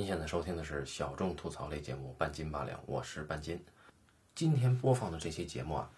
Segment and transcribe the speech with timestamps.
[0.00, 3.62] 您现在收听的是小众吐槽类节目《半斤八两》，我是半斤。
[4.34, 5.90] 今天播放的这期节目啊，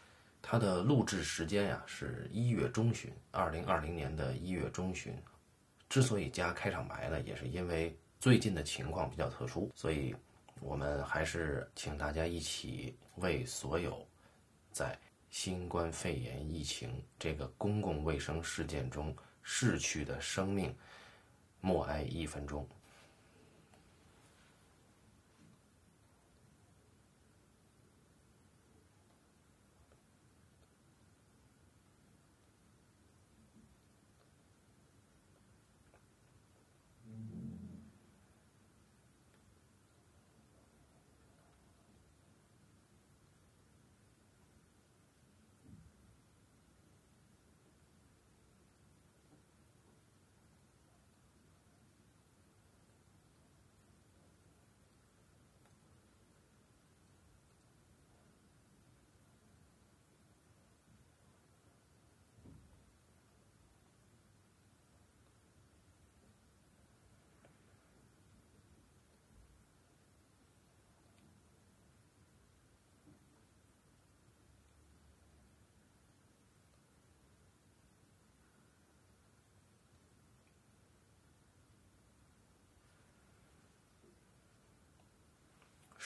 [0.43, 5.17] 它的录制时间呀是一月中旬，二零二零年的一月中旬。
[5.89, 10.13] 之所以加开场白呢，也是因为最近的情况比较特殊，所以
[10.59, 14.05] 我们还是请大家一起为所有
[14.73, 14.99] 在
[15.31, 20.75] 新冠肺炎疫情这个公共卫生事件中逝去的生命
[21.61, 22.69] 默哀一分钟。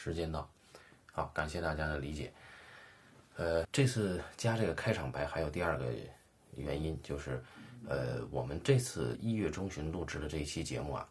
[0.06, 0.48] 时间到，
[1.10, 2.32] 好，感谢大家的理解。
[3.34, 5.86] 呃，这次加这个开场白还有第二个
[6.54, 7.42] 原因，就是，
[7.88, 11.08] 呃，我们这次一月中旬录制的这一期节目啊，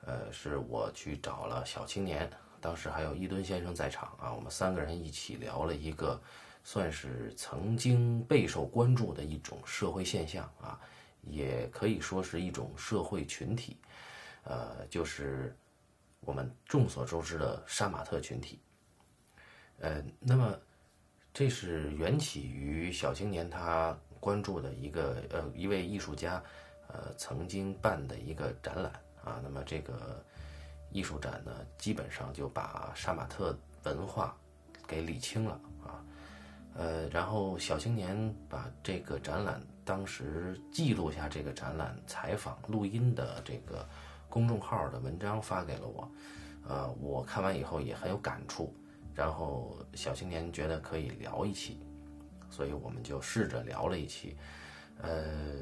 [0.00, 2.26] 呃，是我去找了小青年，
[2.58, 6.18] 当时还有伊敦先生在场啊，我们三个人一起聊了一个
[6.64, 10.80] 算是曾经备受关注的一种社会现象啊，
[11.20, 13.76] 也可以说是一种社会群体，
[14.44, 15.54] 呃，就是。
[16.20, 18.60] 我们众所周知的杀马特群体，
[19.78, 20.54] 呃，那么
[21.32, 26.42] 这是缘起于小青年他关注的一个呃一位艺术家，
[26.88, 28.92] 呃曾经办的一个展览
[29.24, 29.40] 啊。
[29.42, 30.22] 那么这个
[30.90, 34.36] 艺术展呢，基本上就把杀马特文化
[34.86, 36.04] 给理清了啊。
[36.74, 43.88] 呃，然后小青年把这个展览当时记录下这个展览采访录音的这个。
[44.28, 46.10] 公众号的文章发给了我，
[46.68, 48.74] 呃，我看完以后也很有感触，
[49.14, 51.80] 然后小青年觉得可以聊一期，
[52.50, 54.36] 所以我们就试着聊了一期，
[55.00, 55.56] 呃，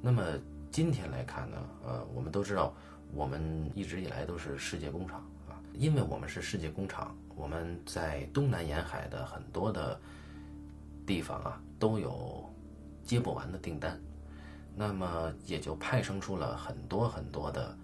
[0.00, 0.22] 那么
[0.70, 2.72] 今天来看呢，呃，我们都知道，
[3.12, 5.18] 我们一直以来都是世界工厂
[5.48, 10.00] 啊，因为我们是世界工厂，我们在东南沿海的很多的
[11.04, 12.48] 地方啊，都有
[13.02, 14.00] 接不完的订单，
[14.76, 17.76] 那么也就派生出了很多很多的。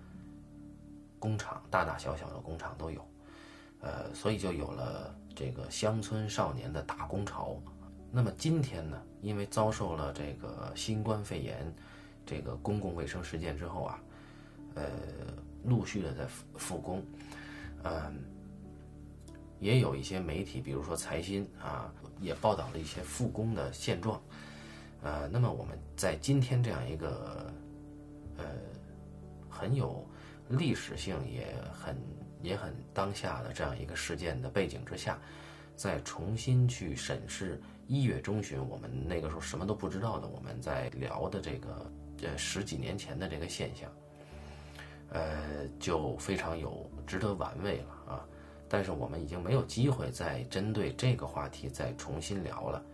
[1.23, 3.01] 工厂大大小小的工厂都有，
[3.79, 7.57] 呃，所以就有了这个乡村少年的打工潮。
[8.11, 11.73] 那么今天呢，因为遭受了这个新冠肺炎
[12.27, 14.01] 这个公共卫生事件之后啊，
[14.75, 14.83] 呃，
[15.63, 17.01] 陆续的在复复工，
[17.85, 18.25] 嗯，
[19.61, 21.89] 也有一些媒体，比如说财新啊，
[22.21, 24.21] 也报道了一些复工的现状。
[25.05, 27.49] 呃，那么我们在今天这样一个
[28.39, 28.45] 呃
[29.49, 30.05] 很有。
[30.59, 31.97] 历史性也很
[32.43, 35.19] 也很当下的这样一个事件的背景之下，
[35.77, 41.93] 再重新去审视一月中旬我们那个时候什么都不知道的我们在聊的这个
[42.23, 43.91] 呃十几年前的这个现象，
[45.11, 48.25] 呃就非常有值得玩味了啊！
[48.69, 52.85] 但是我们已经没有机会再针对这个话题再重新聊了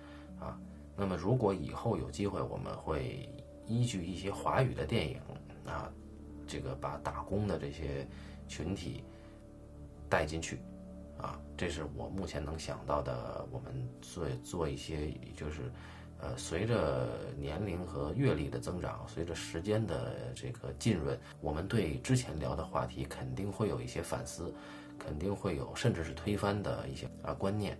[0.40, 0.58] 啊。
[0.96, 3.28] 那么如果以后有机会，我们会
[3.66, 5.20] 依据一些华语的电影
[5.66, 5.90] 啊。
[6.48, 8.04] 这个把打工的这些
[8.48, 9.04] 群体
[10.08, 10.58] 带进去，
[11.18, 13.46] 啊，这是我目前能想到的。
[13.52, 15.70] 我们做做一些，就是
[16.20, 17.06] 呃，随着
[17.38, 24.52] 年龄和阅历的增长，随着时间的这个浸润，我们对之前聊的话题肯定会有一些反思，
[24.98, 27.78] 肯定会有甚至是推翻的一些啊观念。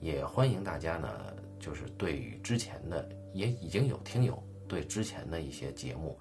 [0.00, 1.08] 也欢迎大家呢，
[1.58, 6.18] 就是对于之前的，也已经有听友对之前的一些节目。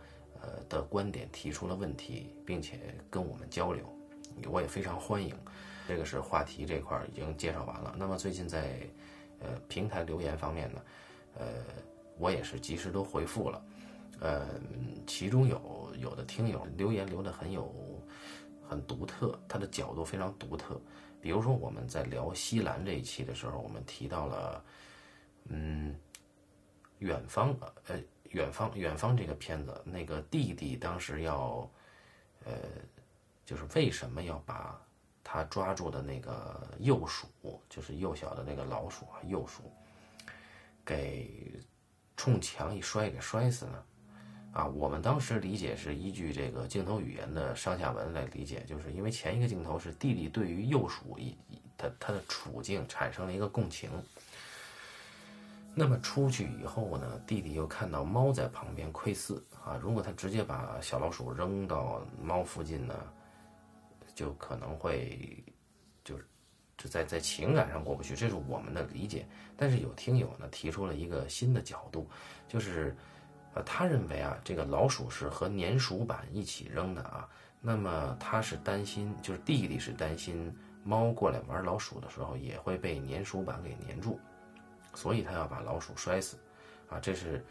[0.73, 3.85] 的观点提出了问题，并且跟我们交流，
[4.49, 5.35] 我也非常欢迎。
[5.87, 7.95] 这个是话题这块已经介绍完了。
[7.95, 8.79] 那么最近在
[9.39, 10.81] 呃平台留言方面呢，
[11.37, 11.45] 呃
[12.17, 13.63] 我也是及时都回复了。
[14.19, 14.47] 呃，
[15.05, 17.71] 其中有有的听友留言留的很有
[18.67, 20.81] 很独特，他的角度非常独特。
[21.21, 24.65] 比如说我们在聊西兰这一期的时候，我们提到了
[25.49, 25.95] 嗯
[26.97, 27.55] 远方
[27.87, 27.95] 呃。
[28.33, 31.69] 远方，远方这个片子，那个弟弟当时要，
[32.45, 32.53] 呃，
[33.45, 34.79] 就是为什么要把
[35.23, 37.27] 他抓住的那个幼鼠，
[37.69, 39.71] 就是幼小的那个老鼠啊，幼鼠，
[40.83, 41.53] 给
[42.17, 43.83] 冲墙一摔给摔死呢？
[44.51, 51.35] 啊，我们当时理解是依据这个镜头语言的上下文来理解，就是因为前一个镜头是弟弟对于幼鼠一
[51.77, 53.89] 他他的处境产生了一个共情。
[55.75, 59.33] 那么出去以后呢，弟弟又看到猫在旁边窥视
[59.63, 62.93] 啊，如果他直接把小老鼠扔到猫附近呢，
[64.15, 65.43] 就可能会
[66.03, 66.27] 就是
[66.77, 69.25] 就在在情感上过不去，这是我们的理解。
[69.57, 72.09] 但是有听友呢提出了一个新的角度，
[72.47, 72.95] 就是。
[73.55, 77.29] 呃，他认为啊，这个老鼠是和粘鼠板一起扔的啊。
[77.61, 80.51] 那么他是担心，就是弟弟是担心
[80.83, 84.19] 猫过来玩老鼠的时候也会被粘鼠板给粘住，
[84.93, 86.37] 所以他要把老鼠摔死。
[86.89, 87.43] 啊，这是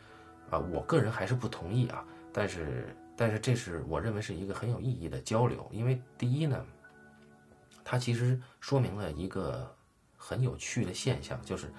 [0.51, 2.05] 啊，我个人还是不同意啊。
[2.33, 6.65] 但是，但是这是我认为是一个很有意义的交流，因为第一呢，
[7.85, 9.75] 它其实说明了一个
[10.17, 11.71] 很有趣的现象，就是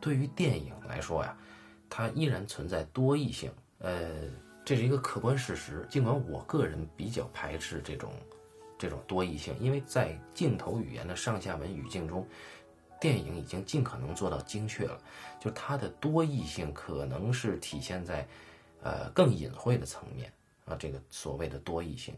[0.00, 1.36] 对于电影来说呀，
[1.88, 3.50] 它依然存在多义性。
[3.78, 4.10] 呃，
[4.64, 5.86] 这是一个客观事实。
[5.88, 8.12] 尽管我个人比较排斥这种
[8.78, 12.26] 这种多义性，因为在镜头语言的上下文语境中，
[13.00, 14.98] 电影已经尽可能做到精确了。
[15.38, 18.26] 就是它的多义性可能是体现在
[18.82, 20.32] 呃更隐晦的层面
[20.64, 22.14] 啊，这个所谓的多义性，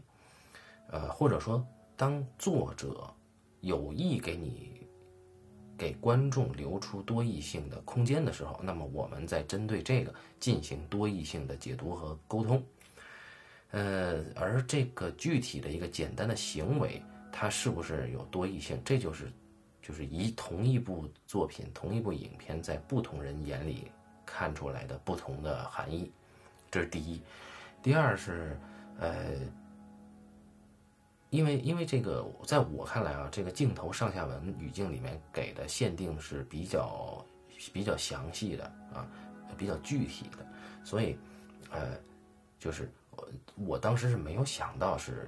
[0.89, 1.65] 呃，或者说
[1.95, 3.13] 当作者
[3.61, 4.77] 有意给你。
[5.77, 12.61] 给观众留出多义性的空间的时候，那么我们在针对这个进行多义性的解读和沟通。
[13.71, 18.77] 呃，而这个具体的一个简单的行为，它是不是有多义性？
[18.83, 19.31] 这就是
[19.89, 23.91] 就是以同一部作品、同一部影片在不同人眼里
[24.23, 26.11] 看出来的不同的含义。
[26.69, 27.19] 这是第一。
[27.81, 28.55] 第二是
[28.99, 29.33] 呃。
[31.31, 37.23] 因为，因为这个，在我看来啊，这个镜头上下文语境里面给的限定是比较
[37.71, 39.07] 比较详细的啊，
[39.55, 40.45] 比较具体的，
[40.83, 41.15] 所以，
[41.69, 41.95] 呃，
[42.57, 43.29] 就是我
[43.67, 45.27] 我当时是没有想到是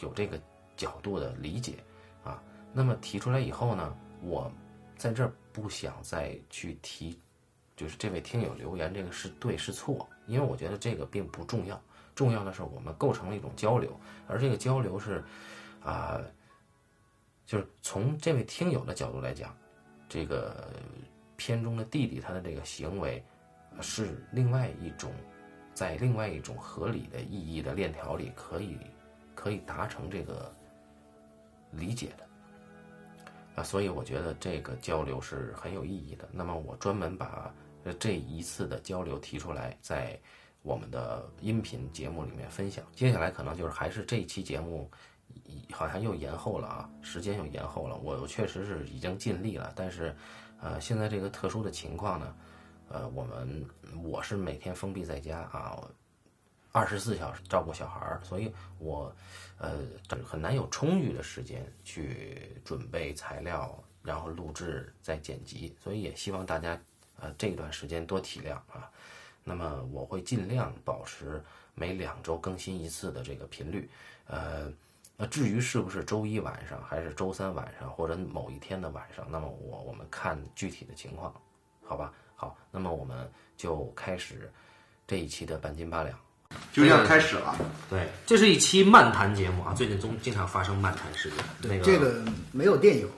[0.00, 0.36] 有这个
[0.76, 1.74] 角度的理解。
[2.72, 4.50] 那么提出来以后呢，我
[4.96, 7.18] 在这儿不想再去提，
[7.76, 11.80] 就是这位听友留言这个是对是错，因为我觉得这个并不重要。
[12.14, 13.98] 重要的是，我们构成了一种交流，
[14.28, 15.24] 而这个交流是，
[15.82, 16.20] 啊，
[17.46, 19.56] 就是从这位听友的角度来讲，
[20.10, 20.68] 这个
[21.36, 23.24] 片中的弟弟他的这个行为，
[23.80, 25.10] 是另外一种，
[25.72, 28.78] 在另外一种合理的意义的链条里可以
[29.34, 30.54] 可以达成这个
[31.70, 32.26] 理解的，
[33.54, 36.28] 啊，所以我觉得这个交流是很有意义的。
[36.32, 37.52] 那么我专门把
[37.98, 40.18] 这一次的交流提出来，在。
[40.64, 44.88] 我们的音频节目里面分享，接下来可能就是还是这一期节目，
[45.72, 47.96] 好像又延后了啊，时间又延后了。
[47.96, 50.14] 我确实是已经尽力了，但是，
[50.60, 52.36] 呃，现在这个特殊的情况呢，
[52.88, 53.66] 呃，我们
[54.04, 55.82] 我是每天封闭在家啊，
[56.70, 59.12] 二十四小时照顾小孩儿，所以我，
[59.62, 59.78] 呃，
[60.24, 63.72] 很难有充裕的时间去准备材料，
[64.02, 66.76] 然后录制再剪辑，所以也希望大家，
[67.20, 68.90] 呃，这段时间多体谅啊。
[69.44, 71.40] 那么我会尽量保持
[71.76, 73.88] 每两周更新一次的这个频率，
[74.26, 74.68] 呃，
[75.16, 81.32] 那至于是不是周一晚上，还是周三晚上，或者某一天的晚上，那么我我们看具体的情况，
[81.84, 82.12] 好吧？
[82.34, 84.50] 好，那么我们就开始
[85.06, 86.18] 这一期的半斤八两，
[86.72, 87.56] 就这样开始了。
[87.88, 91.38] 对，这是一期漫谈节目啊，最近总经常发生漫谈事件。
[91.60, 93.08] 对，这个没有电影，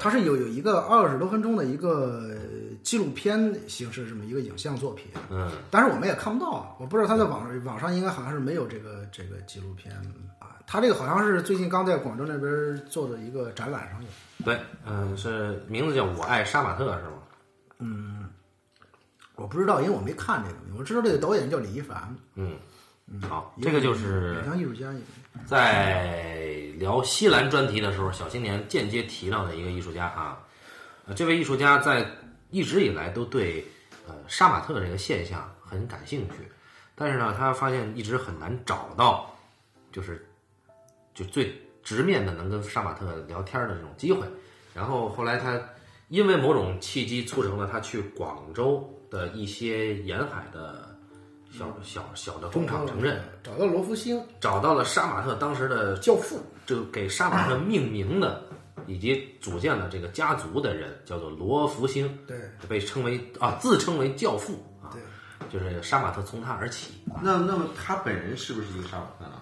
[0.00, 2.36] 它是有有一个二十多分钟的一个。
[2.82, 9.94] 纪录片形式这么一个影像作品，嗯，但是我们也看不到，我不知道他在网上网上应该好像是没有这个这个纪录片
[10.40, 10.58] 啊。
[10.66, 14.08] 他这个好像是最近刚在广州那边做的一个展览上有。
[14.44, 17.12] 对，嗯，是名字叫《我爱杀马特》是吗？
[17.78, 18.28] 嗯，
[19.36, 22.12] 我不知道，因为我没看这个，我知道这个导演叫李一凡。
[22.34, 22.56] 嗯，
[23.28, 24.92] 好，这个就是影像艺术家，
[25.46, 26.34] 在
[26.78, 30.38] 聊西兰专题的时候，小青年间接提到的一个艺术家啊，
[31.14, 32.06] 这位艺术家在。
[32.54, 33.64] 一直以来都对，
[34.06, 36.46] 呃，杀马特这个现象很感兴趣，
[36.94, 39.34] 但是呢，他发现一直很难找到，
[39.90, 40.28] 就是，
[41.14, 44.26] 就最直面的能跟杀马特聊天的这种机会。
[44.74, 45.58] 然后后来他
[46.08, 50.91] 因为某种契机促成了他去广州的一些沿海的
[51.52, 58.42] 小小小的工厂城镇，找到罗福星，找到了杀马特当时的教父，就给杀马特命名的。
[58.88, 62.36] 以及组建了这个家族的人叫做罗福星，对，
[62.68, 65.00] 被称为啊，自称为教父啊，对，
[65.48, 66.92] 就是杀马特从他而起。
[67.22, 69.40] 那那么他本人是不是一个杀马特呢？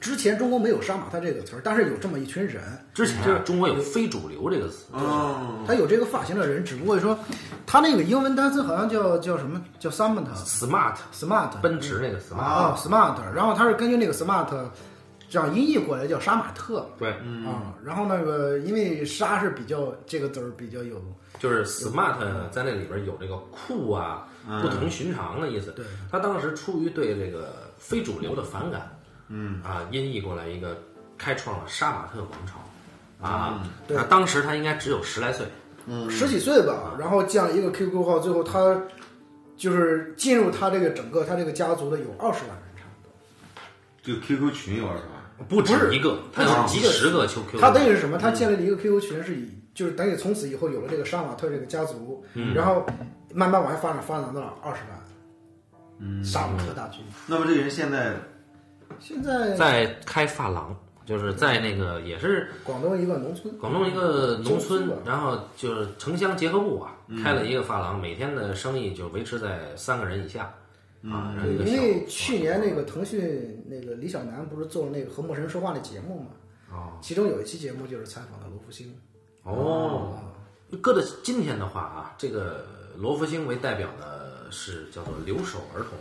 [0.00, 2.62] 之前中国没有杀马特这个词儿，但是有这么一群人，
[2.94, 7.18] 之前啊，中国有非主流这个词，哦，他有这个发型的人，只不过说
[7.66, 9.60] 他那个英文单词好像叫叫什么？
[9.78, 14.46] 叫 smart smart smart 奔驰那个 smart，啊 smart，然后他是根据那个 smart
[15.28, 16.88] 这样音译过来叫杀马特。
[16.98, 20.96] 对，啊，然后那个因为杀是比较这个字儿比较有
[21.38, 22.16] 就是 smart
[22.50, 24.26] 在那里边有这个酷啊、
[24.62, 25.70] 不同寻常的意思。
[25.72, 28.90] 对，他当时出于对这个非主流的反感，
[29.28, 30.76] 嗯啊，音译过来一个，
[31.16, 33.62] 开创了杀马特王朝啊。
[33.86, 35.46] 对那当时他应该只有十来岁，
[35.86, 38.80] 嗯十几岁吧，然后建了一个 QQ 号，最后他
[39.56, 43.12] 就是进入他这个整个他这个家族的有二十万人差不多。
[44.02, 45.46] 这个 QQ 群有二十万？
[45.48, 47.60] 不止一个，他有几十个 QQ。
[47.60, 48.18] 他等于是什么？
[48.18, 52.84] 他建立了一个 QQ 群，是以就是等于从此以后有了这个杀马特这个家族，然后
[53.32, 55.00] 慢慢往下发展，发展到了二十万，
[56.00, 57.04] 嗯，杀马特大军。
[57.26, 58.14] 那么这人现在
[59.00, 67.22] 现在在开发廊，就是在那个也是广东一个农村，广东一个农村然后就是城乡结合部啊，嗯。
[67.22, 70.52] 开了一个发廊，每天的生意就维持在三个人以下
[71.04, 71.34] 啊。
[71.64, 76.26] 因为去年那个腾讯那个李小男不是做了那个和陌生人说话的节目嘛，
[76.72, 76.98] 哦。
[77.00, 78.92] 其中有一期节目就是采访的罗福星。
[79.44, 80.18] 哦，
[80.82, 82.66] 搁到今天的话啊，这个
[82.96, 85.92] 罗福星为代表的是叫做留守儿童、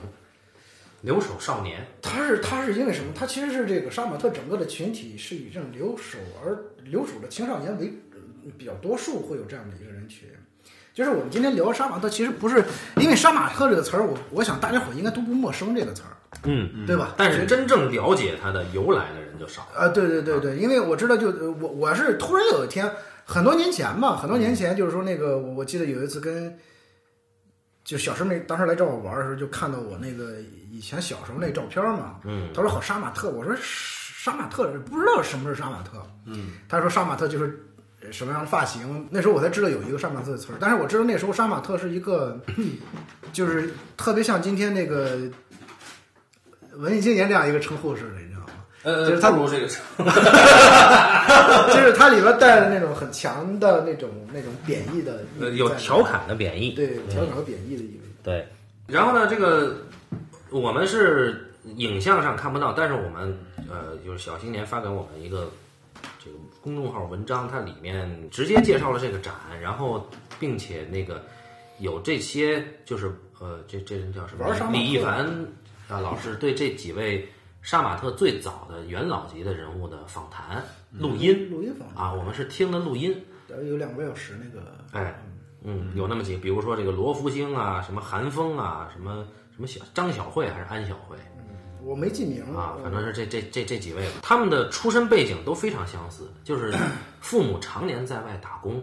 [1.01, 1.85] 留守少年。
[2.01, 3.11] 他是他是因为什么？
[3.15, 8.19] 他其实是这个杀马特整个的群体是以这种留守而留守的青少年为呃
[8.57, 10.27] 比较多数，会有这样的一个人群。
[10.93, 12.63] 就是我们今天聊杀马特，其实不是
[12.95, 17.13] 因为杀马特这个词儿，我我想大家伙应该都不陌生这个词儿，嗯，对吧？
[17.15, 19.67] 但是真正了解它的由来的人就少。
[19.75, 22.91] 啊，对对对对，因为我知道就，呃我我是突然有一天，
[23.25, 26.57] 很多年前吧，很多年前，就是说那个，我记得有一次跟，
[27.87, 37.65] 就小师妹当时来找我玩的时候，就看到我那个以前小时候那照片嘛，嗯，他说好杀马特，我说杀马特不知道什么是杀马特，嗯，他说杀马特就是
[38.11, 42.37] 什么样的发型，那时候我才知道有一个杀马特的词儿，但是我知道那时候杀马特是一个，
[43.31, 45.17] 就是特别像今天那个
[46.73, 48.56] 文艺青年这样一个称呼似的，你知道吗？
[48.83, 49.67] 呃，就是他不如这个，
[51.73, 56.71] 就是它里边带着那种很强的那种那种贬义的有调侃的贬义。
[56.71, 58.03] 对调侃和贬义的意味。
[58.23, 58.47] 对，
[58.87, 59.75] 然后呢，这个
[60.49, 63.37] 我们是影像上看不到，但是我们
[63.69, 65.51] 呃，就是小青年发给我们一个
[66.23, 70.07] 这个公众号文章，它里面直接介绍了这个展，然后
[70.39, 71.21] 并且那个
[71.79, 75.25] 有这些就是呃，这这人叫什么李一凡
[75.89, 77.27] 啊老师对这几位
[77.67, 83.13] 杀马特最早的元老级的人物的访谈录音录音访谈啊，我们是听的录音。
[83.65, 85.13] 有两个小时，那个哎，
[85.63, 91.17] 嗯，有那么几个，比如说这个罗福星啊，什么韩风啊，什么什么小张小慧还是安小慧
[91.83, 96.73] 我没记名啊，反正是这这这这几位吧，他们的出身背景都非常相似，就是
[97.19, 98.81] 父母常年在外打工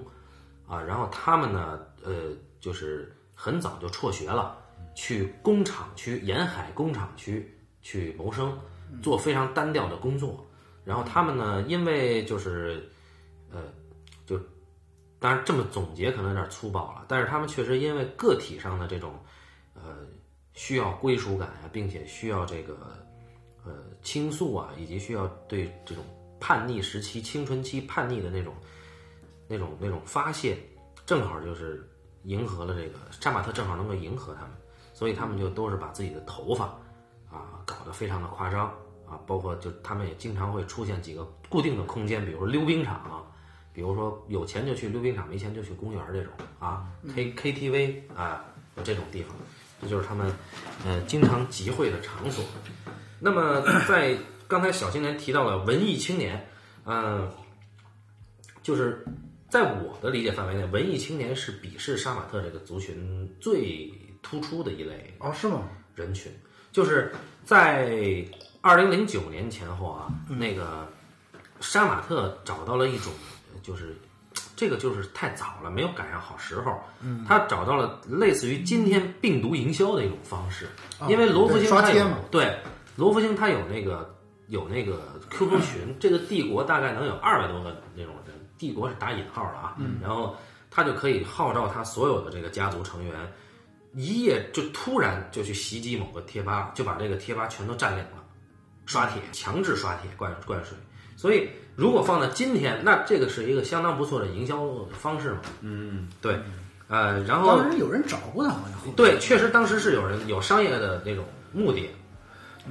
[0.69, 2.13] 啊，然后他们呢，呃，
[2.61, 4.59] 就是很早就辍学了，
[4.95, 7.51] 去工厂区沿海工厂区
[7.81, 8.55] 去谋生，
[9.03, 10.45] 做非常单调的工作。
[10.85, 12.87] 然后他们呢，因为就是，
[13.51, 13.63] 呃，
[14.27, 14.39] 就
[15.19, 19.15] 当然这么总结可能有点粗暴了，但是他们确实因为个体上的这种，
[19.73, 20.07] 呃，
[20.53, 22.77] 需要归属感呀、并且需要这个，
[23.65, 23.73] 呃，
[24.03, 26.05] 倾诉啊，以及需要对这种
[26.39, 28.53] 叛逆时期、青春期叛逆的那种、
[29.49, 30.59] 那种、那种发泄，
[31.07, 31.89] 正好就是
[32.25, 34.51] 迎合了这个杀马特，正好能够迎合他们，
[34.93, 36.67] 所以他们就都是把自己的头发
[37.31, 38.71] 啊搞得非常的夸张
[39.15, 43.23] 啊，包括就他们也经常会出现几个固定的空间，比如说溜冰场、啊
[43.75, 48.45] 比如说有钱就去溜冰场，没钱就去公园这种啊，K KTV 啊，
[48.77, 49.35] 有这种地方，
[49.83, 50.33] 这就是他们
[50.87, 52.45] 呃经常集会的场所。
[53.19, 54.17] 那么在
[54.47, 56.49] 刚才小青年提到了文艺青年，
[56.85, 57.29] 嗯、
[58.63, 59.05] 就是
[59.49, 63.93] 在我的理解范围内，文艺青年是鄙视杀马特这个族群最
[64.23, 65.69] 突出的一类哦，是吗？
[65.97, 66.31] 人群，
[66.71, 68.25] 就是在
[68.65, 70.89] 二零零九年前后啊，那个
[71.61, 73.13] 杀马特找到了一种，
[73.63, 73.95] 就是
[74.57, 76.81] 这个就是太早了，没有赶上好时候。
[77.03, 80.67] 嗯，他找到了类似于今天病毒营销的一种方式，
[81.09, 82.59] 因为罗福对星他对
[82.97, 84.17] 罗福星他有那个
[84.49, 90.35] 有那个 QQ 群， 这个帝国大概能有二百多个那种人，帝国是打引号的啊，然后
[90.71, 93.31] 他就可以号召他所有的这个家族成员。
[93.97, 98.24] 一夜就突然就去袭击某个贴吧，就把这个贴吧全都占领了，
[98.87, 100.77] 刷铁，强制刷铁灌灌水。
[101.17, 105.41] 所以如果放到今天，那这个是一个相当不错的营销方式嘛。
[105.61, 106.39] 嗯，对，
[106.89, 111.89] 呃，然后当时有人找过他，好像对，确实当时是有人有商业的那种目的，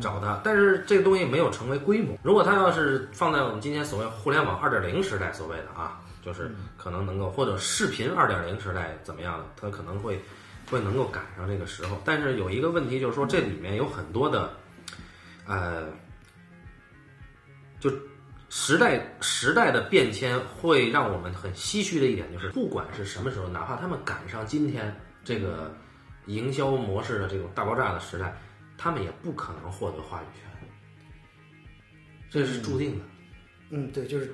[0.01, 2.17] 找他，但是这个东西没有成为规模。
[2.21, 10.21] 如果他要是放在我们今天所谓互联网二点零时代，所谓的啊，就是可能能够或者视频二点零时代怎么样的，它可能会
[10.69, 11.99] 会能够赶上这个时候。
[12.03, 14.51] 但是有一个问题就是说，这里面有很多的
[15.45, 15.87] 呃，
[17.83, 17.91] 就
[18.47, 25.75] 时代时代的变迁会让我们很唏嘘的一点就是，不管是什么时候，哪怕他们赶上今天这个
[26.27, 28.33] 营销模式的这种大爆炸的时代，
[28.77, 30.49] 他们也不可能获得话语权，
[32.29, 33.03] 这是注定的。
[33.71, 34.33] 嗯，对，就是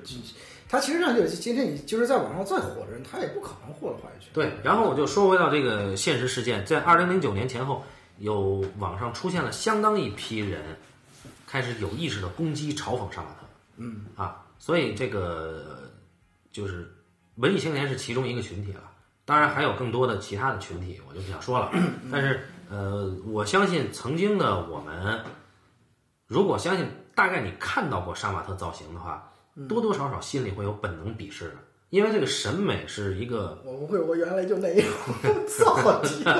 [0.68, 4.28] 他其实上就是今天你就是在网上再火的人，他也不可能获得话语权。
[4.32, 7.82] 对，然后我就说回到这个现实事件，在二零零九年前后，
[8.18, 10.62] 有网上出现了相当一批人
[11.46, 13.39] 开始有意识的攻击、嘲讽杀马特。
[13.80, 15.90] 嗯啊，所以这个
[16.52, 16.88] 就是
[17.36, 18.82] 文艺青年是其中一个群体了，
[19.24, 21.72] 当然还有更多的其他的群体，我就不想说了。
[22.12, 25.20] 但是呃，我相信曾经的我们，
[26.26, 29.32] 如果相信大概你看到过杀马特造型的话，
[29.68, 31.56] 多多少少心里会有本能鄙视的，
[31.88, 34.86] 因为这个审美是一个我不会，我原来就那样，
[35.58, 36.22] 造型！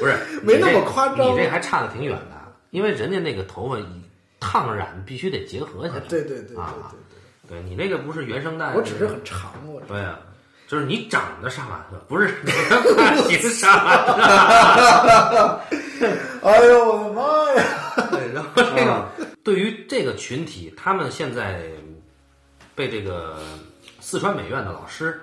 [0.00, 2.36] 不是没那么夸张你这还差的挺远的，
[2.70, 3.84] 因为人家那个头发一
[4.46, 6.00] 烫染必须得结合起来。
[6.08, 10.20] 对对对对啊对对你那个不是原生带，我只是很长，我对啊，
[10.68, 15.60] 就是你长得杀马特，不是你的发型杀马特。
[16.46, 17.22] 哎呦我的妈
[17.54, 17.64] 呀！
[18.10, 19.08] 对，然后这个
[19.42, 21.68] 对于这个群体，他们现在
[22.74, 23.38] 被这个
[24.00, 25.20] 四川美院的老师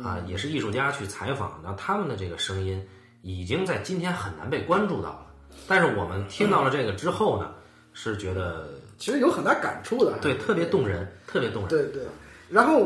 [0.00, 2.80] 啊，也是艺术家去采访，然后他们的这个声音
[3.22, 5.26] 已经在今天很难被关注到了。
[5.68, 7.50] 但是我们听到了这个之后呢，
[7.92, 8.68] 是觉得
[8.98, 11.68] 其实有很大感触的，对特别动人，特别动人。
[11.68, 12.02] 对对，
[12.48, 12.78] 然后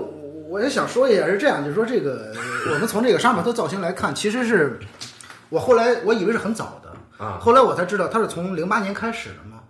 [0.48, 2.32] 我也想说一下，是这样，就是说这个
[2.72, 4.78] 我们从这个杀马特造型来看，其实是
[5.48, 7.24] 我后来我以为是很早的。
[7.24, 7.38] 啊。
[7.40, 9.62] 后来我才知道他是从零八年开始的嘛。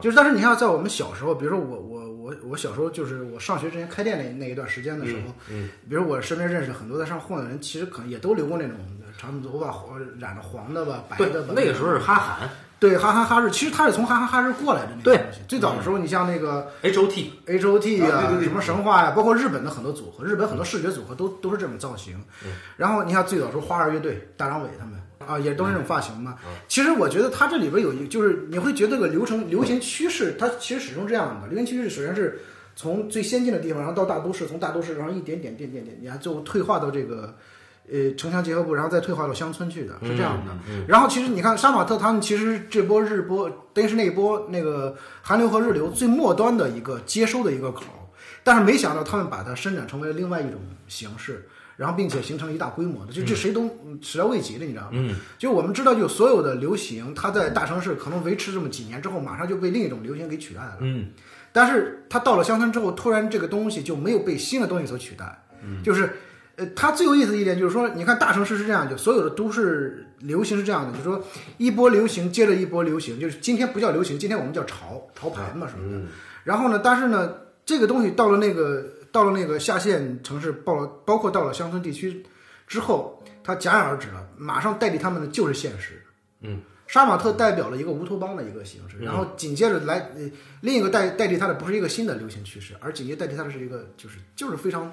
[0.00, 8.76] 就是，但是你看，在我们小时候，比如说我我我我小时候，就是我上学之前开店那那一段时间的时候，嗯比如我身边认识很多在上混的人，其实可能也都留过那种
[9.16, 15.40] 长头发黄染的黄的吧、白的吧。，那个时候是哈韩对哈哈哈日，其实他是从哈哈哈日过来的那个对东西。
[15.48, 22.22] 最早的时候，你像那个 H O T，H O T 啊，什么神话呀、包括日本的很多组合，日本很多视觉组合都都是这种造型。
[22.76, 26.36] 然后你看最早时候花儿乐队、大张伟他们啊，也都是这种发型嘛。
[26.68, 31.48] 其实我觉得它这里边有一，就是你会觉得这个流程流行趋势，它其实始终这样的。
[31.48, 32.38] 流行趋势首先是
[32.76, 37.34] 从最先进的地方，然后到大都市，从大都市然后一点点点点点，你看最后退化到这个。
[37.92, 40.52] 呃，城乡结合部，然后再退化到乡村去的，是这样的。
[40.88, 48.00] 然后其实你看杀马特他们其实这波日波，等于是那一波那个韩流和日流最末端的一个接收的一个口儿，
[48.42, 54.90] 但是没想到他们把它伸展成为了另外一种形式，然后并且形成了一大规模的，就这谁都嗯始料未及的，你知道吗？
[54.92, 60.78] 嗯，就我们知道，就所有的流行，它在大城市可能维持这么几年之后，马上就被另一种流行给取代了。
[60.80, 61.08] 嗯，
[61.52, 65.44] 但是它到了乡村之后，突然这个东西就没有被新的东西所取代，
[65.82, 66.16] 就是。
[66.56, 71.22] 呃，它最有意思的一点就是说，你看大城市是这样，就所有的都市流行是这样的，就是说
[71.58, 76.06] 一波流行接着一波流行，就是今天不叫流行，今天我们叫潮潮牌嘛什么的。
[76.44, 77.34] 然后呢，但是呢，
[77.66, 82.24] 这个东西到了那个到了那个下线城市，包了包括到了乡村地区
[82.66, 86.02] 之后，它戛然而止了，马上代替他们的就是现实。
[86.42, 94.92] 嗯，杀马特代表了一个乌托邦的一个形式，然后紧接着来，呃，另一个代代替它的不是一个新的流行趋势，而紧接着代替它的是一个就是就是非常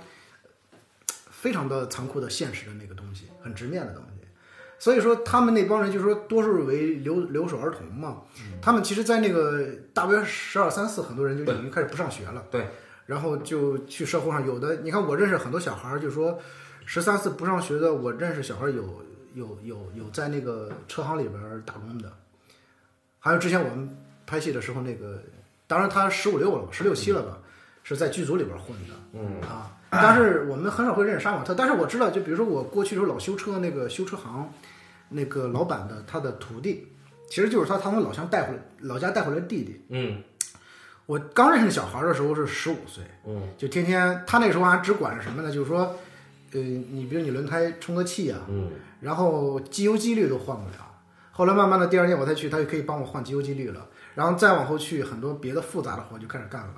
[1.42, 4.28] 非常的残酷的现实的那个东西，很直面的东西。
[4.78, 8.22] 所以说，他们那帮人就是说，多数为留留守儿童嘛。
[8.62, 12.46] 他们其实，在那个大约十二三四，很多人就已经开始不上学了。
[12.52, 12.68] 对，
[13.08, 16.38] 然后就去社会上，有的你看，我认识很多小孩儿，就说
[16.86, 22.12] 十三四不上学的，我认识小孩儿有有有有在那个车行里边打工的，
[23.18, 25.24] 还有之前我们拍戏的时候，那个
[25.66, 27.40] 当然他十五六了吧，十六七了吧，
[27.84, 28.94] 是在剧组里边混的。
[29.14, 31.54] 嗯啊，但是我们很少会认识杀马特。
[31.54, 34.50] 但是我知道，就比如说我过去的时候老修车那个修车行，
[35.10, 36.88] 那个老板的他的徒弟，
[37.30, 39.86] 其实就是他他从老乡带回来老家带回来的弟弟。
[39.90, 40.24] 嗯
[41.08, 45.52] 我刚认识小孩的时候是十五岁，嗯就天天他那时候还只管什么呢？
[45.52, 45.80] 就是说，
[46.54, 48.70] 呃，你比如你轮胎充个气啊，嗯
[49.02, 50.88] 然后机油机滤都换不了。
[51.32, 53.88] 后来慢慢的第二天我再去，他就可以帮我换机油机滤了。
[54.16, 56.74] 然后再往后去，很多别的复杂的活就开始干了。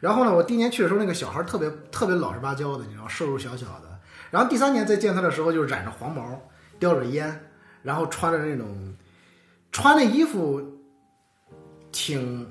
[0.00, 4.00] 然后呢，我第一年去的时候，那个小孩特别特别老实巴交的，你知道，瘦瘦小小的。
[4.30, 6.40] 然后第三年再见他的时候，就是染着黄毛，
[6.78, 7.48] 叼着烟，
[7.82, 8.96] 然后穿着那种
[9.70, 10.62] 穿的衣服
[11.92, 12.50] 挺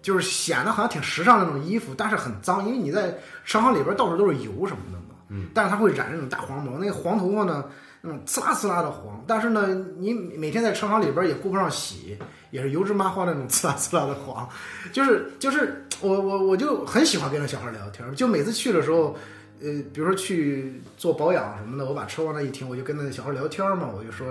[0.00, 5.14] 就是显得好像挺时尚的那种衣服，但是很脏，因为你在商场里边到处都是油什么的嘛。
[5.28, 5.48] 嗯。
[5.54, 7.64] 但是他会染那种大黄毛，那个黄头发呢，
[8.02, 9.24] 那种刺啦刺啦的黄。
[9.26, 12.18] 但是呢，你每天在车行里边也顾不上洗，
[12.50, 14.46] 也是油脂麻花那种刺啦刺啦的黄。
[14.92, 19.16] 就是就是我我我就很喜欢跟那小孩聊天，就每次去的时候。
[19.64, 24.26] 呃，比如说去做保养什么的，我把车往那一停，我就跟那小孩聊天嘛，我就说，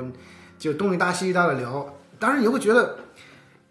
[0.59, 1.87] 就东一搭西一搭的聊。
[2.19, 2.97] 当然你会觉得，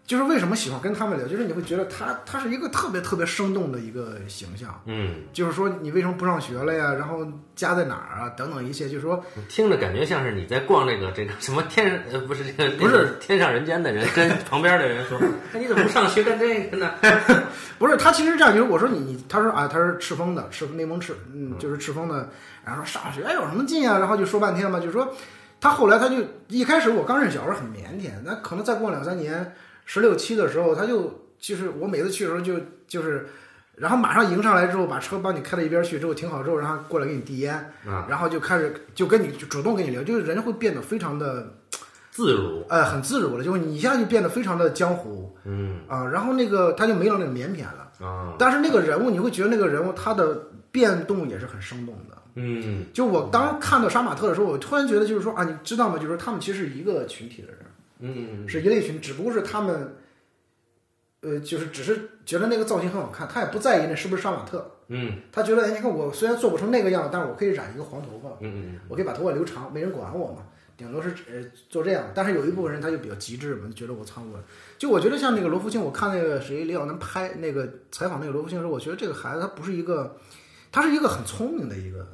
[0.05, 4.81] 就是为什么喜欢跟他们聊，就是你会觉得他他是一个特别特别生动的一个形象。
[4.85, 6.93] 嗯，就是说你为什么不上学了呀？
[6.93, 8.29] 然后家在哪儿啊？
[8.35, 15.17] 等等一切，就是说听着感觉像是你在逛这个这个什么天呃不是这个不是天上人间的人跟旁边的人说，
[15.53, 16.91] 哎你怎么不上学干这个呢？
[17.79, 22.29] 不是他其实这样，就是我说你你，他说啊他是赤峰的，赤内蒙赤，嗯，就是赤峰的，
[22.65, 23.97] 然后说上学有什么劲啊？
[23.97, 25.15] 然后就说半天嘛，就说
[25.61, 32.53] 他后来他就一开始我刚认识小时候很腼腆，那可能再过两三年，十六七的时候，他就就是我每次去的时候就
[32.87, 33.27] 就是，
[33.75, 37.53] 然后马上迎上来之后，把车帮你开到一边去之后停好之后，然后过来给你递烟，
[37.85, 41.53] 啊，然后就开始就跟你就主动跟你聊，就是人家会变得非常的
[42.11, 47.91] 自如，呃很自如了，就是你一下就变得非常的江湖嗯啊、然后那个他就没有那种腼腆了。
[48.05, 52.17] 啊，但是那个人物，你会觉得那个人物他的变动也是很生动的。
[52.35, 55.95] 嗯就我当看到杀马特的时候，我突然觉得就是说啊，你知道吗？
[55.95, 57.57] 就是说他们其实是一个群体的人，
[58.01, 59.95] 嗯是一类群，只不过是他们，
[61.21, 64.69] 呃，就是只是觉得那个造型很好看，他也不在意那是不是杀马特。
[64.93, 70.43] 嗯他觉得，哎，你看我虽然做不成那个样子，但是我可以染一个黄头发，嗯我可以把头发留长，没人管我嘛。
[70.77, 74.43] 顶多是呃做这样，但是有一部分人他就比较极致嘛，就觉得我操我，
[74.79, 80.17] 就我觉得像那个罗福清，我看那个谁李小男拍那个采访那个罗福清的时候，我觉得这个孩子他不是一个，
[80.71, 82.07] 他是一个很聪明的一个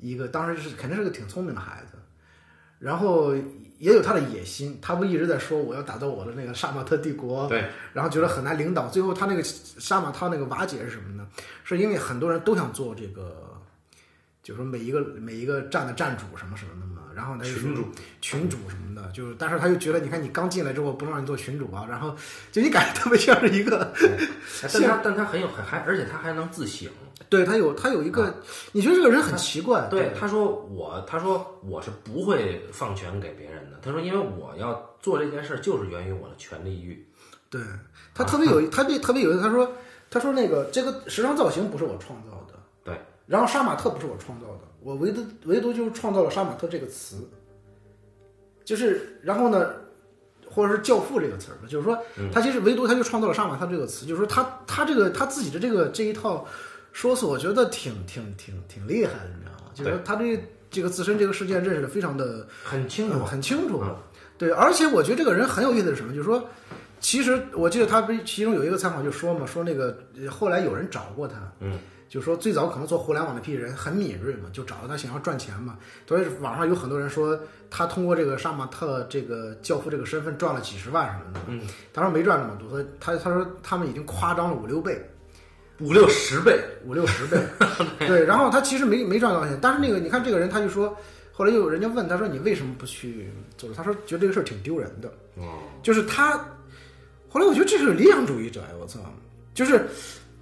[0.00, 1.98] 一个，当时是肯定是个挺聪明的孩子，
[2.78, 3.34] 然后
[3.84, 11.26] 也有他的野心，他不一直在说我要打造我的那个杀马特帝国，对，然后觉得很难领导，最后他那个杀马特那个瓦解是什么呢？
[11.64, 13.60] 是因为很多人都想做这个，
[14.42, 17.84] 就是说每一个每一个站的站主什么什么的嘛，然后他群主
[18.22, 22.16] 群主什么的，就是但是他又觉得，你看你刚进来之后不让你做群主啊，然后
[22.50, 23.92] 就你感觉特别像是一个，
[24.72, 26.88] 但他但他很有很还而且他还能自省。
[27.34, 28.32] 对他有他有一个，
[28.70, 33.78] 你觉得这个人很奇怪，对，他说我，他说我是不会放权给别人的。
[33.82, 37.04] 他说，因为我要做这件事儿，就是源于我的权力欲。
[37.50, 37.60] 对
[38.14, 39.40] 他特别有，他别特别有意思。
[39.40, 39.68] 他说，
[40.10, 47.28] 他说那个这个时尚造型不是我创造的，对，然后杀马特不是我创造的，我唯独唯独就是创造了杀马特这个词，
[48.64, 49.72] 就是然后呢，
[50.48, 51.98] 或者是教父这个词儿吧，就是说
[52.32, 56.46] 他其实唯独他就创造了杀马特这个词，就是说他他这个他自己的这个这一套
[56.94, 59.72] 说辞，我觉得挺挺挺挺厉害的，你知道吗？
[59.74, 63.94] 就是他对这个自身这个事件认识的非常的很清楚嗯，很清楚嗯。
[64.38, 66.14] 对，而且我觉得这个人很有意思是什么？
[66.14, 66.48] 就是说，
[67.00, 71.78] 其实我记得他不是其中有一个采访就说嘛，说那个呃后来有人找过他，嗯，
[72.08, 75.76] 就说最早可能做互联网那批人很敏锐嘛，就找到他想要赚钱嘛。
[76.06, 77.38] 所以网上有很多人说
[77.70, 81.40] 他通过这个杀马特这个教父这个身份赚了几十万什么的。
[81.48, 81.60] 嗯，
[81.92, 85.04] 他说没赚那么多，他他说他们已经夸张了五六倍。
[85.80, 86.58] 五六十倍。
[86.86, 87.38] 五六十倍，
[88.06, 90.94] 对，然后他其实没没赚到钱，但是那个你看这个人，他就说，
[91.32, 93.72] 后来又有人家问他说你为什么不去做？
[93.72, 96.36] 他说觉得这个事儿挺丢人的，哦，就是他，
[97.26, 99.00] 后来我觉得这是理想主义者呀，我操，
[99.54, 99.86] 就是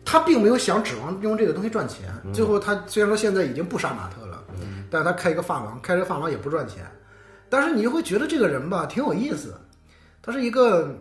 [0.04, 4.42] 他并没有想指望用这个东西赚钱，最后他虽然说现在已经不杀马特了，
[4.90, 6.84] 但是他开一个发廊，开这个发廊也不赚钱，
[7.48, 9.54] 但是你就会觉得这个人吧挺有意思，
[10.20, 10.92] 他是一个。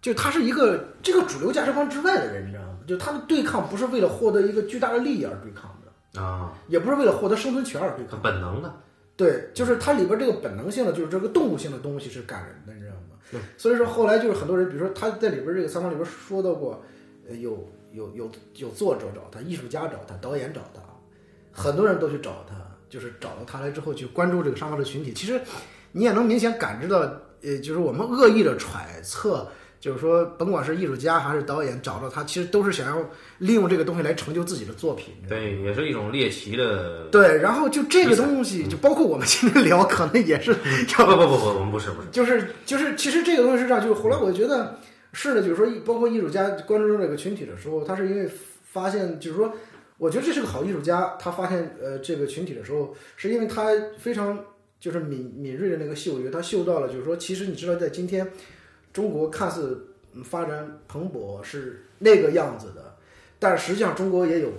[0.00, 2.78] 就他是一个这个主流价值观之外的人，你知道吗？
[2.86, 8.14] 就他的对抗不是为了获得一个巨大的利益而对抗的，啊，也不是为了获得生存权而对抗。
[8.14, 8.74] 很本能的。
[9.16, 13.44] 对，就是它里边这个本能性的，就是这个动物性的东西是感人的，你知道吗？
[13.58, 16.82] 所以说后来就是很多人，比如说他在里边这个采访里边说到过，
[17.28, 20.80] 呃，有有有有作者找他，艺术家找他，导演找他，
[21.52, 22.56] 很多人都去找他，
[22.88, 25.12] 就是找到他来之后去关注这个沙发的群体。
[25.12, 25.38] 其实
[25.92, 27.00] 你也能明显感知到，
[27.42, 29.46] 呃，就是我们恶意的揣测。
[29.80, 35.14] 就是说，甭管是艺术家还是导演，找到他，其实都是想要利用这个东西来成就自己的作品。
[35.26, 37.06] 对，也是一种猎奇的。
[37.06, 40.50] 对，然后就这个东西，就包括我们今天聊，可能也是
[40.98, 42.08] 要不不不不，我们不是不是。
[42.12, 44.78] 就是就是，其实这个东西是这样，就是后来我觉得
[45.14, 48.28] 是的，就是说，包括艺术家关注这个群体的时候，他是因为
[48.62, 49.50] 发现，就是说，
[49.96, 54.38] 我觉得这是个好艺术家，他发现呃这个群体的时候，是因为他非常
[54.78, 58.30] 就是敏敏锐的那个嗅觉，他嗅到了，就是说，其实你知道，在今天
[58.92, 62.96] 中国看似嗯发展蓬勃是那个样子的，
[63.38, 64.52] 但实际上中国也有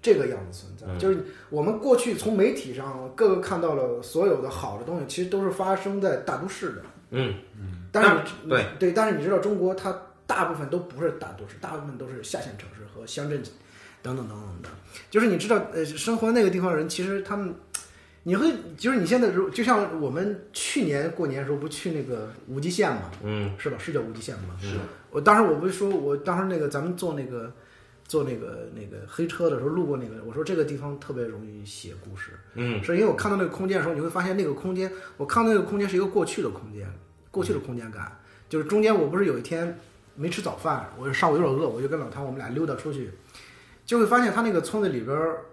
[0.00, 6.82] 这个样子存在，就是我们过去从媒体上各个看到了所有的好的东西，其实都是发生在大都市的。
[7.10, 13.42] 嗯嗯，但是对对，但是你知道中国它大部分都不是大都市，大部分都是下线城市和乡镇
[14.02, 14.68] 等等等等的。
[15.10, 17.54] 就是你知道，呃，生活那个地方的人，其实他们，
[18.28, 23.54] 你会就是你现在如就像我们去年过年的时候不去那个无极县嘛，嗯。
[23.56, 23.78] 是吧？
[23.78, 24.54] 是叫无极县吗？
[24.60, 24.76] 是。
[25.10, 27.50] 我当时我不是说，我当时那个咱们坐那个
[28.06, 32.84] 坐那个那个黑车的时候路过那个，我说这个地方特别容易写故事，嗯。
[32.84, 36.86] 是因为我看到那个空间的时候，你会发现那个空间，我看到那个空间是一个过去的空间，
[37.30, 38.14] 过去的空间感，
[38.46, 39.78] 就是中间我不是有一天
[40.16, 43.10] 没吃早饭，我上午有点饿，我就跟老唐我们俩溜达出去，
[43.86, 45.46] 就会发现他那个村子里边儿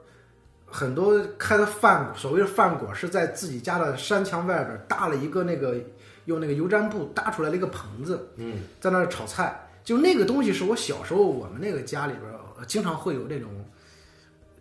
[0.76, 5.78] 很多开的饭，所谓的饭馆是在自己家的山墙外边搭了一个那个
[6.26, 9.62] 用那个油毡布搭出来的一个棚子，嗯在那儿炒菜。
[9.86, 13.50] 就那个东西是我小时候我们那个家里边经常会有那种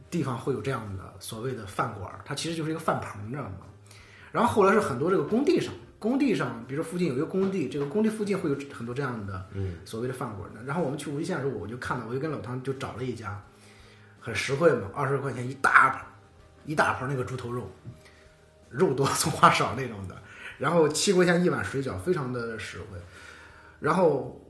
[0.09, 3.67] 地方会有这样的所谓的饭馆，它其实就是一个饭棚，你知道吗？
[4.31, 10.49] 然后后来是很多这个工地上， 工地上，比如说附近有一个工地，这个工地附近会有很多这样的嗯所谓的饭馆。
[10.65, 13.43] 然后我们去无锡县的时候，我就看到，我就跟老唐就找了一家，
[14.25, 16.01] 很实惠嘛，二十块钱一大盘，
[16.65, 17.71] 一大盘那个猪头肉，
[18.71, 20.17] 肉多 葱花少那种的，
[20.57, 22.99] 然后七块钱一碗水饺，非常的实惠。
[23.81, 24.41] 然后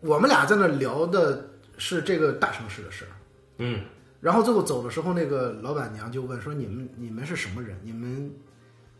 [0.00, 3.14] 我们俩在那聊的是这个大城市的事儿。
[3.58, 3.84] 嗯
[4.20, 7.78] 然后最后走的时候，那个老板娘就问说：“你们你们是什么人？
[7.84, 8.34] 你们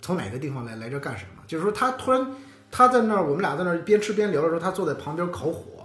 [0.01, 0.77] 从哪个地方来？
[0.77, 2.33] 来这干什么？”就是说，他突然
[2.71, 5.76] 他在那儿，我们俩在那儿边吃边聊的时候，他坐在旁边烤火。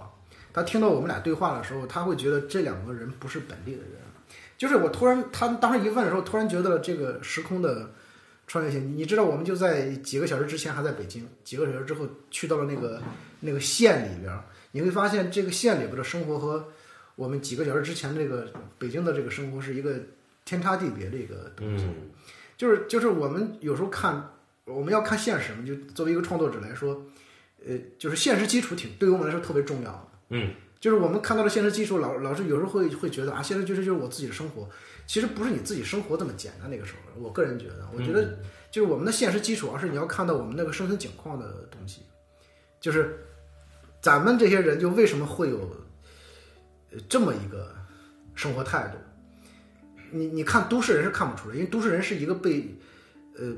[0.52, 3.90] 他听到我们俩对话的时候，他会觉得这两个人不是本地的人。
[4.58, 7.90] 就是我突然他当时一问的时候，突然觉得这个时空的
[8.46, 8.86] 穿越性。
[8.86, 13.02] 你你知道，我们就在几个小时之前还在北京，几个小时之后去到了那个
[13.40, 16.68] 那个县里边儿，你会发现这个县里边的生活和
[17.16, 18.46] 我们几个小时之前这个
[18.78, 19.94] 北京的这个生活是一个
[20.44, 21.84] 天差地别的一个东西。
[21.84, 22.10] 嗯
[22.56, 24.30] 就是就是我们有时候看，
[24.66, 27.04] 我们要看现实嘛，就作为一个创作者来说，
[27.66, 30.08] 呃，就是现实基础挺对于我们来说特别重要的。
[30.32, 30.52] 嗯。
[30.80, 34.68] 就是我们看到了现实基础，老老是有时候会会觉得啊，现实基础就是我自己的生活，
[35.06, 36.68] 其实不是你自己生活这么简单。
[36.68, 38.36] 那个时候，我个人觉得，我觉得
[38.68, 42.02] 就是我们的现实基础，而是你要看到我们那个生存景况的东西，
[42.80, 43.16] 就是
[44.00, 45.70] 咱们这些人就为什么会有
[46.90, 47.72] 呃这么一个
[48.34, 48.98] 生活态度？
[50.10, 52.68] 你你看都市人是看不出来，因为都市人是一个被
[53.38, 53.54] 呃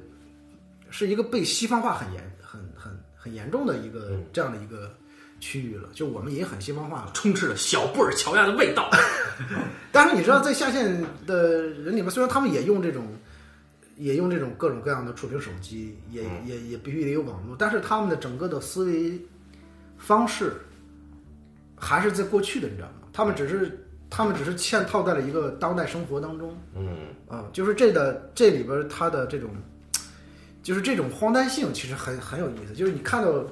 [0.91, 4.95] 是一个被西方化很严很很很严重的一个这样的一个
[5.45, 7.11] 区域了，就我们也很西方化了。
[7.13, 8.89] 充斥着小布尔乔亚的味道。
[9.93, 13.07] 但是你知道，在下线的人里面，虽然他们也用这种，
[13.99, 19.21] 也用这种各种各样的触屏手机，也、也也必须得有网络，但是他们的整个的思维
[19.99, 20.55] 方式
[21.77, 22.95] 还是在过去的，你知道吗？
[23.13, 29.51] 他们只是他们只是嵌套在了一个当代生活当中，嗯啊，就是这的这里边儿它的这种，
[30.63, 32.73] 就是这种荒诞性，其实很很有意思。
[32.73, 33.45] 就是你看到，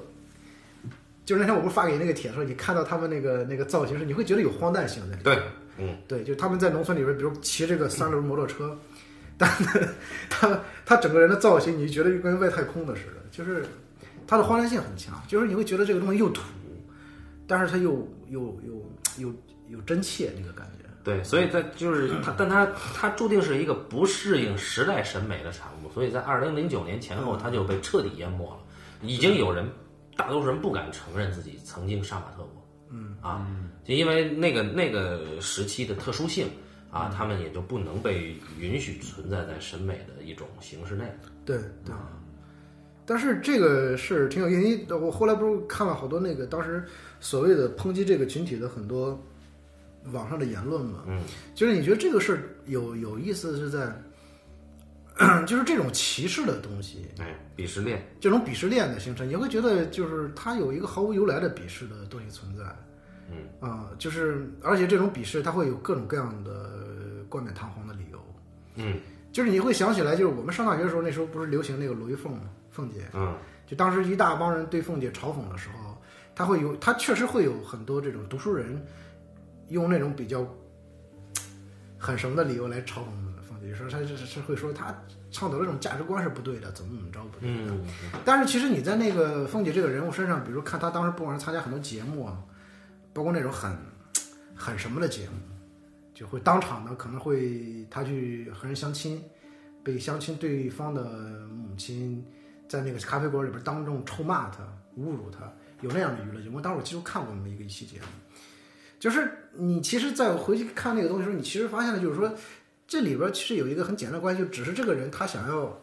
[1.25, 5.23] 就是那天我不是发给你那个帖说，你看到他们那个那个造型时，你会觉得有荒诞性在里面。
[5.23, 5.39] 对，
[5.77, 8.77] 嗯对，就他们在农村里边，比如骑这个三轮摩托车，
[9.37, 9.49] 但
[10.29, 13.65] 他他整个人的造型，你就觉得就跟外太空的似的，就是
[14.27, 16.41] 他的荒诞性很强，就是你会觉得这个东西又土，
[17.47, 17.91] 但是他又
[18.29, 19.33] 又又又
[19.69, 20.83] 又真切那个感觉。
[21.05, 28.57] 对，所以在就是他，但他他注定是一个不适应时代审美的产物，所以在二零零九年前后，他就被彻底淹没了。
[29.01, 29.69] 已经有人，
[30.15, 33.15] 大多数人不敢承认自己曾经杀马特过，嗯。
[33.21, 33.47] 啊，
[33.83, 36.47] 就因为那个那个时期的特殊性
[36.91, 41.05] 啊，他们也就不能被允许存在在审美的一种形式内。
[41.45, 41.93] 对对。
[43.05, 46.81] 但是这个是挺有意思，因我后来不是看了好多那个当时
[47.19, 49.21] 所谓的抨击这个群体的很多
[50.13, 51.21] 网上的言论嘛，嗯，
[51.53, 53.93] 就是你觉得这个事儿有有意思是在，
[55.45, 62.63] 就是这种歧视的东西，哎，鄙视链，这种鄙视链的形成，你会觉得就是它有一个毫无由来的鄙视的东西存在，
[63.29, 63.47] 嗯。
[63.59, 68.19] 啊、就是而且这种鄙视它会有各种各样的冠冕堂皇的理由，
[68.75, 68.99] 嗯。
[69.31, 73.35] 就是你会想起来，就是我们上大学的时候，那时候不是流行那个罗玉凤嘛，凤姐，嗯。
[73.65, 75.95] 就当时一大帮人对凤姐嘲讽的时候，
[76.35, 78.83] 他会有，他确实会有很多这种读书人
[79.69, 80.45] 用那种比较
[81.97, 83.32] 很什么的理由来嘲讽
[83.63, 84.93] 凤姐，说他是是会说他
[85.31, 87.71] 倡导的这种价值观是不对的，怎么怎么着不对的。
[87.71, 87.85] 嗯
[88.25, 92.37] 但是其实你在那个凤姐这个人物身上，比如看她当时不管是参加很多节目啊，
[93.13, 93.75] 包括那种很
[94.55, 95.37] 很什么的节目，
[96.13, 99.21] 就会当场呢可能会她去和人相亲，
[99.83, 101.03] 被相亲对方的
[101.47, 102.23] 母亲
[102.67, 104.63] 在那个咖啡馆里边当众臭骂她、
[104.97, 106.61] 侮辱她，有那样的娱乐节目。
[106.61, 108.05] 当时我其实看过那么一个一期节目，
[108.99, 112.33] 就是你其实在回去看那个东西的时候，你其实发现了，就是说
[112.93, 115.81] 这里边其实有一个很简单的关系，就只是这个人他想要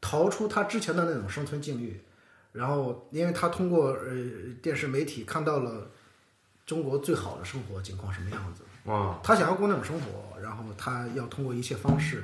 [0.00, 2.00] 逃出他之前的那种生存境遇，
[2.52, 4.14] 然后因为他通过呃
[4.62, 5.90] 电视媒体看到了
[6.64, 12.22] 中国最好的生活情况什么样子，哇，他想要过那种生活，然后他要通过一切方式，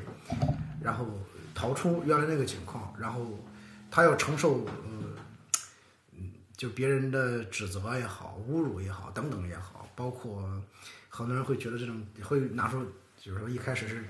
[0.80, 1.04] 然后
[1.52, 3.26] 逃出原来那个境况，然后
[3.90, 4.72] 他要承受呃，
[6.12, 10.48] 嗯，就别人的指责也好、侮辱也好等等也好，包括
[11.08, 12.80] 很多人会觉得这种会拿出，
[13.20, 14.04] 就是说一开始是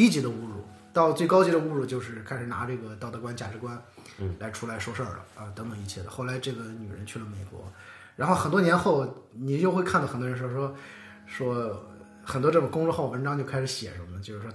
[0.00, 3.78] 低级的侮辱，到最高级的侮辱就是开始拿这个道德观、价值观，
[4.16, 6.08] 嗯，来出来说事儿了啊，等等一切的。
[6.08, 7.70] 后来这个女人去了美国，
[8.16, 10.74] 然后很多年后，你就会看到很多人说说
[11.26, 11.86] 说
[12.24, 14.22] 很多这种公众号文章就开始写什么呢？
[14.22, 14.50] 就是说。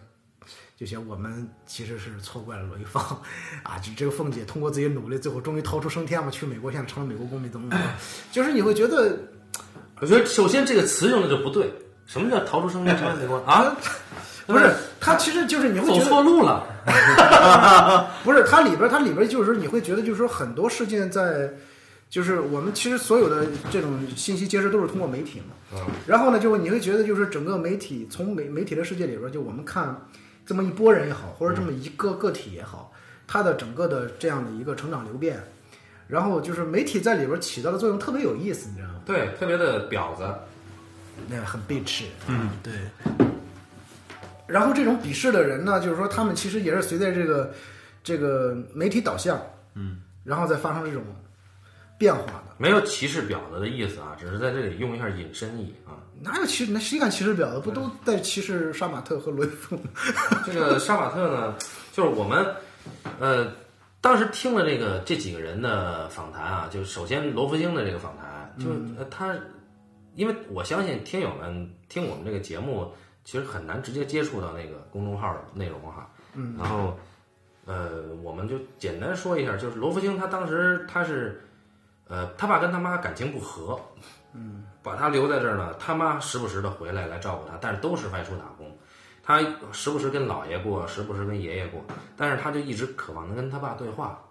[0.77, 3.01] 就写我们其实是错怪了罗一芳，
[3.63, 7.85] 啊，就这个凤姐通过自己努力，最后终于逃出升天嘛，去美国，现在成了美国公民，怎么怎么？
[8.29, 9.17] 就是你会觉得，
[10.01, 11.71] 我觉得首先这个词用的就不对。
[12.05, 13.73] 什么叫逃出生天 成为美国啊？
[14.53, 16.65] 不是 它其实就是你会走觉得错路了。
[18.23, 21.49] 不是它里边，它里边就是说你会觉得，就是说很多事件在，
[22.09, 25.79] 就是我们其实所有的这种信息接收都是通过媒体嘛。
[26.05, 29.99] 然后呢，就你会觉得，就是整个媒体从媒媒体的世界里边，就我们看
[30.45, 32.91] 这么一波人也好，或者这么一个个体也好，
[33.27, 35.43] 它的整个的这样的一个成长流变，
[36.07, 39.01] 然后就是媒体在里边起到的作用特别有意思，你知道吗？
[39.05, 40.23] 对，特别的婊子。
[41.27, 42.05] 那很背斥。
[42.27, 42.73] 嗯，对。
[44.47, 47.53] 然后这种鄙视的人呢，就是说他们其实也是随着这个
[48.03, 49.41] 这个媒体导向，
[49.73, 51.03] 嗯，然后再发生这种
[51.97, 52.43] 变化的。
[52.57, 55.99] 没有歧视婊子的意思啊，只是在这里用一下引申义啊。
[56.21, 56.71] 哪有歧视？
[56.71, 57.59] 那谁敢歧视婊子？
[57.59, 59.89] 不都在歧视杀马特和罗一凤吗？
[60.45, 61.55] 这个杀马特呢，
[61.91, 62.45] 就是我们
[63.19, 63.51] 呃
[63.99, 68.79] 当时听了这个这几个人的访谈啊，就首先罗福星的这个访谈，就、是
[69.09, 69.35] 他，
[70.15, 72.93] 因为我相信听友们听我们这个节目，
[73.25, 76.09] 其实很难直接接触到那个公众号的内容哈。
[76.33, 76.55] 嗯。
[76.57, 76.97] 然后
[77.65, 81.43] 呃，我们就简单说一下，就是罗福星他当时他是
[82.07, 83.77] 呃他爸跟他妈感情不和，
[84.33, 88.71] 嗯，把他留在这儿呢，他妈时不时的回来来照顾他，但是都是外出打工。
[89.27, 89.39] 他
[89.71, 91.83] 时不时跟姥爷过，时不时跟爷爷过，
[92.15, 94.21] 但是他就一直渴望能跟他爸对话，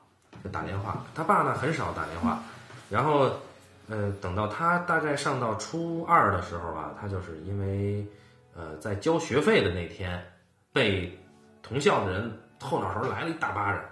[0.45, 1.05] 就打电话。
[1.17, 2.41] 他爸呢很少打电话，
[2.89, 3.29] 然后，
[3.89, 8.07] 呃，等到他大概上到初二的时候吧，他就是因为，
[8.55, 10.25] 呃，在交学费的那天，
[10.73, 11.19] 被
[11.63, 13.85] 同校的人后脑勺来了一大巴掌。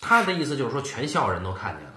[0.00, 1.92] 他的意思就是说，全校人都看见了。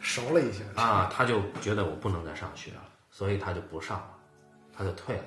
[0.00, 4.10] 熟了一下啊，他就觉得我不能再上学了，所以他就不上了，
[4.76, 5.22] 他就退了。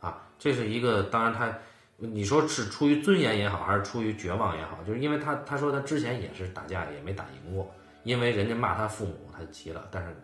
[0.00, 1.52] 啊，这是一个，当然他，
[1.98, 7.70] 你说是出于尊严也好，还是出于绝望也好，就是因为他他说他之前也是打架也没打赢过，
[8.04, 10.16] 因为人家骂他父母，他急了，但是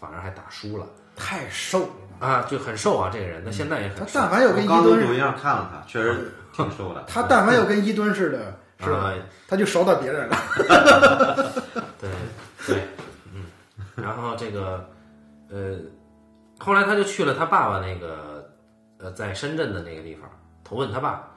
[0.00, 1.94] 反而还打输了太瘦了。
[2.20, 4.12] 啊，就很瘦啊，这个人，他现在也很瘦。
[4.14, 7.04] 但凡有我跟伊敦似的，刚录抖音上看了他，确实挺瘦的。
[7.06, 8.96] 他但凡有跟伊敦似的， 是吧？
[8.98, 9.14] 啊
[9.46, 10.36] 他就熟到别人了。
[12.00, 12.10] 对
[12.66, 12.82] 对，
[13.32, 13.44] 嗯，
[13.94, 14.88] 然后这个
[15.50, 15.76] 呃，
[16.58, 18.50] 后来他就去了他爸爸那个
[18.98, 20.28] 呃在深圳的那个地方
[20.64, 21.28] 投奔他爸，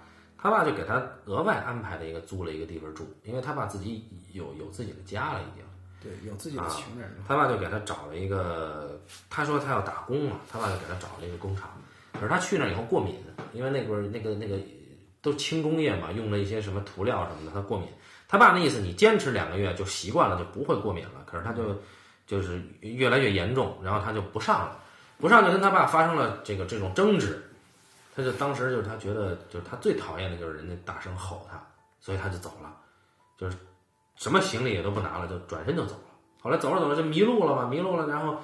[0.42, 5.64] 他爸就给他额外安排了一个租了一个地方住，因为他爸自己有有自己的家了已经。
[6.02, 7.24] 对，有自己的情人了。
[7.28, 11.70] 他爸就给他找了一个，他说他要打工嘛，他爸就给他找了一个工厂。
[12.14, 13.16] 可是他去那儿以后过敏，
[13.54, 14.58] 因为那会儿那个那个
[15.22, 17.88] 都轻工业嘛，用了一些什么涂料什么的，他过敏。
[18.28, 21.24] 他爸那意思，你坚持两个月就习惯了，就不会过敏了。
[21.26, 21.80] 可是他就
[22.26, 24.80] 就是越来越严重，然后他就不上了，
[25.18, 27.44] 不上就跟他爸发生了这个这种争执。
[28.16, 31.62] 他就当时就是他觉得，就是他最讨厌的就是人家大声吼他，
[32.02, 32.76] 所以他就走了，
[33.38, 33.56] 就是
[34.18, 36.02] 什么行李也都不拿了，就转身就走了。
[36.42, 38.38] 后来走着走着就迷路了嘛，迷路了，然后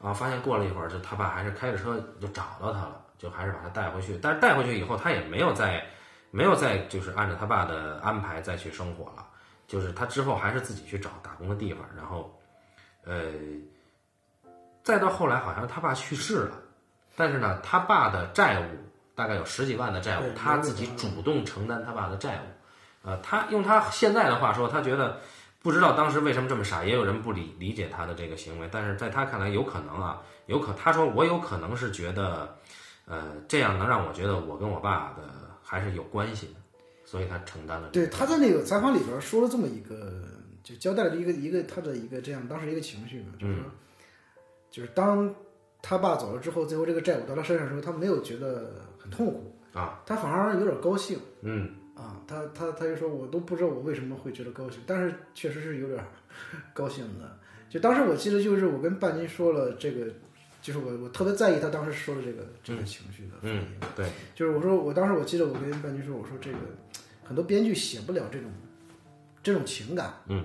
[0.00, 4.18] 啊，发现过了一会儿，就他爸还是开着车就找到他了，就还是把他带回去。
[4.22, 5.84] 但是带回去以后，他也没有再
[6.30, 9.26] 没有再就是按照他爸的安排再去生活了，
[9.66, 12.34] 就是他之后还是自己去找打工的地方，然后
[13.04, 13.32] 呃，
[14.82, 16.56] 再到后来好像他爸去世了，
[17.16, 18.64] 但是呢，他爸的债务
[19.14, 22.57] 大概有十几万的债务，他自己主动承担他爸的债务。
[23.02, 25.20] 呃，他用他现在的话说，他觉得
[25.62, 32.56] 不知道当时为什么这么傻，也有人不理理解他的这个行为，但是在他看来有可能啊，有可他说我有可能是觉得，
[33.06, 35.22] 呃，这样能让我觉得我跟我爸的
[35.62, 36.54] 还是有关系的，
[37.04, 40.24] 所以他承担了这对，他在那个采访里边说了这么一个，
[40.62, 43.64] 就交代了一个一个他的一个这样当时一个情绪嘛，就是说，
[44.70, 45.34] 就是当
[45.80, 51.87] 他爸走了之后，最后这个债务到他身上的时候，他没有觉得很痛苦啊，他反而有点高兴嗯，啊，
[52.28, 56.04] 他他他就说我都不知道我为什么会觉得高兴，但是确实是有点
[56.74, 57.38] 高兴的。
[57.70, 60.06] 就当时我记得就是我跟半斤说了这个，
[60.60, 63.60] 就是我我特别在意他当时说的这个这个情绪的反应。
[63.60, 66.58] 嗯，对，就是我说，我当时我记得我跟半斤说，我说这个
[67.24, 68.50] 很多编剧写不了这种
[69.42, 70.44] 这种情感，嗯，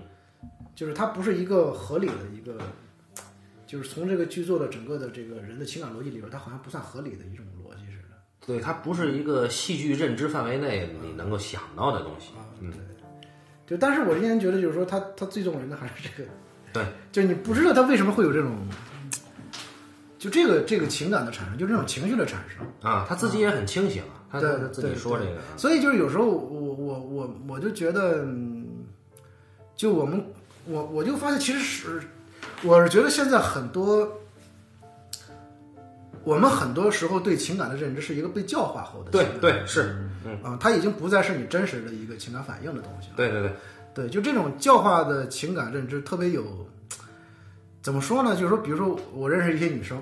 [0.74, 2.58] 就是它不是一个合理的一个，
[3.68, 7.63] 就是从这个剧作的整个的这个人的情感逻辑里边，它好像不算合理的一种逻。
[8.46, 12.32] 对，它不是一个戏剧认知范围内你能够想到的东西。
[12.60, 12.72] 嗯，
[13.66, 16.30] 就但是我今天觉得就是说他他最动人的还是这个，
[16.74, 18.56] 对， 就是你不知道他为什么会有这种，
[20.20, 22.66] 就这个这个情感的产生，就这种情绪的产生。
[22.82, 28.68] 啊，他自己也很清醒啊，他对他自己对对说这个啊，所以就是有时候我我我我就觉得，嗯
[29.76, 30.24] 就我们
[30.66, 32.02] 我我就发现其实是，
[32.64, 34.06] 我是觉得现在很多，
[36.24, 43.16] 我们很多时候对情感的认知是一个被教化后的对对是，嗯，啊、它已经不再是你真实的一个情感反应的东西了。
[43.18, 43.52] 对对对，
[43.94, 46.66] 对，就这种教化的情感认知特别有，
[47.82, 48.36] 怎么说呢？
[48.36, 50.02] 就是说，比如说我认识一些女生，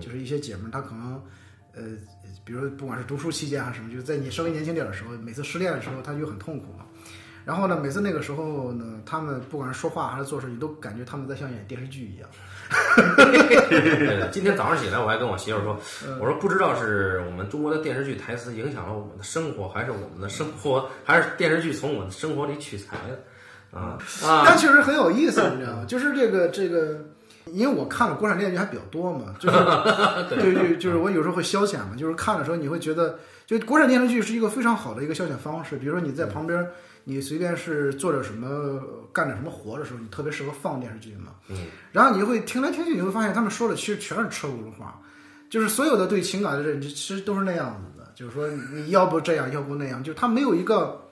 [0.00, 1.20] 就是一些姐们儿，她可能，
[1.74, 1.82] 呃，
[2.44, 6.84] 比如说不管是读书期间还是什么，就是在你稍微年轻点儿的时候，每次失恋的时候，她就很痛苦嘛。
[7.44, 12.28] 然后呢，每次那个时候呢，她们不管是说话还是做事，你都感觉她们在像演电视剧一样。
[13.16, 24.42] 对对，今天早上起来我还跟我媳妇说，嗯我说不知道是我们中国的电视剧台词影响了我们的生活，还是我们的生活，还是电视剧从我们的生活里取材的啊啊！
[24.46, 25.84] 但确实很有意思，你知道吗？
[25.86, 26.98] 就是这个这个，
[27.46, 29.56] 因为我看的国产电视剧还比较多嘛，就是
[30.34, 35.76] 对对，就是我有时候会消遣嘛，就是看的时候你会觉得，就国产电视剧是一个非常好的一个消遣方式。
[35.76, 36.66] 比如说你在旁边，
[37.08, 38.82] 你随便是做点什么、
[39.12, 41.34] 干点什么活的时候，你特别适合放电视剧嘛。
[41.48, 41.68] 嗯。
[41.92, 45.00] 然后你会听来听去，你会发现他们说的其实全是车轱辘话，
[45.48, 51.02] 就是所有的对情感的认知其实都是那样子的，就是说你要不这样，要不那样，就是他没有一个。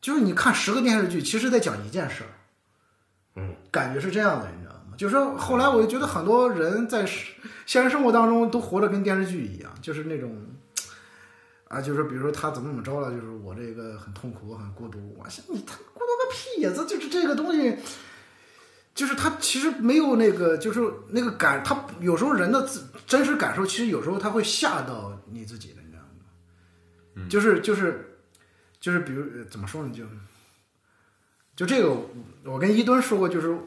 [0.00, 2.28] 就是你看十个电视剧，其实在讲一件事儿，
[3.36, 4.92] 嗯，感觉是这样的，你知道吗？
[4.98, 7.06] 就是说后来我就觉得很多人在
[7.64, 10.30] 现实生活当中都活得跟电视剧一样，就是那种，
[11.74, 16.70] 啊，就是比如说他怎么怎么着了，就是我这个很痛苦，我很孤独，我想你他孤独个屁呀！
[16.74, 17.76] 这就是这个东西，
[18.94, 26.02] 就是他其实没有那个，就是那个感，他有时候人的自真实感受，其实有时候他会吓到你自己的，你知道
[27.14, 27.26] 吗？
[27.28, 28.18] 就是就是
[28.78, 30.04] 就是比如呃怎么说呢，就
[31.56, 31.92] 就这个，
[32.44, 33.58] 我跟伊敦说过，就是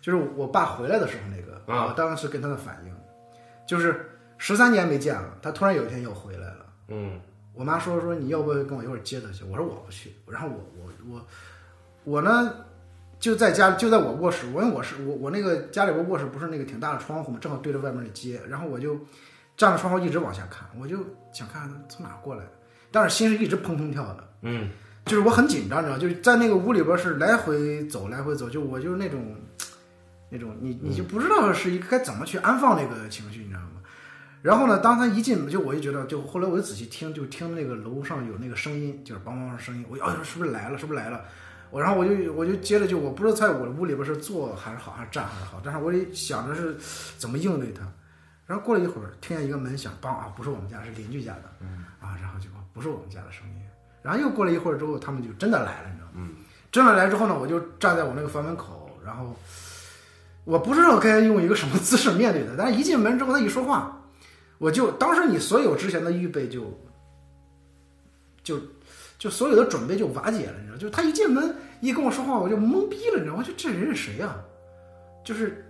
[0.00, 2.94] 就是我爸回来的时候那个，啊我当时跟他的反应，
[3.66, 6.66] 就是十三年没见了，他突然有一天又回来了。
[6.88, 7.20] 嗯
[7.54, 9.44] 我妈说说你要不跟我一会儿接她去？
[9.44, 10.12] 我说我不去。
[10.26, 11.26] 然后我我我
[12.04, 12.54] 我呢
[13.20, 18.98] 就在家就在我卧室，我因为我是我我那个家里边卧室不是那个挺大的窗户嘛，正好对着外面的街，然后我就
[19.56, 20.98] 站着窗户一直往下看，我就
[21.32, 22.44] 想看看他从哪儿过来，
[22.90, 24.28] 但是心是一直砰砰跳的。
[24.42, 24.70] 嗯
[25.04, 29.34] 就是我很紧张，你知道，就是在那个屋里边是来回走，来回走，就我就是那种，
[30.30, 33.46] 那种你你就不知道是一该怎么去安放那个情绪？
[34.42, 41.24] 然后呢，当他一进门，就我就觉得，就后来我就仔细听，就听那个楼上有那个声音，就是梆梆梆声音，我就哎呦是不是来了，是不是来了？
[41.70, 46.76] 我然后我就我就接着就我不知道在我屋里边是坐还是好还是站还是好，但是我得想着是
[47.16, 47.82] 怎么应对他。
[48.44, 51.66] 然后过了一会儿，听见一个门响，梆啊，不是我们家，是邻居家的，
[52.00, 53.62] 啊，然后就不是我们家的声音。
[54.02, 56.12] 然后又过了一会儿之后，他们就真的来了，你知道吗？
[56.16, 56.34] 嗯，
[56.72, 59.34] 真的来之后呢，我就站在我那个房门口，然后
[60.44, 64.01] 我不知道该用一个什么姿势面对他，但是一进门之后，他一说话，
[64.62, 66.72] 我就当时你所有之前的预备就
[68.44, 68.60] 就
[69.18, 70.76] 就所有的准备就瓦解了，你知道？
[70.78, 73.42] 就是他一进门一跟我说话，我就懵逼了，你知道吗？
[73.42, 74.36] 就这人是谁呀、
[75.24, 75.68] 就是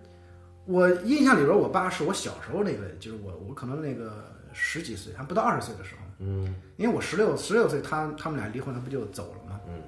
[0.66, 6.03] 我印象里边，我爸是我小时候那个，就是我我可能那个十几岁，还不到二十岁的时候。
[6.18, 9.59] 嗯因为我十六十六岁，他他们俩离婚，他不就走了吗？
[9.66, 9.82] 嗯，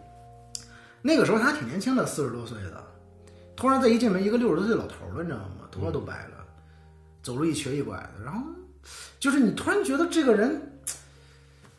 [1.02, 2.82] 那个时候他还挺年轻的，四十多岁的，
[3.54, 5.68] 突然再一进门，一个六十多岁老头了，你知道吗？
[5.70, 6.44] 头发都白了，
[7.22, 8.40] 走路一瘸一拐的，然后
[9.18, 10.60] 就是你突然觉得这个人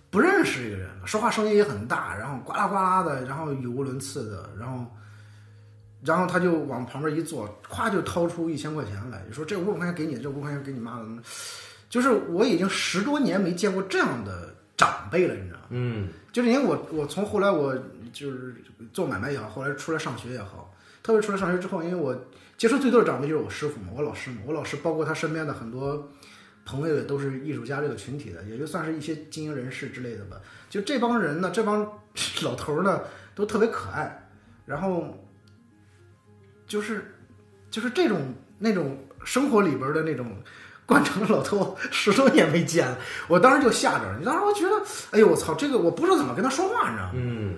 [0.10, 4.86] 不认识这个人了，说话声音也很大，然后呱啦呱啦的，然后语无伦次的，然后
[6.03, 11.06] 然后他就往旁边一坐，咵就掏出一千块钱来，说这五百块钱给你，这五百块钱给你妈的。
[11.89, 15.66] 就是我已经十多年没见过这样的长辈了，你知道吗？
[15.70, 17.74] 嗯就是因为我我从后来我
[18.12, 18.56] 就是
[18.91, 22.14] 做买卖也好，后来出来上学也好，特别出来上学之后，因为我
[22.58, 26.12] 接触最多的长辈就是我师傅嘛，我老师嘛，我老师包括他身边的很多
[26.66, 30.38] 朋友也都是艺术家这个群体的，也就算是一些精英人士之类的吧。
[30.70, 31.88] 就这帮人呢，这帮
[32.43, 33.01] 老头儿呢，
[33.34, 34.28] 都特别可爱，
[34.66, 35.16] 然后
[36.68, 37.16] 就是
[37.70, 40.36] 就是这种那种生活里边的那种。
[40.88, 42.95] 惯常的老头十多年没见了，
[43.28, 44.20] 我当时就吓着了。
[44.20, 47.13] 你当时我觉得，哎呦我操，这个我不知道怎么跟他说话，你知道吗？
[47.16, 47.55] 嗯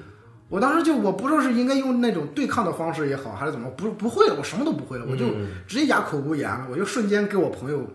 [0.48, 7.86] 我当时就我不知道是应该用那种对抗的方式也好，还是怎么，不不会了，我什么都不会了，我就嗯直接哑口无言了，我就瞬间给我朋友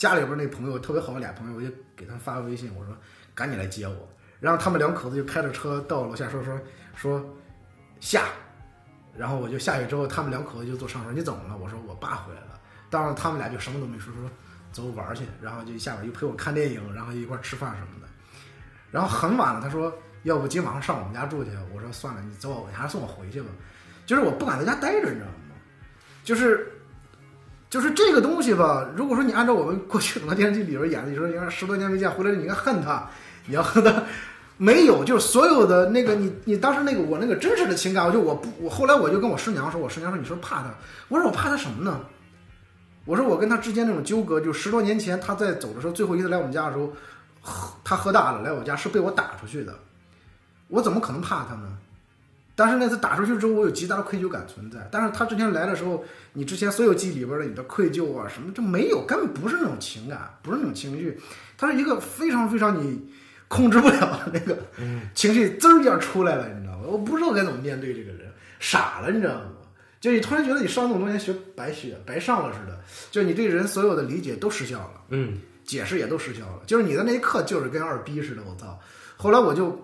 [0.00, 2.96] 家里边那朋友特别好俩朋友，我就给他们发个微信，我说
[3.34, 4.08] 赶紧来接我，
[4.40, 6.58] 然后他们两口子就开着车到楼下说说
[6.94, 7.22] 说
[8.00, 8.24] 下，
[9.14, 11.58] 然后我就下去之后，他们两口子就坐上说你怎么了？
[11.58, 14.22] 我说我爸回来了，当然他们俩就什么都没说，说
[14.72, 18.08] 走玩去，然后就下边又陪我看电影，然后一块吃饭什么的。
[18.90, 19.92] 然后很晚了，他说
[20.22, 21.50] 要不今晚上上我们家住去？
[21.74, 23.50] 我说算了，你走，你还是送我回去吧。
[24.06, 25.54] 就是我不敢在家待着，你知道吗？
[26.24, 26.79] 就是
[27.70, 28.86] 就是这个东西吧。
[28.96, 33.08] 如果说你按照我们过去很多电视剧里边演的，你说你看十多年没见回来，你应该恨他，
[33.46, 34.02] 你要恨他。
[34.58, 40.74] 没有，就是所有的那个你 你当时那个我那个真实的情感，我就我不我后来我就跟我师娘说，我师娘说你说怕他，
[41.08, 42.00] 我说我怕他什么呢？
[43.06, 46.92] 我说我跟他之间那种纠葛，就十多年前他在走的时候，最后一次来我们家的时候，
[47.40, 49.72] 喝他喝大了来我家是被我打出去的，
[50.68, 51.78] 我怎么可能怕他呢？
[52.60, 54.86] 但是那次打出去之后，我有极大的愧疚感存在。
[54.92, 56.04] 但是他之前来的时候，
[56.34, 61.18] 你之前所有记忆里边的你的愧疚啊什么就没有，根本不是那种情感，不是那种情绪，
[61.56, 63.10] 他是一个非常非常你
[63.48, 64.58] 控制不了的那个
[65.16, 66.84] 情绪，滋儿一下出来了，你知道吗？
[66.86, 69.46] 我不知道该怎么面对这个人，傻了，你知道吗？
[69.98, 72.78] 就你突然觉得你上那么多年学白学白上了似的，
[73.10, 75.00] 就你对人所有的理解都失效了。
[75.08, 76.60] 嗯，解释也都失效了。
[76.66, 78.78] 就是你的那一刻就是跟二逼似的，我操！
[79.16, 79.78] 后来我就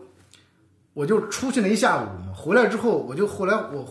[0.97, 3.87] 我就出去那一下午嘛，回来之后我就后来我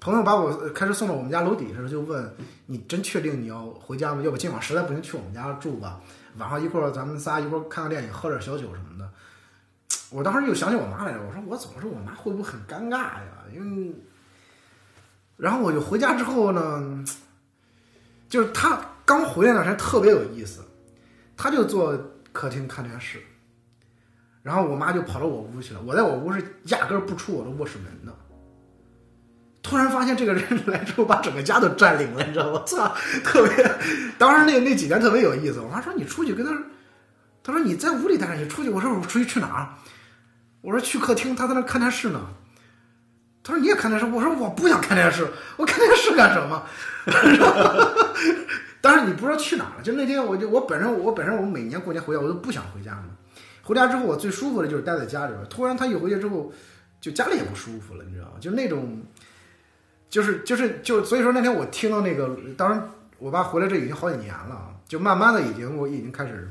[0.00, 2.34] 朋友把我开车送到我们家楼底下，就问
[2.64, 4.22] 你真确定你要回家吗？
[4.22, 6.00] 要不今晚实在不行去我们家住吧，
[6.38, 9.06] 晚上一块儿咱们仨一块儿看看电影，喝点小酒什么的。
[10.08, 13.44] 我当时又想起我妈来着，我说我怎么说我妈会不会很尴尬呀？
[13.54, 13.94] 因为
[15.36, 17.04] 然后我就回家之后呢，
[18.30, 20.64] 就是她刚回来那时特别有意思，
[21.36, 21.94] 她就坐
[22.32, 23.22] 客厅看电视，
[24.48, 25.80] 然后我妈就跑到我屋去了。
[25.84, 28.14] 我在我屋是压根儿不出我的卧室门的。
[29.62, 32.62] 突然发现这个人 来之后，把整个家都占领了，你知道吗？
[32.66, 32.90] 操，
[33.22, 33.70] 特别。
[34.16, 35.60] 当时那那几年特别有意思。
[35.60, 36.52] 我妈说你出去跟他，
[37.42, 38.70] 他说你在屋里待着，你出去。
[38.70, 39.68] 我说我出去去哪儿？
[40.62, 42.20] 我说去客厅，他在那看电视呢。
[43.44, 44.06] 他说你也看电视？
[44.06, 45.28] 我说我不想看电视，
[45.58, 46.62] 我看电视干什么？
[48.80, 49.82] 当时你不知道去哪儿了。
[49.82, 53.17] 就那天我就我本身我本身我每年过年回家我都不想回家嘛。
[53.68, 55.46] 回家之后我最舒服的就是待在家里边。
[55.50, 56.50] 突然他一回去之后，
[57.02, 58.32] 就家里也不舒服了，你知道吗？
[58.40, 59.02] 就那种，
[60.08, 66.50] 就是就是就所以说那天我听到那个，当然我爸回来这已经好几年了，就慢慢的已经我已经开始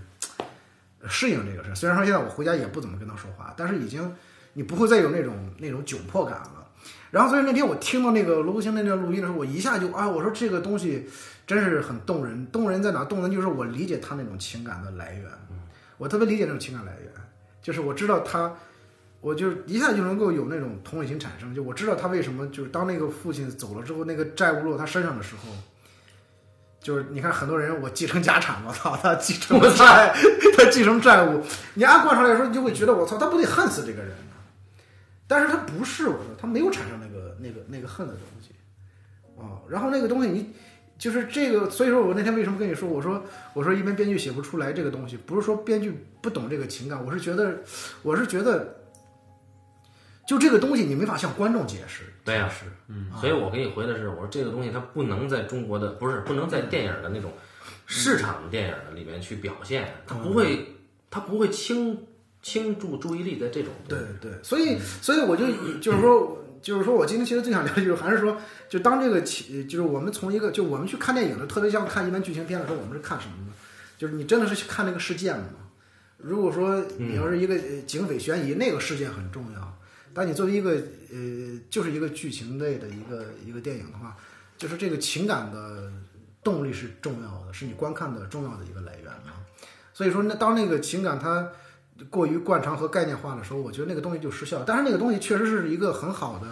[1.09, 1.74] 适应这个事。
[1.74, 4.13] 虽然说现在我回家也不怎么跟他说话，但是已经
[4.53, 6.68] 你不会再有那种那种窘迫感了。
[7.09, 11.09] 然后，所以那天我听到那个罗伯星那段录音的时候，我一下就啊，我说这个东西
[11.47, 12.45] 真是很动人。
[12.51, 13.03] 动人在哪？
[13.05, 15.26] 动人就是我理解他那种情感的来源，
[15.97, 17.11] 我特别理解那种情感来源，
[17.61, 18.53] 就是我知道他，
[19.21, 21.53] 我就一下就能够有那种同理心产生。
[21.53, 25.51] 就我知道他为什么，就是当那个父亲走了之后，那个债务落他身上的时候，
[26.79, 30.13] 就是你看很多人，我继承家产，我 操，他继承债，
[30.55, 31.43] 他继承债务，
[31.73, 34.11] 你按惯常来说，你就会觉得我操，他不得恨死这个人。
[35.29, 38.51] 但是他不是，我说他没有产生那个那个那个恨的东西，
[39.37, 40.53] 啊，然后那个东西你
[40.97, 43.23] 就是这个，所以说我那天为什么跟你说，我说
[43.53, 47.57] 我说一般编剧写不出来这个东西，不是说编剧不懂这个情感，我是觉得
[48.01, 48.75] 我是觉得，
[50.27, 57.31] 就这个东西你没法向观众解释，对呀是，嗯，所以我给你回的是，我说这个东西它不能在中国的不是不能在电影的那种
[57.85, 60.65] 市场电影的里面去表现，它不会
[61.09, 61.97] 它不会倾。
[62.39, 65.47] 倾注注意力在这种对对，所以所以我就
[65.81, 66.37] 就是说
[66.68, 68.38] 就是说我今天其实最想聊就是还是说
[68.68, 73.53] 就当这个起就是我们从一个就我们去看电影的特别像看一般剧情片的时候我们是看什么呢？
[73.97, 75.45] 就是你真的是去看那个事件吗？
[76.18, 77.57] 如果说你要是一个
[77.88, 79.78] 警匪悬疑，那个事件很重要。
[80.13, 84.18] 但你作为一个呃就是一个剧情类的一个一个电影的话，
[84.57, 85.89] 就是这个情感的
[86.43, 89.39] 动力是重要的，是你观看的重要的一个来源啊。
[89.93, 91.49] 所以说那当那个情感它。
[92.09, 94.63] 过于惯常和概念化的时候，我觉得那个东西就失效。
[94.65, 96.47] 但是那个东西确实是一个很好的，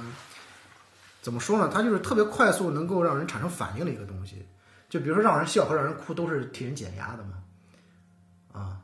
[1.21, 1.69] 怎么说呢？
[1.73, 4.45] 它就是特别快速能够让人产生反应的一个东西。
[4.89, 7.43] 就比如说让人笑和让人哭都是替人减压的嘛，
[8.51, 8.77] 啊，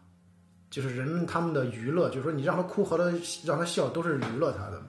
[0.70, 3.06] 就是人他们的娱乐，就是说你让他哭和他
[3.46, 4.82] 让他笑都是娱乐他的，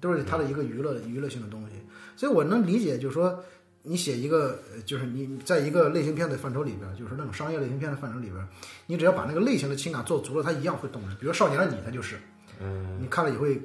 [0.00, 1.74] 都是他的一个娱乐娱乐性的东西。
[2.16, 3.44] 所以我能理解，就是说。
[3.88, 8.44] 你写一个，就是你在一个类型片的范畴里边，就是那种商业类型片的范畴里边，
[8.86, 11.16] 你只要把那个类型的情感做足了，它一样会动人。
[11.20, 12.16] 比如《少年的你》，它就是，
[12.58, 13.62] 嗯，你看了也会，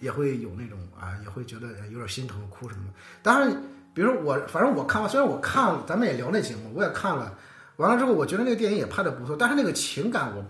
[0.00, 2.92] 也会有那种啊，也会觉得有点心疼、哭什么的。
[3.22, 3.62] 当然，
[3.92, 7.38] 比如说我，反正我看完，虽然我看了，咱们也聊那节目，我也看了，
[7.76, 10.42] 完了之后，我觉得那个电影也拍的不错，但是那个情感，我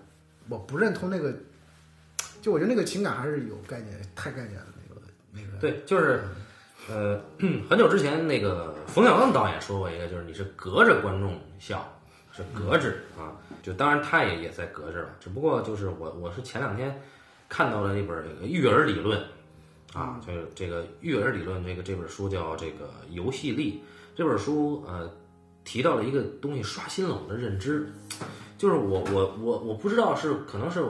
[0.48, 1.34] 我不认同那个，
[2.40, 5.00] 就我觉得那个情感还是有概念，太概念了，那个
[5.32, 5.58] 那个。
[5.58, 6.22] 对，就是。
[6.90, 7.20] 呃，
[7.68, 11.86] 很久之前，那个冯小刚导演说过一个，就是你是隔着观众笑，
[12.32, 13.36] 是隔着啊。
[13.62, 16.98] 就当然他也也在隔着了，只不过就是我我是前两天
[17.48, 19.20] 看到了那本这个育儿理论
[19.92, 23.82] 啊，就是这个育儿理论这个这本书叫这个游戏力
[24.16, 25.10] 这本书呃
[25.64, 27.92] 提到了一个东西，刷新了我的认知，
[28.56, 30.82] 就是我我我我不知道是可能是，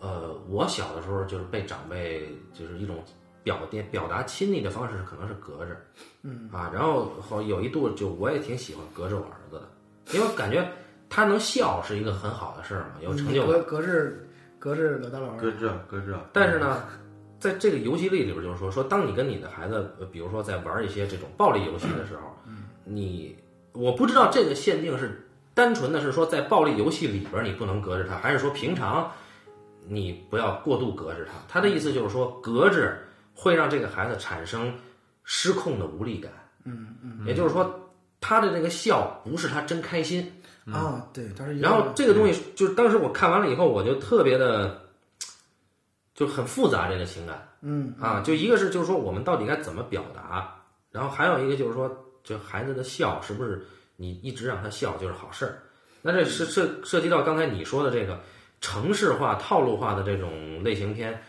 [0.00, 3.02] 呃，我小的时候就是被长辈就是一种
[3.46, 5.76] 表电表达亲昵的方式，可能是隔着，
[6.24, 10.68] 嗯啊，然后好有一度就我也挺喜欢隔着我儿子的，因为感觉
[11.08, 13.52] 他能笑是一个很好的事儿嘛，有成就感。
[13.52, 14.12] 隔隔着
[14.58, 16.82] 隔着老大老二，隔着隔着，但是呢，
[17.38, 23.36] 在这个游戏里里边，就是说，说当你跟你的孩子，呃比如说在玩一些这种暴力游戏的时候，嗯你
[23.74, 25.24] 我不知道这个限定是
[25.54, 29.08] 单纯的是说在暴力游戏里边你不能隔着他，还是说平常
[29.86, 31.30] 你不要过度隔着他？
[31.46, 32.98] 他的意思就是说，隔着
[33.36, 34.74] 会让这个孩子产生
[35.22, 36.32] 失控的无力感。
[36.64, 37.88] 嗯嗯，也就是说，
[38.20, 40.32] 他的这个笑不是他真开心。
[40.64, 44.82] 啊，对，他是然后这个东西，就是当时我看完了以后，我就特别的，
[46.12, 47.48] 就很复杂这个情感。
[47.60, 50.56] 嗯啊，就一个是就是说我们到底该怎么表达，
[50.90, 51.88] 然后还有一个就是说，
[52.24, 53.64] 就孩子的笑是不是
[53.94, 55.62] 你一直让他笑就是好事儿？
[56.02, 58.20] 那这是涉涉及到刚才你说的这个
[58.60, 61.20] 城市化、套路化的这种类型片，呃，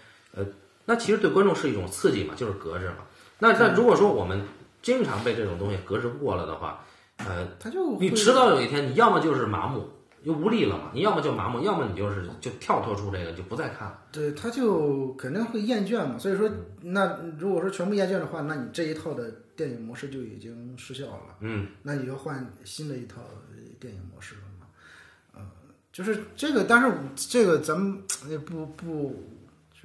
[0.90, 3.00] 那其实对观众是一种刺激嘛，就是隔着嘛。
[3.40, 4.42] 那那如果说我们
[4.82, 6.84] 经常被这种东西隔着过了的话，
[7.18, 9.90] 呃，他就你迟早有一天，你要么就是麻木
[10.24, 14.00] 又无力了嘛，你要么就麻木，要么你就是就跳脱出这个就不再看了。
[14.12, 16.18] 对，他就肯定会厌倦嘛。
[16.18, 16.50] 所以说，
[16.82, 21.36] 那如果说全部厌倦的话，那你这一套的电影模式就已经失效了。
[21.42, 23.22] 嗯，那你就换新的一套
[23.80, 24.68] 电影模式了嘛。
[25.36, 25.42] 呃，
[25.92, 29.24] 就是这个，但是这个咱们也不不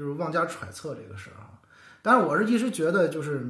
[0.02, 1.60] 就是妄加揣测这个事儿啊。
[2.02, 3.46] 但是我是一直觉得，就是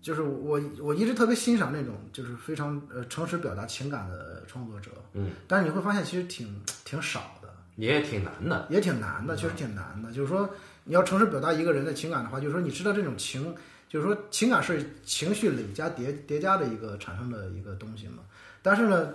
[0.00, 4.92] 就是我我一直特别欣赏那种就是非常呃诚实表达情感的创作者。
[5.14, 7.52] 嗯，但是你会发现其实挺挺少的。
[7.74, 8.68] 也挺难的。
[8.70, 10.12] 也挺难的，确实挺难的。
[10.12, 10.48] 就是说，
[10.84, 13.52] 你要诚实表达一个人的情感的话，就是说，你知道这种情，
[13.88, 18.22] 就是说，情感是情绪累加叠叠加的一个产生的一个东西嘛。
[18.62, 19.12] 但是呢，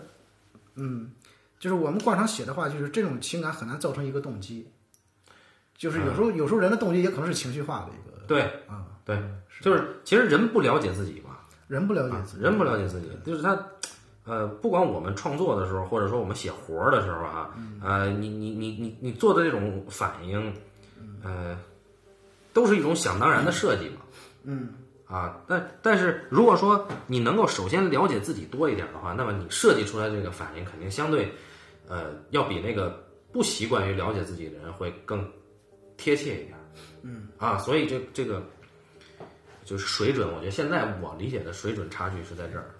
[0.76, 1.12] 嗯，
[1.60, 4.68] 就是我们惯常写的话，就是这种情感很难造成一个动机。
[5.82, 9.20] 就是有时候，有时候人的动机也可能是情绪化的一个对啊，对，
[9.62, 13.58] 就是其实人不了解自己嘛，人不了解自己，人不了解自己，就是他，
[14.24, 17.50] 呃，不管我们创作的时候，或者说我们写活儿的时候啊，
[17.84, 20.54] 呃，你你你你你做的这种反应，
[21.24, 21.58] 呃，
[22.54, 24.02] 都是一种想当然的设计嘛。
[24.44, 24.76] 嗯，
[25.08, 31.34] 啊，但但是如果说你能够首先了解自己多一点的话，那么你设计出来这个反应肯定相对，
[31.88, 35.28] 呃，要比那个不习惯于了解自己的人会更
[36.02, 36.58] 贴切一点。
[37.04, 38.44] 嗯，啊，所以这这个
[39.64, 42.72] 就是水准，我觉得现在我理解的水准差距是在这儿。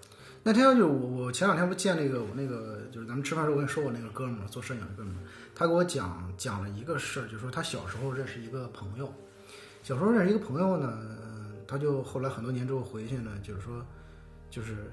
[0.42, 5.18] 那天就我我前两天不见那个我那个就是咱们吃饭时候我跟你说过那个哥们儿做摄影的哥们儿，
[5.54, 9.14] 他给我讲讲了一个事儿，就是说他小时候认识一个朋友，
[9.84, 13.86] 小时候认识一个朋友呢，呃他就后来很多年之后回去呢，就是说
[14.50, 14.92] 就是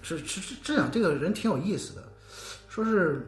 [0.00, 2.08] 是是是这样，这个人挺有意思的，
[2.68, 3.26] 说是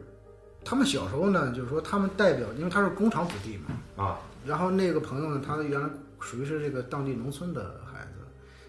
[0.63, 5.89] 他们小时候呢，就是说他们代表，因为他是工厂子弟嘛，啊，然后那个朋友呢，他原来
[6.19, 8.19] 属于是这个当地农村的孩子，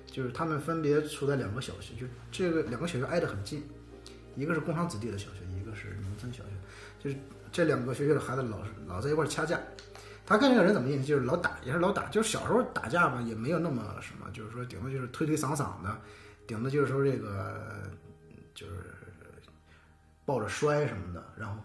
[0.07, 3.63] 就是他们分别处在两个小学，就这个两个小学挨得很近，
[4.35, 6.51] 一个是工厂子弟的小学，一个是农村小学，
[6.99, 7.17] 就是
[7.53, 9.61] 这两个学校的孩子老是老在一块掐架。
[10.25, 16.01] 他跟这个人怎么印，就是老打，也是老打，就是小时候打架吧，也没有那么什么，就是说顶多就是推推搡搡的，
[16.47, 17.61] 顶多就是说这个
[18.55, 18.75] 就是
[20.25, 21.23] 抱着摔什么的。
[21.37, 21.61] 然后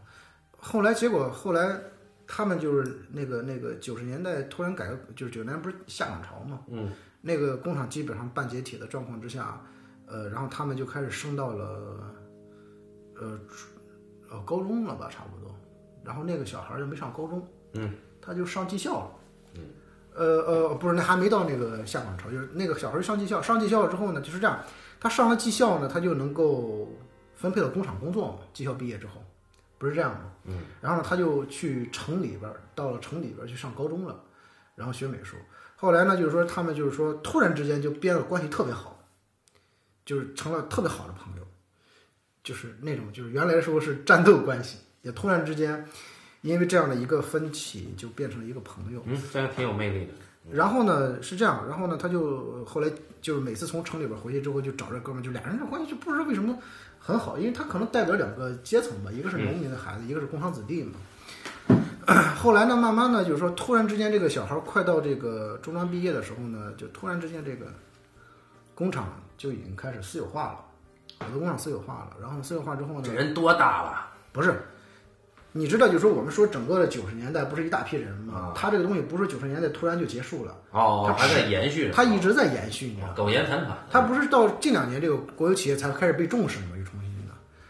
[0.68, 1.80] 后来结果后来
[2.28, 6.92] 他们就是那个那个九十年代突然改革，就是九十年代不是下岗潮嘛，嗯，
[7.22, 9.64] 那个工厂基本上半解体的状况之下，
[10.08, 12.14] 呃，然后他们就开始升到了
[13.16, 13.40] 呃
[14.46, 15.56] 高中了吧，差不多。
[16.04, 19.12] 然后那个小孩就没上高中，嗯，他就上技校了。
[19.56, 19.62] 嗯，
[20.16, 24.60] 呃呃，不是，那还没到那个下岗潮，就是那个小孩上技校，上技校了之后呢，就是这样，
[25.00, 26.90] 他上了技校呢，他就能够
[27.36, 28.40] 分配到工厂工作嘛。
[28.54, 29.22] 技校毕业之后，
[29.78, 30.32] 不是这样吗？
[30.46, 34.24] 嗯，然后呢，他就去城里边儿，到了城里边儿去上高中了，
[34.76, 35.38] 然后学美术。
[35.76, 39.08] 后来呢，就是说他们就是说突然之间就变得关系特别好，
[40.06, 41.44] 就是成了特别好的朋友，
[42.44, 45.86] 就是那种就是原来的时候是战斗关系，也突然之间
[46.42, 49.04] 因为这样的一个分歧就变成了一个朋友。
[49.06, 50.14] 嗯，这样挺有魅力的。
[50.50, 52.90] 然后呢是这样，然后呢他就后来
[53.22, 56.58] 就是每次从城里边回去之后就找这哥们儿，就俩人这关系就不知道为什么
[57.00, 60.94] 很好，因为他可能代表两个阶层吧，一个是农民的孩子，一个是工厂子弟嘛。
[62.38, 67.66] 后来呢，慢慢的就是说，突然之间这个小孩快到这个中专毕业的时候呢，就突然之间这个
[68.74, 70.60] 工厂就已经开始私有化了，
[71.20, 72.16] 好多工厂私有化了。
[72.22, 74.08] 然后私有化之后呢这，人多大了？
[74.32, 74.58] 不是，
[75.52, 78.54] 你知道，就是说我们说整个的九十年代不是一大批人吗啊？
[78.56, 82.06] 他这个东西不是九十年代突然就结束了，哦，他还在延续他。
[82.06, 83.14] 一直在延续，你知道吗？
[83.18, 83.78] 苟延残喘。
[83.92, 86.77] 他不是到近两年这个国有企业才开始被重视嘛？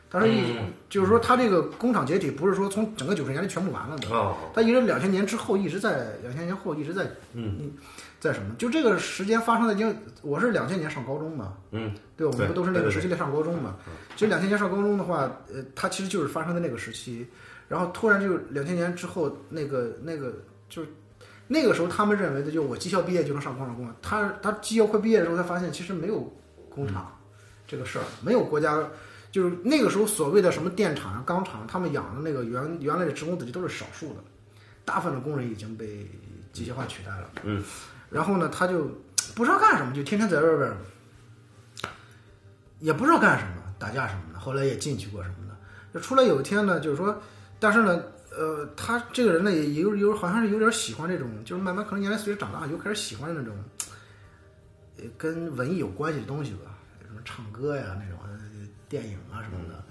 [0.10, 7.74] 他说一、嗯就是说他这个工厂解体不是说从整个九十年代全部完了的，哦，他一直两千年之后一直在两千年后一直在嗯
[8.20, 8.56] 在什么？
[8.58, 13.76] 就这个时间发生在因为我是两千年上高中嘛，嗯，对，我们不都是那个时期在上高中嘛？
[14.16, 17.28] 其实两千年上高中的话，呃，它其实就是发生在那个时期，
[17.68, 20.34] 然后突然就两千年之后，那个那个
[20.70, 20.88] 就是
[21.48, 23.96] 那个时候他们认为的，就我技校毕业就能上工厂工了。
[24.02, 26.34] 他他技校快毕业的时候，才发现其实没有
[26.70, 27.14] 工厂
[27.68, 28.82] 这个事儿，没有国家。
[29.32, 34.24] 就是那个时候所谓的什么电厂啊、钢厂，他们养的那个原原来的职工子弟都是少数的，
[34.86, 36.10] 大部分的工人已经被
[36.54, 37.30] 机械化取代了。
[37.44, 37.64] 嗯，
[38.10, 38.90] 然后呢，他就
[39.36, 40.74] 不知道干什么，就天天在外边，
[42.80, 44.40] 也不知道干什么，打架什么的。
[44.40, 45.56] 后来也进去过什么的。
[45.94, 47.22] 就出来有一天呢，就是说，
[47.60, 48.02] 但是呢，
[48.32, 53.56] 呃，他这个人呢，也有有好像是有点喜欢这种，就是慢慢可能年龄随着长大，又开始喜欢那种，
[54.98, 58.27] 呃，跟文艺有关系的东西吧，什么唱歌呀那种，呃
[58.90, 59.84] 电影啊什么的。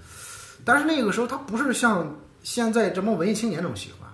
[0.65, 4.09] 但是那个时候他不是像现在这么文艺青年这种喜欢，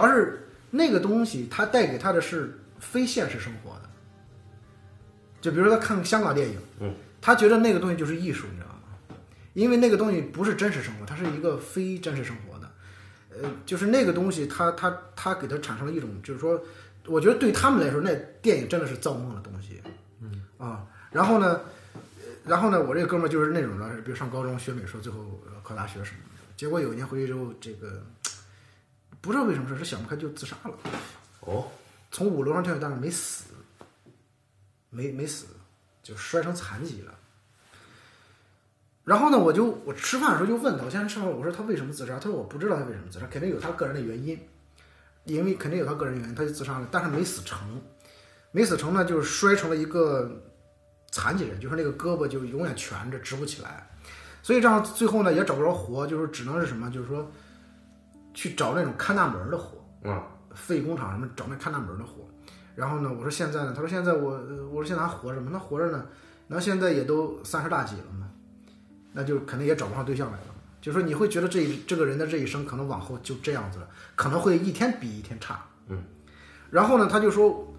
[0.00, 3.90] 而是那个东西它带给他的是非现实生活的。
[5.40, 9.16] 就比如说他看香港电影，嗯，他觉得那个东西就是艺术，你知道吗？
[9.52, 12.70] 因为那个东西不是真实生活，它是一个非真实生活的，
[13.30, 16.60] 呃，就是那个东西它，它它给他产生了一种，就是说，
[17.06, 18.12] 我觉得对他们来说，那
[18.42, 19.80] 电影真的是造梦的东西，
[20.20, 21.60] 嗯啊，然后呢，呃
[22.44, 28.04] 然后呢，我这个哥们儿就是那种的，比如上高中学美术，最后呃考大学什么的，结果有一年回去之后，这个
[29.20, 30.74] 不知道为什么事，是想不开就自杀了。
[31.40, 31.70] 哦，
[32.10, 33.44] 从五楼上跳下，但是没死，
[34.90, 35.46] 没没死，
[36.02, 37.14] 就摔成残疾了。
[39.04, 42.18] 然后呢，我就我吃饭的时候就问他，我现在吃饭，我说他为什么自杀？
[42.18, 44.38] 他说我不知道他为什么自杀，肯定有他个人的原因，
[45.24, 47.80] 因为肯定有他个人原因，他就自杀了，但是没死成，
[48.50, 50.42] 没死成呢，就是摔成了一个
[51.14, 53.88] 残疾人，就是那个胳膊就永远蜷着，直不起来，
[54.42, 57.30] 所以这样最后呢也找不着活，就是只能是什么，就是说
[58.34, 59.78] 去找那种看大门的活。
[60.02, 60.20] 嗯
[60.52, 62.24] 废工厂什么找那看大门的活。
[62.74, 65.50] 然后呢，我说现在呢，他说现在我呃我说现在还活着吗？
[65.52, 66.04] 那活着呢，
[66.48, 68.28] 那现在也都三十大几了嘛，
[69.12, 70.54] 那就肯定也找不上对象来了。
[70.80, 75.60] 就说你会觉得这一这个人的这一生可能往后就这样子了，可能会一天比一天差。
[75.88, 76.02] 嗯。
[76.70, 77.73] 然后呢，他就说，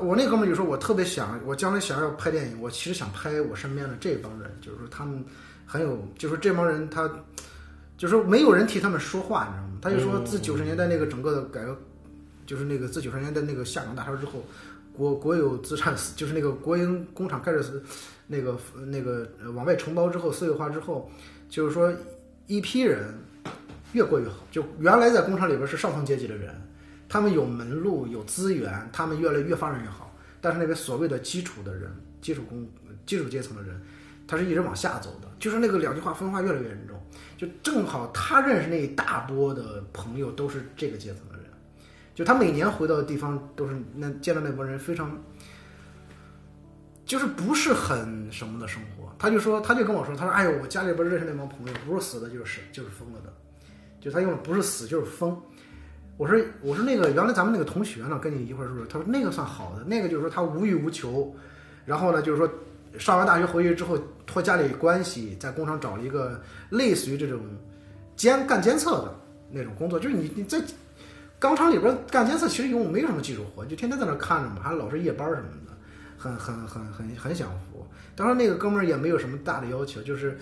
[0.00, 5.24] 我那哥们儿就说我特别想，我将来想要拍电影，我其实想拍我身边的这帮人，就是说他们
[5.66, 7.08] 很有，就是这帮人他，
[7.96, 9.78] 就是说没有人替他们说话，你知道吗？
[9.82, 11.76] 他就说自九十年代那个整个的改革，
[12.46, 14.44] 就是那个自九十年代那个下岗大潮之后，
[14.92, 17.82] 国国有资产，就是那个国营工厂开始
[18.26, 21.10] 那个那个往外承包之后，私有化之后，
[21.48, 21.92] 就是说
[22.46, 23.14] 一批人
[23.92, 26.54] 越过越好，就原来在工厂里边是上层阶级的人，
[27.10, 31.92] 他们有门路有资源，他们越来越发展越好，但是那边所谓的基础的人，
[32.22, 32.66] 基础工
[33.04, 33.82] 基础阶层的人，
[34.28, 36.96] 他是一直往下走的，就是那个两极化分化越来越严重。
[37.36, 41.46] 就正好他认识那一大波的朋友都是这个阶层的人，
[42.14, 45.18] 就他每年回到的地方都是那见到那波人非常，
[47.04, 49.12] 就是不是很什么的生活。
[49.18, 53.32] 他就说，他就跟我说，他说：“哎呦，我家里边认识那帮朋友，不是死的就是就是疯了的，
[54.00, 55.36] 就他用的不是死就是疯。”
[56.20, 61.34] 我说：“我说那个原来咱们那个同学呢，跟你一块儿住，他说那个算好的，那个就是说他无欲无求，
[61.86, 62.46] 然后呢就是说
[62.98, 67.40] 上完大学回去之后托家里关系，在工厂找了一个类似于这种
[68.16, 69.14] 监干监测的
[69.50, 70.62] 那种工作，就是你你在
[71.38, 75.72] 钢厂里边干监测，其实有没有什么技术活，就天天在那看着嘛，还老是夜班什么的，
[76.18, 77.82] 很很很很很享福。
[78.14, 80.38] 当时那个哥们儿也没有什么大的要求，就是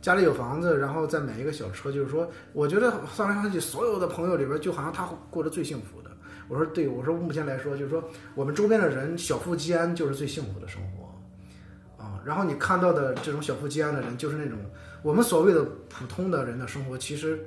[0.00, 6.10] 家里有房子，然后再买一个小车，就是说，我觉得算来算去，所有的朋友里边，就好像他过得最幸福的。
[6.48, 8.02] 我说对，我说目前来说，就是说
[8.34, 12.20] 我们周边的人小富即安就是最幸福的生活啊。
[12.24, 14.58] 然后你看到的这种小富即安的人，就是那种
[15.02, 17.38] 我们所谓的普通的人的生活，其实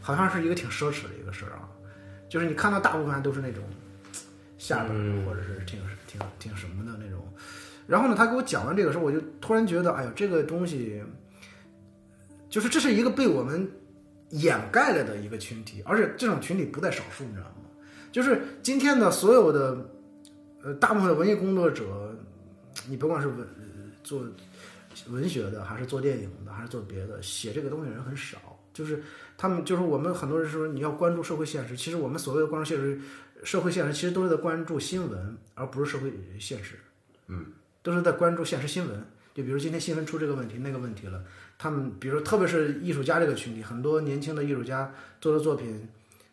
[0.00, 1.68] 好像是一个挺奢侈的一个事儿啊。
[2.28, 3.62] 就是你看到大部分都是那种
[4.58, 7.20] 下边儿或者是挺挺挺什么的那种。
[7.86, 11.02] 然后呢，他给我讲完这个时候，我就突然觉得，哎呦，这个东西，
[12.48, 13.70] 就是这是一个被我们
[14.30, 17.56] 掩盖了的一个群体，而且这种群体不在少数，你知道吗？
[18.12, 19.90] 就是今天的所有的，
[20.62, 22.16] 呃，大部分的文艺工作者，
[22.88, 23.64] 你甭管是文呃
[24.02, 24.26] 做
[25.10, 28.38] 文学的，还是做电影的，还是做别的，写这个东西的人很少。
[28.72, 29.02] 就是
[29.38, 33.00] 他们，就是我们很多人说你要关注社会现实，其实我们所谓的关注现实，
[33.42, 36.78] 社会现实其实都是在关注新闻，而不是社会现实。
[37.28, 37.44] 嗯
[37.82, 39.02] 都是在关注现实新闻。
[39.34, 41.22] 就比如今天新闻出这个问题、那个问题了，
[41.58, 45.88] 他们比如说特别是艺术家这个群体，很多年轻的艺术家做的作品，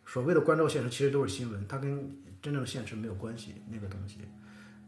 [0.06, 1.98] 所谓的关照现实，其实都是新闻，它跟
[2.42, 3.56] 真正的现实没有关系。
[3.70, 4.20] 那个东西，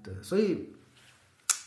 [0.03, 0.69] 对，所以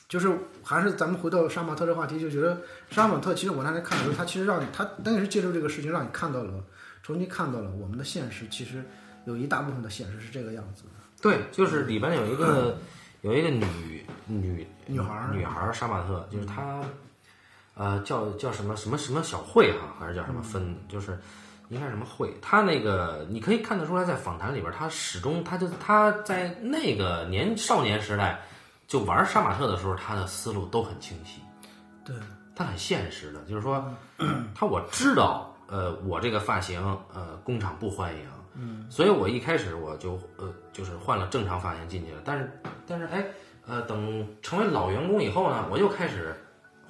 [0.09, 0.31] 就是
[0.63, 2.61] 还是咱们回到杀马特这话题，就觉得
[2.91, 6.65] 杀马特其实我那天看的时候，他其实让你他等于是借助这个事情让你看到了，
[7.03, 8.85] 重新看到了我们的现实，其实
[9.25, 10.91] 有一大部分的现实是这个样子的。
[11.21, 12.79] 对，就是里边有一个
[13.23, 16.81] 有一个女女女孩儿女孩儿杀马特，就是她，
[17.79, 21.17] 呃，叫叫什么什么什么小慧哈，还是叫什么芬，就是
[21.69, 22.37] 应该是什么慧。
[22.43, 28.41] 他那个你可以看得出来，在访谈里边，他始终他就他在那个年少年时代
[28.89, 31.41] 就玩杀马特的时候，他的思路都很清晰。
[32.05, 32.17] 对，
[32.57, 33.85] 他很现实的，就是说，
[34.57, 36.83] 他我知道，呃，我这个发型，
[37.15, 38.23] 呃，工厂不欢迎，
[38.55, 43.25] 嗯，所以我一开始我就呃，就是换了正常发型进去了，但是但是哎，
[43.67, 46.35] 呃，等成为老员工以后呢，我又开始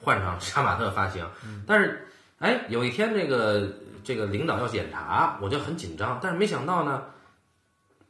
[0.09, 1.23] 换上杀马特发型，
[1.67, 3.69] 但是哎，有一天这个
[4.03, 7.05] 这个领导要检查，我就很紧张，但是没想到呢。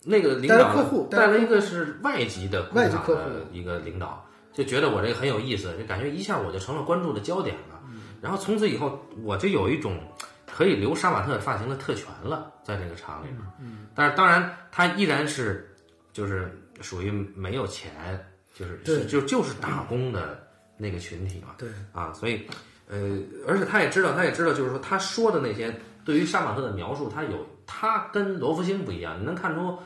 [0.04, 7.80] 那个领导带着客户带一个是外籍的工厂外籍客户的一个领导，就觉得我这个很有意思，就感觉一下我就成了关注的焦点了。
[8.22, 9.98] 然后从此以后，我就有一种
[10.46, 13.40] 可以留杀马特发型的特权了，在这个厂里边。
[13.60, 15.68] 嗯，但是当然，他依然是
[16.12, 18.24] 就是属于没有钱，
[18.54, 20.47] 就是对就就是打工的
[20.78, 21.56] 那个群体嘛。
[21.58, 22.46] 对啊，所以
[22.88, 25.74] 呃，而且他也知道，他也知道，就是说他说的那些
[26.04, 29.76] 对于杀马特的描述，他有他跟罗福星不一样，你能看出，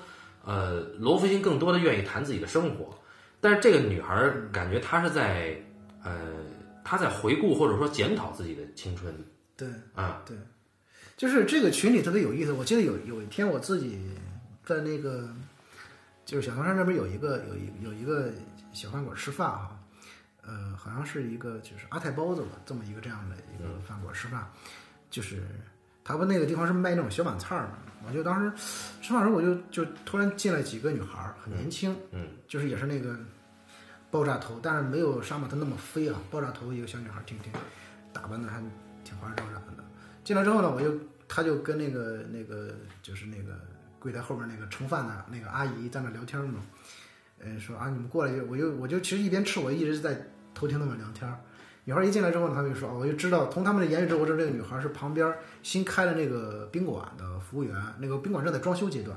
[0.44, 2.96] 呃，罗福星更多的愿意谈自己的生活，
[3.40, 5.56] 但是这个女孩儿感觉她是在
[6.04, 6.14] 呃，
[6.84, 9.12] 她在回顾或者说检讨自己的青春
[9.56, 10.36] 对，啊，对
[11.16, 12.52] 就是这个群里特别有意思。
[12.52, 13.98] 我记得有有一天我自己
[14.64, 15.28] 在那个
[16.24, 18.32] 就是小唐山那边有一个有一有一个
[18.72, 19.76] 小饭馆吃饭哈，
[20.44, 24.50] 呃，好像是一个就是阿泰包子吧，这么一个这样的一个饭馆吃饭，
[25.10, 25.42] 就是
[26.04, 28.52] 他们那个地方是卖那种小板菜儿嘛，我就当时
[29.00, 33.16] 吃饭的时候我就就突然进来几个女孩，很年轻，嗯，就是也是那个
[34.10, 37.52] 爆炸头，但是没有杀马特那么飞啊，爆炸头一个小女孩儿挺挺
[38.12, 38.60] 打扮的还
[39.04, 39.84] 挺花枝招展的。
[40.24, 43.58] 进来之后呢，我就他就跟那个那个就是那个
[43.98, 46.60] 柜台后边那个盛饭的那个阿姨在那聊天嘛，
[47.38, 50.20] 呃说啊你们过来就我就我就其实一边吃我一直在
[50.54, 51.36] 偷听他们聊天儿。
[51.84, 59.16] 女孩一进来之后呢，他们就说，哦我就知道从他们的言语之后，我知道这个女孩是旁边新开的那个宾馆的服务员，那个宾馆正在装修阶段，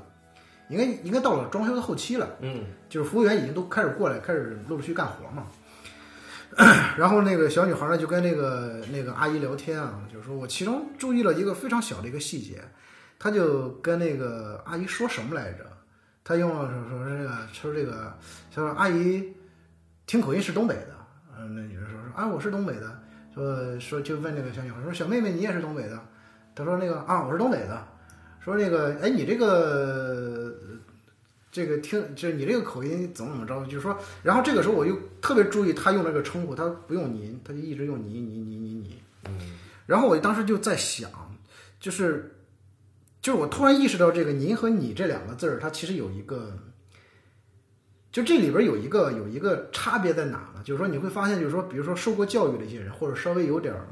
[0.68, 2.28] 应该应该到了装修的后期了。
[2.40, 5.46] 嗯，就是服务员已经都开始过来，开始陆陆续续干活嘛。
[6.96, 12.62] 然后那个小女孩呢，就跟那个那个阿姨聊天啊，就是说我其中注意了一个非常小的一个细节，
[13.18, 15.66] 她就跟那个阿姨说什么来着？
[16.24, 18.12] 她用了说说这个说这个，
[18.52, 19.34] 她说阿姨
[20.06, 20.95] 听口音是东北的，
[21.38, 23.02] 嗯，那女的说说啊我是东北的，
[23.34, 26.00] 说说就问那个小女孩说小妹妹你也是东北的？
[26.54, 27.86] 她说那个啊我是东北的，
[28.40, 30.54] 说那个哎你这个
[31.52, 39.02] 这个听，就是你这个口音怎么怎么着，就是说，然后这个时候我就特别注意她用那个称呼，她不用您，她就一直用你你你你你。
[39.26, 39.32] 嗯。
[39.86, 41.10] 然后我当时就在想，
[41.78, 42.34] 就是，
[43.22, 46.58] 就是我突然意识到这个“您”和“你”这两个字儿，它其实有一个，
[48.16, 50.62] 就这里边有一个有一个差别在哪呢？
[50.64, 53.86] 就是说你会发现，就是说，比如说受过教育的一些人，或者稍微有点儿，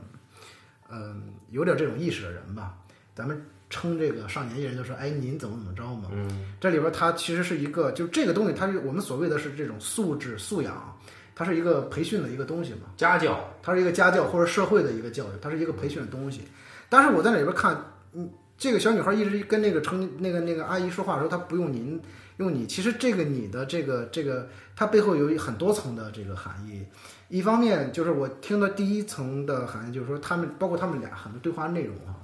[0.90, 2.74] 嗯、有点这种意识的人吧，
[3.14, 6.08] 咱们称这个上年纪人就说，哎，您怎么怎么着嘛。
[6.10, 10.98] 嗯，这里边它其实是一个，就这个东西，它是我们所谓的是这种素质素养，
[11.34, 12.94] 它是一个培训的一个东西嘛。
[12.96, 16.40] 家教，它是一个家教或者社会的一个教育，它是一个培训的东西。
[16.88, 17.76] 但是我在那里边看，
[18.14, 22.00] 嗯，这个小女孩一直跟那个成那个那个阿姨说话的时候，她不用您，
[22.38, 22.66] 用你。
[22.66, 26.84] 其实这个你的这个这个，它背后有很多层的这个含义。
[27.28, 32.14] 一方面就是我听的第一层的含义，就是说他们包括他们俩很多对话内容啊，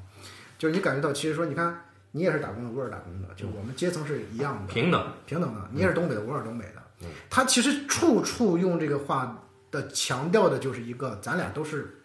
[0.58, 7.08] 就是你感觉到其实说，你看你也是打工的，我也是打工的，就我们阶层是一样的，平等，平等的，你也是东北的，我也是东北的。
[7.30, 12.02] 他其实处处用这个话的强调的就是一个，咱俩都是，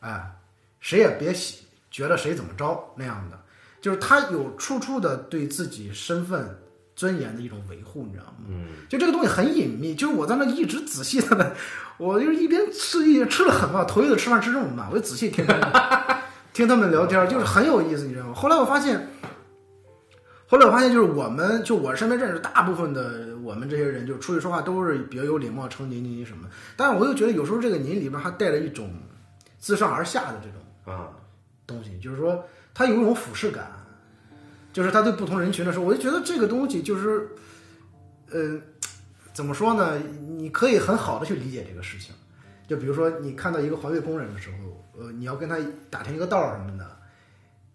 [0.00, 0.36] 哎，
[0.80, 3.40] 谁也别喜觉得谁怎么着那样的，
[3.80, 6.58] 就是他有处处的对自己身份
[6.96, 8.46] 尊严的一种维护，你知道吗？
[8.48, 11.54] 嗯，就这个东西很隐秘，就是我在那一直仔细的，
[11.98, 15.62] 我就是一边吃一边吃了很慢，头一次吃饭吃这么慢，我就仔细听他们
[16.52, 18.34] 听他们聊天，就是很有意思，你知道吗？
[18.34, 19.06] 后来我发现。
[20.48, 26.48] 后来我发现，就是我们就我身边认识大部分的我们这些人，就出去说话都是比较有礼貌，称您您您什么。
[26.76, 28.88] 但是我又觉得有时候这个您里边还带着一种
[29.58, 31.10] 自上而下的这种啊，
[31.66, 33.72] 东西，就是说他有一种俯视感，
[34.76, 37.26] 就是他对不同人群的时候，我就觉得这个东西就是，
[38.30, 38.60] 呃，
[39.32, 39.98] 怎么说呢？
[40.36, 42.14] 你可以很好的去理解这个事情。
[42.68, 45.56] 就比如说你看到一个环卫工人的时候，呃，你要跟他
[45.88, 46.94] 打听一个道儿什么的，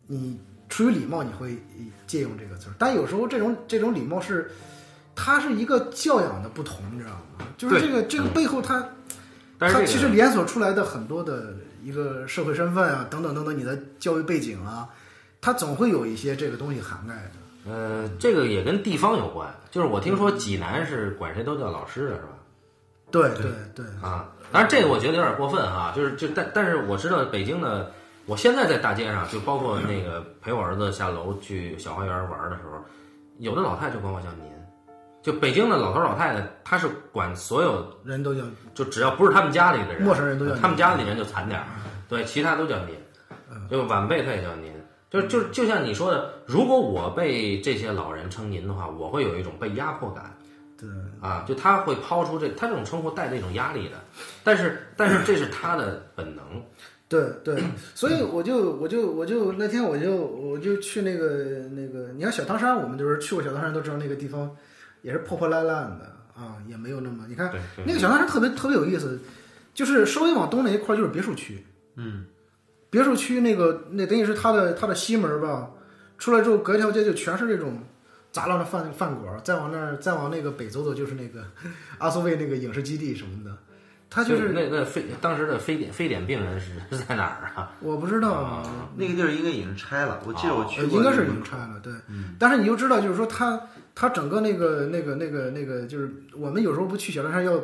[0.06, 0.40] 你
[0.70, 1.58] 出于礼貌你会
[2.06, 4.52] 借用这个词儿，但有时候这种这种礼貌是。
[5.14, 7.46] 它是一个教养的不同，你知道吗？
[7.58, 8.88] 就是这个这个背后它，
[9.60, 14.88] 它其实连锁出来的很多的一个社会身份啊，等等等等，你的教育背景啊，
[15.42, 17.32] 它总会有一些这个东西涵盖的。
[17.72, 19.54] 呃，这个也跟地方有关。
[19.70, 22.28] 就是我听说济南是管谁都叫老师的，是吧？
[23.12, 27.92] 对对对，啊，当然这个我觉得有点过分啊，就是就但但是我知道北京的，
[28.26, 32.82] 我现在在大街上，就包括那个陪我儿子下楼去小花园玩的时候，
[33.40, 34.52] 有的老太太就管我叫您，
[35.22, 38.42] 就北京的老头老太太，她是管所有，人都叫
[38.74, 41.68] 就只要不是他们家里的人，陌生人都叫他们家里人就惨点儿，
[42.08, 42.96] 对，其他都叫您，
[43.70, 44.72] 就晚辈他也叫您。
[45.12, 50.36] 就就就像你说的，如果我被这些老人称您的话，我会有一种被压迫感。
[50.78, 50.90] 对
[51.20, 53.98] 啊，就他会抛出这，他这种称呼带着一种压力的，
[54.44, 56.44] 但是但是这是他的本能，
[57.08, 64.50] 对对，所以我就我就我就那天我就我就去那个那个，你看小汤山，我们就是去过小汤山都知道那个地方
[65.04, 67.54] 也是破破烂烂的啊，也没有那么你看
[67.86, 69.20] 那个小汤山特别特别有意思，
[69.76, 71.64] 就是稍微往东那一块就是别墅区，
[71.96, 72.26] 嗯，
[72.92, 75.72] 别墅区那个那等于是它的它的西门吧，
[76.20, 77.82] 出来之后隔一条街就全是这种
[78.32, 81.44] 杂乱的饭饭馆儿，再往那儿再往那个北走走就是那个
[81.98, 83.58] 阿苏卫那个影视基地什么的，
[84.10, 87.72] 他就是那那非当时的非典非典病人是是在哪儿啊？
[87.82, 88.64] 我不知道啊。
[88.96, 91.00] 那个地儿应该已经拆了，我记得我去过。
[91.00, 91.94] 呃应该是已经拆了，对。
[92.38, 93.60] 但是你就知道，就是说他
[93.96, 97.58] 他整个那个那个那个那个，就是我们有时候不去小凉山要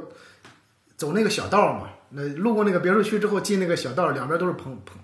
[0.96, 4.98] 走那个小道嘛，那路过那个别墅区之后进那个小道，两边都是棚棚，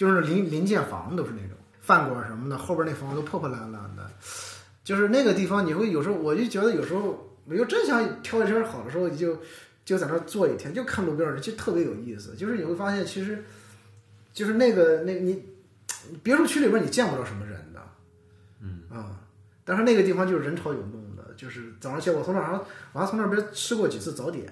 [0.00, 4.10] 就是临临建房都是那种饭馆什么的，后边那房子都破破烂烂的，
[4.82, 9.38] 就是那个地方你会有时候我就觉得有时候我就真想挑一身好的时候，你就
[9.84, 12.34] 就在那儿坐一天，就看路边儿，就特别有意思。
[12.34, 13.44] 就是你会发现，其实
[14.32, 15.44] 就是那个那个你
[16.22, 17.82] 别墅区里边你见不着什么人的，
[18.60, 19.20] 嗯啊，
[19.66, 24.50] 但是那个地方就是人潮涌动的，就是早上起来我从那上我还从那边吃过几次早点，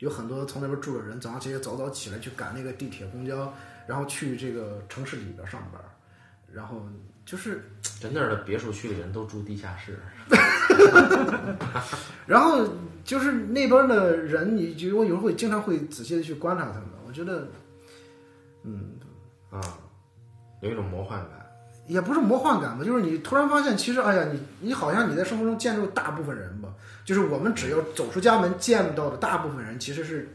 [0.00, 3.54] 有很多从那边住的人早上起来早早起来去赶那个地铁公交，
[3.86, 5.80] 然后去这个城市里边上班，
[6.52, 6.82] 然后
[7.24, 7.64] 就是
[8.00, 9.98] 在那儿的别墅区里人都住地下室，
[12.26, 12.66] 然后
[13.04, 17.48] 就是那边的人，你就我有时候会经常会仔细的去观察他们，我觉得
[18.62, 18.92] 嗯
[19.50, 19.60] 啊，
[20.60, 21.40] 有一种魔幻感。
[21.86, 26.70] 也不是魔幻感吧，就是你突然发现，其实哎呀，你你好像你在生活中见到大部分人吧，
[27.04, 30.26] 就是我们只要走出家门见到的大部分人，其实是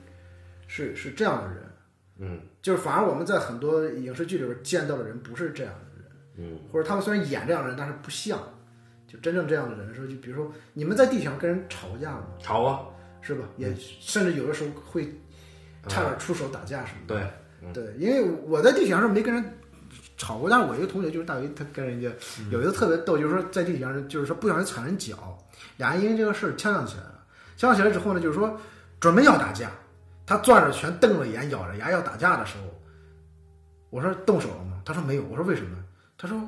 [0.67, 1.57] 是是这样的人，
[2.19, 2.39] 嗯。
[2.61, 8.37] 就是反而我们在很多影视剧里边见到的人不是这样的人，嗯，或者他们虽然演这样的人，但是不像，
[9.07, 12.27] 就真正这样的人的时候，就比如说你们在地铁上跟人吵过架吗？
[12.39, 12.85] 吵啊，
[13.21, 13.45] 是吧？
[13.57, 15.05] 也甚至有的时候会
[15.87, 17.31] 差点出手打架什么的。
[17.73, 19.43] 对，对，因为我在地铁上是没跟人
[20.17, 22.09] 吵过，但是我一个同学就是大为他跟人家
[22.51, 25.37] 有一个特别逗，就是说在地铁上就是说不小心踩人脚，
[25.77, 27.23] 俩人因为这个事儿呛呛起来了。
[27.57, 28.59] 呛呛起来之后呢，就是说
[28.99, 29.71] 准备要打架，
[30.29, 32.65] 他攥着拳瞪着眼咬着牙要打架的时候，
[33.89, 34.79] 我说动手了吗？
[34.85, 35.23] 他说没有。
[35.23, 35.75] 我说为什么？
[36.19, 36.39] 他说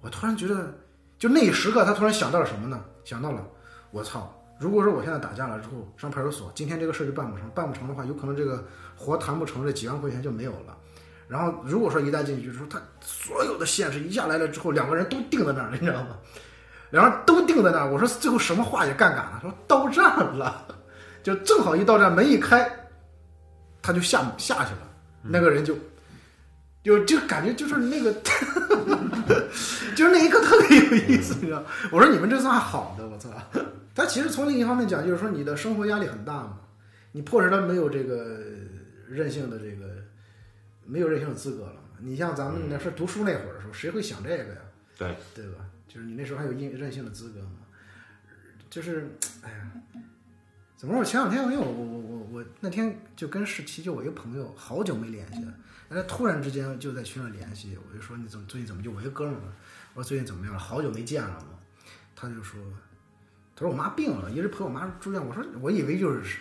[0.00, 0.74] 我突然觉得，
[1.16, 2.82] 就那一时刻他突然想到了什么呢？
[3.04, 3.46] 想到了
[3.92, 4.36] 我操！
[4.58, 8.64] 如果说我现在打架了之后上派出所，今天这个事儿就办不成，办不成的话，有可能这个
[8.96, 10.76] 活谈不成，这几万块钱就没有了。
[11.28, 16.18] 然后如果说一旦进去，就是说他所有的现实一下来了之后，两个人都定在那儿了，你知道吗？
[16.90, 17.92] 两个人都定在那儿。
[17.92, 20.66] 我说最后什么话也干干了，说到站了，
[21.22, 22.68] 就正好一到站门一开，
[23.82, 24.88] 他就下下去了，
[25.22, 25.76] 那个人就
[26.82, 28.12] 就就感觉就是那个，
[29.96, 31.62] 就是那一刻特别有意思，你知道？
[31.90, 33.30] 我说你们这算好的，我操！
[33.94, 36.60] 他其实从另一方面讲，就是说你的生活压力很大嘛，
[37.12, 38.40] 你迫使他没有这个
[39.08, 39.96] 任性的这个
[40.86, 41.80] 没有任性的资格了嘛。
[41.98, 44.60] 你像咱们那时候读书那会儿的时候，谁会想这个呀？
[44.96, 45.64] 对，对吧？
[45.88, 47.50] 就是你那时候还有任任性的资格嘛。
[48.70, 49.10] 就是，
[49.42, 49.70] 哎呀，
[50.80, 51.00] 怎么说？
[51.00, 55.52] 我前两天因为我我我我我那天就跟世奇，就我一个朋友，好久没联系了，
[55.90, 59.52] 他突然之间就在群里联系，我就说你怎么最近怎么就我一个哥们儿，
[59.92, 60.58] 我说最近怎么样了？
[60.58, 61.48] 好久没见了嘛。
[62.16, 62.58] 他就说，
[63.54, 65.22] 他说我妈病了，一直陪我妈住院。
[65.22, 66.38] 我说我以为就是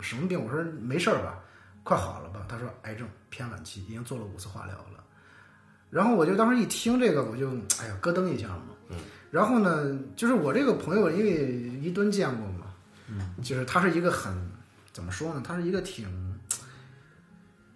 [0.00, 1.42] 什么病，我说没事儿吧，
[1.82, 2.46] 快好了吧？
[2.48, 5.04] 他说癌症偏晚期，已经做了五次化疗了。
[5.90, 8.66] 然后我就当时一听这个，我就哎呀咯噔一下嘛。
[8.88, 8.96] 嗯。
[9.32, 12.46] 然后呢，就是我这个朋友，因为一吨见过
[13.42, 14.34] 就是他是一个很
[14.92, 15.42] 怎么说呢？
[15.46, 16.08] 他是一个挺，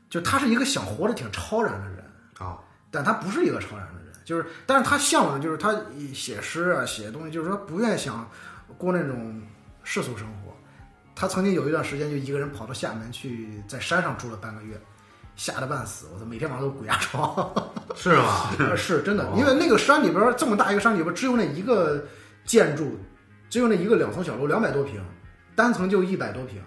[0.09, 2.05] 就他是一个想活得挺超然的人
[2.39, 2.59] 啊，
[2.91, 5.75] 但他不是一个超然的人，就是，但是他向往的就是他
[6.13, 8.29] 写诗啊，写东西，就是说不愿意想
[8.77, 9.43] 过那种
[9.83, 10.53] 世俗生活。
[11.17, 14.77] 他曾经有一段时间就一个人跑到厦门去，在山上住了半个月，
[15.37, 17.53] 吓得半死，我操，每天晚上都鬼压床。
[17.95, 18.51] 是吗？
[18.59, 22.05] 呃是真的，因为那个山里边这么大一个山里边，只有那一个
[22.45, 22.99] 建筑
[23.49, 25.01] 只有那一个两层小楼，两百多平，
[25.55, 26.61] 单层就一百多平，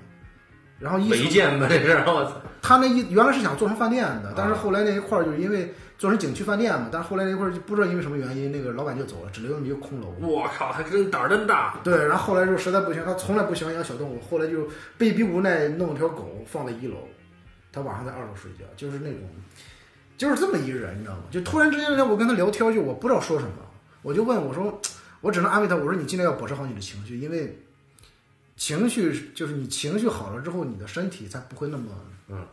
[0.79, 2.41] 然后一层违建吧，这是我操！
[2.61, 10.13] 他那一原来是想做成饭店的，但是后来那一块儿就是因为做成景区饭店嘛，但是后来那一块儿就不知道因为什么原因，那个老板就走了，只留那么一个空楼。
[10.19, 11.79] 我靠，他真胆儿真大。
[11.83, 14.67] 对，然后后来就实在不行，他从来不喜欢养小动物，后来就
[14.97, 16.97] 被逼无奈弄了条狗放在一楼，
[17.71, 19.21] 他晚上在二楼睡觉，就是那种，
[20.17, 21.23] 就是这么一个人，你知道吗？
[21.31, 23.51] 就突然之间我跟他聊天，就我不知道说什么，
[24.01, 24.81] 我就问我说，
[25.21, 27.57] 我只能安慰他，我说你尽量要保持好你的情绪，因为
[28.57, 31.85] 情绪就是你情绪好了之后，你的身体才不会那么
[32.27, 32.45] 嗯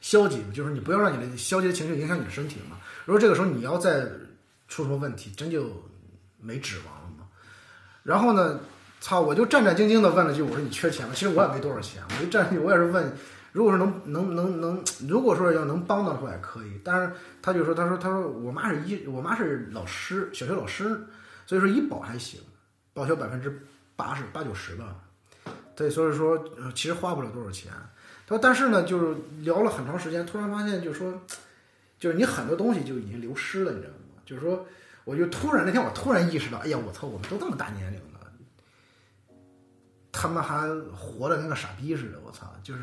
[0.00, 2.78] 消极，就是你不要让你的消极的情绪影响你的身体嘛。
[3.04, 4.06] 如果这个时候你要再
[4.66, 5.70] 出什么问题，真就
[6.40, 7.26] 没指望了嘛。
[8.02, 8.58] 然后呢，
[9.00, 11.12] 操，我就战战兢兢的问了句，我说你缺钱吗？
[11.14, 13.12] 其实我也没多少钱，我就站，我也是问，
[13.52, 16.80] 如果说能能能能，如果说要能帮到的话也可以。
[16.82, 17.12] 但是
[17.42, 21.06] 他就说，他说他说我妈是医，我妈是老师，小学老师，
[21.46, 22.40] 所以说医保还行，
[22.94, 23.66] 报销百分之
[23.96, 24.96] 八十八九十吧。
[25.76, 27.70] 对，所以说呃其实花不了多少钱。
[28.26, 31.12] 他说，但是呢，就是聊了很长时间，突然发现，就是说，
[32.00, 34.20] 就是你很多东西就已经流失了，你知道吗？
[34.24, 34.66] 就是说，
[35.04, 38.20] 我就突然那天我突然意识到，哎呀，我操，我们都这么大年龄了，
[40.10, 42.80] 他们还活的跟个傻逼似的，我操，就是，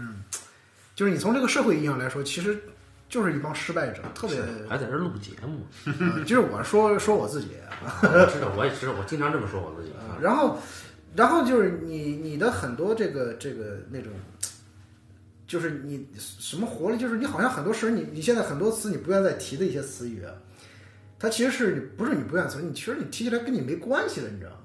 [0.95, 2.57] 就是你从这个社会意义上来说，其实
[3.09, 4.39] 就是一帮失败者，特别，
[4.69, 5.67] 还在这录节目，
[5.99, 7.49] 呃就是我说说我自己，
[8.01, 9.91] 我知道，我也知道，我经常这么说我自己。
[9.93, 10.57] 啊，然后，
[11.15, 14.11] 然后就是你你的很多这个这个那种，
[15.45, 20.33] 就是你什么活力，就是你好像很多时候你你现在很多词你不愿再提的一些词语，啊
[21.19, 24.57] 它其实是你不是你不愿词，你其实你提起来跟你没关系的，你知道吗？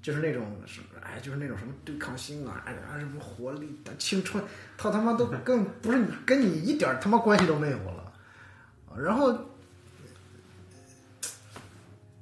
[0.00, 4.42] 就是那种什么哎，就是那种什么对抗性啊，哎啊什么活力的青春，
[4.76, 8.12] 他他妈都 更不是你跟你一点他妈关系都没有了，
[8.90, 9.38] 啊然后。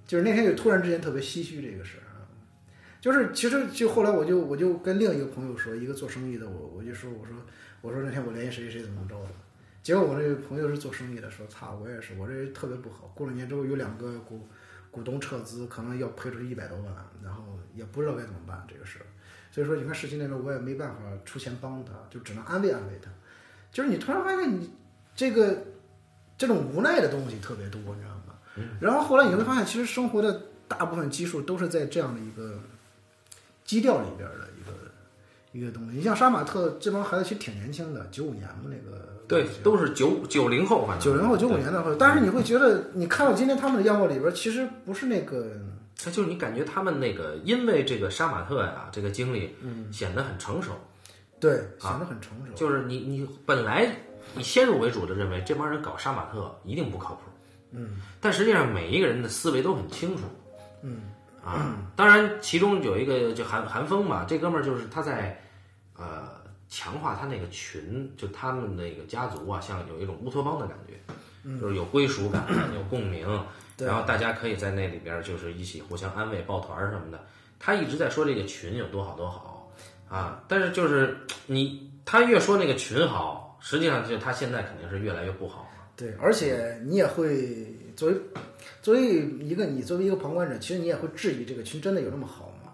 [0.07, 2.06] 就是那天就突然之间特别唏嘘这个事儿啊，
[3.07, 7.37] 就是其实就后来我就我就跟另一个朋友说，一个做生意的，我我就说我说
[7.81, 9.29] 我说那天我联系谁谁谁怎么着的，
[9.81, 14.45] 结果我那个朋友是做生意的，说操我也是，我这人特别不好，过了年之后有两个股
[14.91, 16.93] 股东撤资，可能要赔出去一百多万，
[17.23, 17.45] 然后
[17.77, 19.07] 也不知道该怎么办这个事儿，
[19.53, 23.09] 所以说你看事情那边我也没办法出钱帮他，就只能安慰安慰他，
[23.71, 24.69] 就是你突然发现你
[25.15, 25.63] 这个
[26.37, 28.35] 这种无奈的东西特别多，你知道吗？
[28.81, 32.61] 然后后来你会发现，其实生活的大部分基数都是在这样的一个
[33.67, 34.73] 基调里边的一个
[35.53, 35.99] 一个东西。
[35.99, 45.51] 你像杀马特这帮孩子，其实挺年轻的，九五年嘛，那个对，都是九九零后，反正九零后、九五年的后，但是你会觉得，你看到今天他们的样貌里边，其实不是那个，
[45.99, 49.55] 他就是你感觉他们那个，因为这个杀马特呀，这个经历，
[49.91, 50.73] 显得很成熟。
[51.39, 52.53] 对，显得很成熟。
[52.55, 53.95] 就是你你本来
[54.35, 57.21] 你先入为主的认为这帮人搞杀马特一定不靠谱，
[57.73, 60.23] 嗯，但实际上每一个人的思维都很清楚，
[60.83, 61.01] 嗯
[61.47, 65.41] 啊， 当然其中有一个就韩韩风嘛，这哥们儿就是他在
[65.97, 66.29] 呃
[66.69, 72.45] 强化他那个群，就他们那个家族啊，像有一种乌托邦的感觉，就是有归属感，
[72.75, 73.25] 有共鸣，
[73.79, 77.25] 然后大家可以在那里边儿就是一起互相安慰、抱团儿什么的。
[77.61, 79.73] 他一直在说这个群有多好多好
[80.09, 81.17] 啊，但是就是
[81.47, 85.69] 你他越说那个群好，实际上就他现在肯定是越来越不好了。
[85.97, 87.67] 对，而且你也会
[87.97, 88.15] 作为
[88.83, 89.03] 作为
[89.41, 92.73] 一个你作为一个旁观者，其实你也会质疑这个群真的有那么好吗？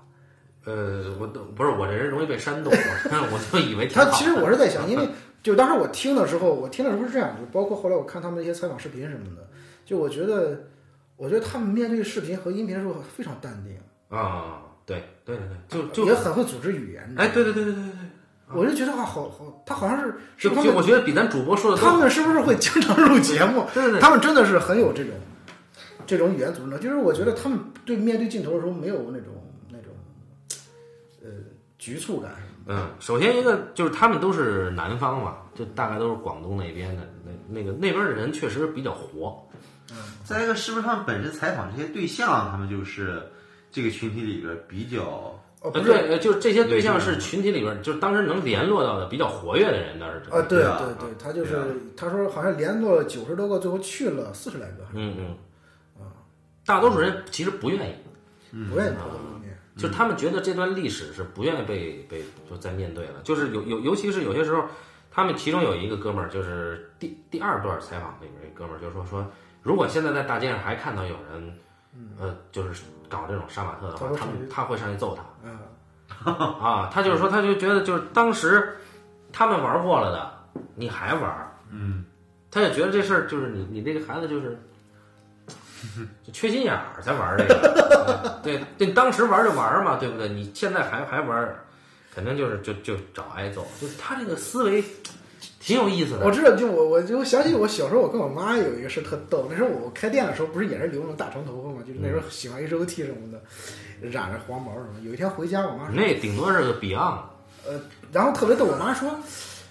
[0.64, 5.08] 呃，我都不是我这人容易被煽动，我我就以为挺他其实我是在想，因为
[5.42, 9.48] 就当时我听的时候，我听的时候是这样，就包括后来我看他们的一些采访视频什么的，
[9.84, 10.68] 就我觉得，
[11.16, 13.76] 我觉得他们面对视频和音频的时候非常淡定，
[14.16, 17.12] 啊，对对对对，就就也很会组织语言。
[17.16, 17.82] 哎，对对对对对，
[18.54, 23.66] 我就觉得啊，好好，他好像是是他们我觉得比咱主播说的他们是不是会经常录节目？
[23.74, 25.12] 对对对他们真的是很有这种
[26.06, 29.32] 这种语言组织能力，就是我觉得他们对面对镜头的时候没有那种
[29.70, 29.92] 那种
[31.22, 31.30] 呃
[31.78, 32.32] 局促感。
[32.66, 39.36] 嗯，首先一个就是他们都是南方嘛，就大概都是广东那边的，那那个那边的人确实比较活。
[39.90, 43.20] 嗯再一个，是不是他们本身采访这些对象，他们就是
[43.70, 45.84] 这个群体里边比较哦，呃，不是。
[45.84, 50.18] 对，呃就是这些对象是群体里边，就是当时能联络到的比较活跃的人，倒是。
[50.30, 51.64] 啊，对对啊对对，他就是啊。
[51.96, 56.10] 他说好像联络了九十多个，最后去了四十来个，嗯嗯，啊。
[56.66, 57.94] 大多数人其实不愿意，
[58.70, 59.56] 不愿意面。
[59.74, 64.64] 就是他们觉得这段历史是不愿意被被就再面对了，就是有有尤其是有些时候，
[65.10, 69.26] 他们其中有一个哥们儿，就是第第二段采访里面一哥们儿就说说，
[69.62, 71.58] 如果现在在大街上还看到有人，
[72.20, 75.24] 呃，就是搞这种杀马特的话，他们他会上去揍他。
[75.44, 78.76] 啊， 啊，他就是说，他就觉得就是当时
[79.32, 82.04] 他们玩过了的，你还玩，嗯，
[82.50, 84.58] 他就觉得这事儿就是你你这个孩子就是
[86.24, 88.40] 就缺心眼儿才玩这个。
[88.42, 90.28] 对对，当时玩就玩嘛，对不对？
[90.28, 91.54] 你现在还还玩，
[92.14, 93.66] 肯定就是就就找挨揍。
[93.80, 94.82] 就是他这个思维
[95.60, 96.26] 挺有意思的。
[96.26, 99.46] 我知道，就我我就想起我小时候，我跟我妈有一个事特逗。
[99.48, 103.40] 那时候我开店的时候，不是也是留那种大长头发嘛，就是那时候喜欢 H O T 什么的，
[104.10, 105.00] 染着黄毛什么。
[105.02, 107.18] 有一天回家，我妈说，那顶多是个 Beyond，
[107.66, 107.80] 呃，
[108.12, 109.14] 然后特别逗，我妈说，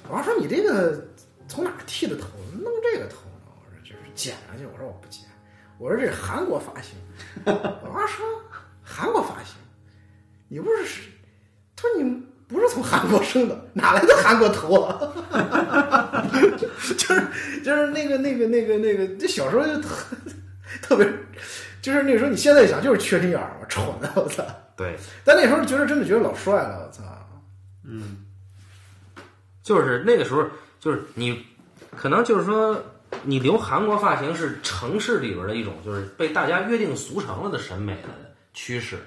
[0.07, 1.05] 我妈说你这个
[1.47, 3.47] 从哪剃的头，弄这个头呢？
[3.47, 5.23] 我说就是剪上去，我说我不剪，
[5.77, 6.95] 我说这是韩国发型。
[7.45, 8.25] 我妈说
[8.83, 9.55] 韩国发型，
[10.47, 11.01] 你不是是？
[11.75, 14.99] 她说你不是从韩国生的，哪来的韩国头啊？
[16.97, 17.27] 就是
[17.63, 19.89] 就是那个那个那个那个，这小时候就特
[20.81, 21.07] 特别，
[21.81, 24.11] 就是那时候你现在想就是缺心眼儿嘛，蠢啊！
[24.15, 24.43] 我操！
[24.77, 27.03] 对，但那时候觉得真的觉得老帅了，我操！
[27.83, 28.25] 嗯
[29.63, 30.43] 就是那个时候，
[30.79, 31.45] 就是你
[31.95, 32.81] 可能就是说，
[33.23, 38.09] 你留韩国发型是城市里边的一种，就是被大家约定俗成了的审美的
[38.53, 38.97] 趋势。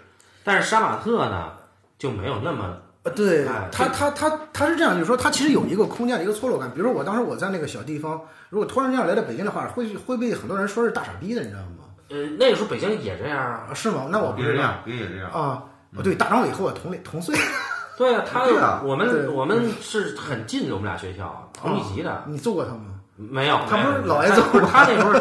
[0.45, 1.53] 但是杀马特呢，
[1.99, 6.71] 就没有那么呃，对哎他，他他他是这样，就是说他其实有一个空间的一个错落感。
[6.73, 11.84] 比如说我当时我在那个小地方，如果突然这样来到北京的话，会会被很多人说是大傻逼的，你知道吗？
[12.09, 13.67] 呃，那个时候北京也这样啊。
[13.71, 14.07] 啊，是吗？
[14.11, 15.31] 那我不知道别这样，别也这样。
[15.31, 15.63] 啊。
[15.97, 17.37] 哦，对，大张伟和我同龄同岁，
[17.97, 22.25] 对啊，他对啊我们我们是很近，我们俩学校同一级的。
[22.27, 22.91] 你揍过他吗？
[23.17, 25.13] 没有，他不是老挨揍他他那时候，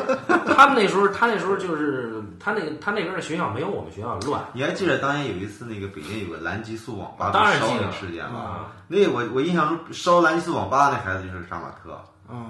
[0.55, 4.41] 他们那时候，他那时候就是他那个他那边的学校没有我们学校乱。
[4.51, 8.39] 你还记得当年有一次那个北京有个蓝激素网吧烧记得那个事件吗？
[8.39, 12.01] 啊，那我我印象中烧蓝激素网吧那孩子就是杀马特，啊，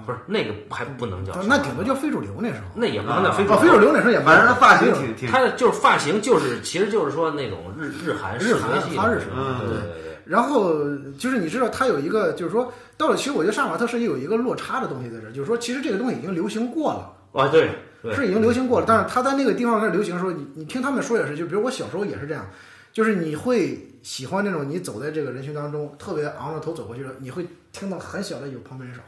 [0.06, 2.66] 不是那个还不能叫，那顶多叫非主流那时候。
[2.74, 10.74] 那也不能叫非主流，非主流那时候也反正他发型挺挺他的就是发型，就是其实就是说那种日日韩日韩哈日式嗯对对对对，然后
[11.18, 17.12] 就是你知道，它有一个就是说，到了其实我觉得上马特是有一个落差的东西在这儿，就是说，其实这个东西已经流行过了。
[17.32, 17.68] 啊对
[18.00, 22.46] 对，是已经流行过了，但是他在那个地方开始流行的时候，你你听他们说也是，就比如我小时候也是这样，
[22.92, 29.02] 就是你会喜欢那种你走在这个人群当中，特别昂着头走过去的，你会听到很小的有旁边人说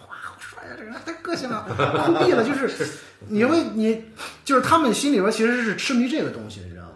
[0.76, 2.70] 这个人太个性了，酷毙了，就是
[3.28, 4.04] 你会你
[4.44, 6.90] 就是他们心里边其实是痴迷这个东西，你知道吗？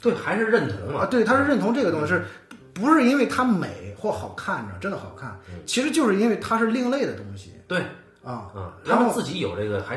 [0.00, 2.24] 对还是认同啊，对，他是认同这个东西，是
[2.72, 7.78] 不是因为它美或好看着，真的好看，其实就是因为它是另类的东西对，
[8.22, 9.96] 啊，嗯，他们自己有这个还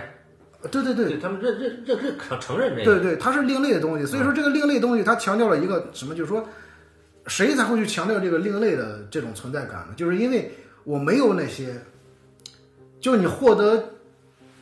[0.72, 6.16] 对对对对他们认认认认可承认这个，对对，它是另类的东西，所以说这个另类东西，它强调了一个什么？
[6.16, 6.48] 就是说，
[7.28, 9.94] 谁才会去强调这个另类的这种存在感呢？
[9.96, 10.52] 就是因为
[10.84, 11.76] 我没有那些，
[13.00, 13.84] 就是你获得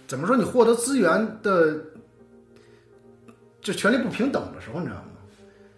[0.07, 0.36] 怎么说？
[0.36, 1.78] 你获得资源的
[3.62, 5.07] 就权利不平等的时候，你知道吗？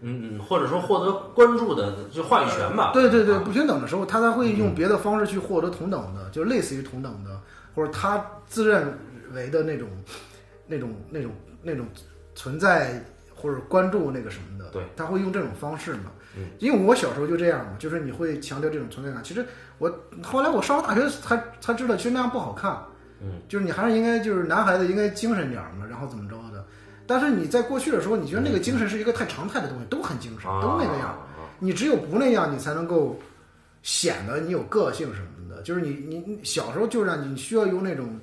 [0.02, 7.42] 嗯嗯，或者说获得关注的就话语权吧，对对对，啊不平等的时候，他才会用别的方式去获得同等的，就类似于同等的，
[7.74, 8.96] 或者他自认
[9.34, 9.88] 为的那种、
[10.68, 11.32] 那种、那种、
[11.64, 11.88] 那种
[12.36, 13.04] 存在
[13.34, 14.70] 或者关注那个什么的。
[14.70, 16.12] 对，他会用这种方式嘛。
[16.38, 19.24] 嗯，因为我小时候就这样嘛，就是你会强调这种存在感。
[19.24, 19.46] 其实
[19.80, 19.92] 我
[20.22, 22.78] 后来我上了大学才才知道，其实那样不好看。
[23.20, 26.64] 嗯，就是你还是应该就是男孩子应该精神点儿嘛，然后怎么着的。
[27.08, 31.08] 但是你在过去的时候，你觉得那个精神是一个太常态的东西，都很精神，啊都那个样。
[31.10, 31.20] 啊
[31.60, 33.20] 你只有不那样，你才能够
[33.82, 35.60] 显得你有个性什么的。
[35.64, 38.20] 就是你你你小时候就让你需要用那种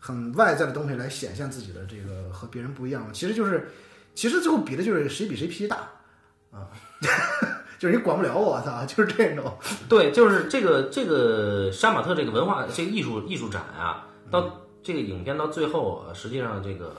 [0.00, 3.06] 很外在的东西来显现自己的这个和别人不一样。
[3.12, 3.68] 其实就是，
[4.16, 5.88] 其实最后比的就是谁比谁脾气大
[6.54, 6.70] 啊，
[7.78, 9.52] 就是你管不了我，操，就是这种。
[9.88, 16.94] 对，就是这个这个杀马特这个文化这个艺术艺术展啊，到这个影片到最后，呃实际上这个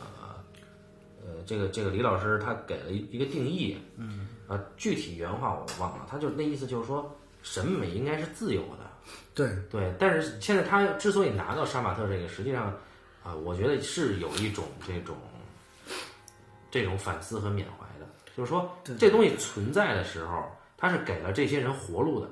[1.23, 4.27] 呃这个这个李老师他给了一一个定义，嗯。
[4.47, 7.11] 啊，具体原话我忘了，他就那意思就是说
[7.41, 8.85] 审美应该是自由的，
[9.33, 12.71] 对，对，但是现在他之所以拿到杀马特这个，实际上
[13.23, 15.15] 啊、我觉得是有一种这种
[16.69, 17.84] 这种反思和缅怀的，
[18.35, 20.43] 就是说这东西存在的时候，
[20.75, 22.27] 它是给了这些人活路的。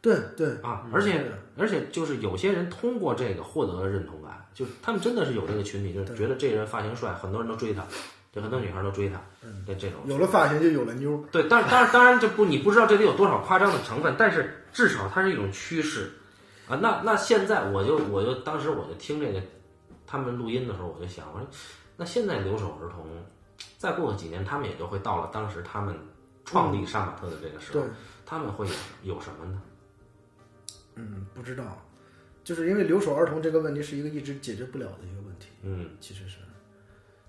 [0.00, 1.24] 对对啊，而且
[1.56, 7.86] 而且就是有些人通过这个获得了认同感，就是他们真的是有这个群体，就是觉得这人发型帅，很多人都追他，
[8.32, 9.20] 就，很多女孩都追他，
[9.64, 10.00] 对这种。
[10.06, 11.22] 有了发型就有了妞儿。
[11.30, 16.10] 对，当然当然当然这不你不知道这里有多少夸张的成分，但是至少它是一种趋势
[16.66, 16.74] 啊。
[16.74, 19.40] 那那现在我就我就当时我就听这个
[20.04, 21.46] 他们录音的时候，我就想，我说
[21.96, 23.06] 那现在留守儿童，
[23.78, 25.94] 再过个几年，他们也就会到了当时他们
[26.44, 27.90] 创立杀马特的这个时候，对，
[28.24, 28.72] 他们会有
[29.02, 29.62] 有什么呢？
[30.94, 31.82] 嗯，不知道，
[32.44, 35.48] 就是因为留守儿童这个问题是一个一直解决不了的一个问题。
[35.62, 36.38] 嗯，其实是，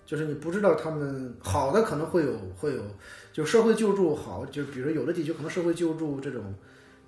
[0.05, 2.84] 就是你不知道他们好的可能会有会有，
[3.31, 6.53] 就社会救助好，就比如有的地区可能社会救助这种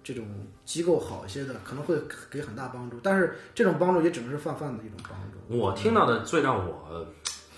[0.03, 0.25] 这种
[0.63, 1.99] 机构好一些的，可能会
[2.29, 5.57] 给很大帮助，但是这种帮助也只能是泛泛的一种帮助。
[5.59, 7.05] 我听到的最让我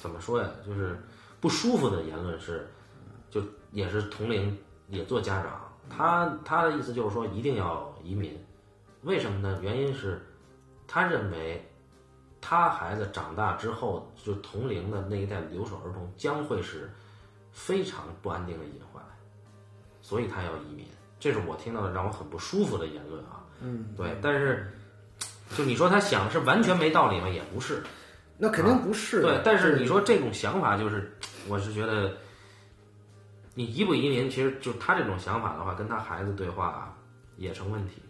[0.02, 0.50] 怎么说呀？
[0.66, 0.98] 就是
[1.40, 2.68] 不舒服的言论是，
[3.30, 3.42] 就
[3.72, 4.58] 也是同龄
[4.90, 8.38] 也做家长，他他的意思就是说一定要移民，
[9.04, 9.60] 为什么呢？
[9.62, 10.26] 原因是
[10.88, 11.64] 他认为
[12.42, 16.90] 他孩子长大之后，就同龄的那一代留守儿童将会是
[17.52, 19.04] 非常不安定的隐患，
[20.02, 20.88] 所以他要移民。
[21.20, 23.44] 这是我听到的让我很不舒服的言论啊。
[23.60, 24.72] 嗯，对，但是
[25.56, 27.28] 就你说他想是完全没道理吗？
[27.28, 27.84] 也不是。
[28.38, 29.22] 那肯定不是。
[29.22, 31.12] 对，但是你说这种想法，就是
[31.48, 32.16] 我是觉得，
[33.56, 36.96] 你移不移民，其实就他这种想法的话，跟他孩子对话
[37.36, 38.02] 也成问题。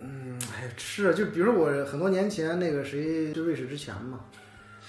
[0.00, 4.20] 嗯，哎，是啊，就比如我很多年前那个谁，就瑞士之前嘛，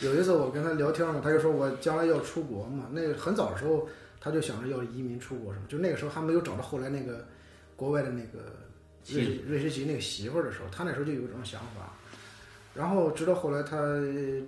[0.01, 3.87] 有一次我跟他聊天嘛，他就说我将来要出国嘛，那个很早的时候
[4.19, 7.25] 他就想着要移民出国什么，就那个时候还没有找到后来那个
[7.75, 8.55] 国外的那个
[9.07, 11.88] 瑞瑞士籍那个媳妇儿的时候，他那时候就有这种想法。
[12.79, 13.75] 然后直到后来他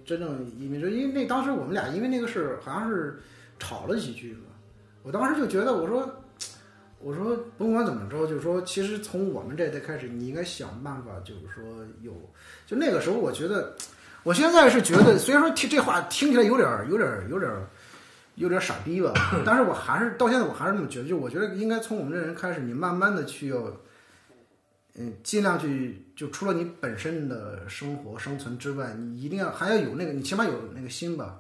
[0.05, 3.19] 真正移民，就因为那当时我们俩因为那个事好像是
[3.59, 4.53] 吵了几句嘛，
[5.03, 6.09] 我当时就觉得我说
[7.01, 11.61] 我说甭管怎么着，就是说其实从我们这代开始，你应该想办法，就是说
[12.03, 12.13] 有
[12.65, 13.75] 就那个时候我觉得，
[14.23, 17.67] 我现在是觉得虽然说听这话听起来有点儿有点儿有点儿
[18.35, 19.11] 有点傻逼吧，
[19.45, 23.57] 但是我还是到现在我还是这么觉得，就我觉得应该从我们这人开始，你慢慢的去要。
[24.95, 31.39] 嗯，尽量去就除了你本身的生活生存之外，你一定要还要有那个，你起码有那个心吧，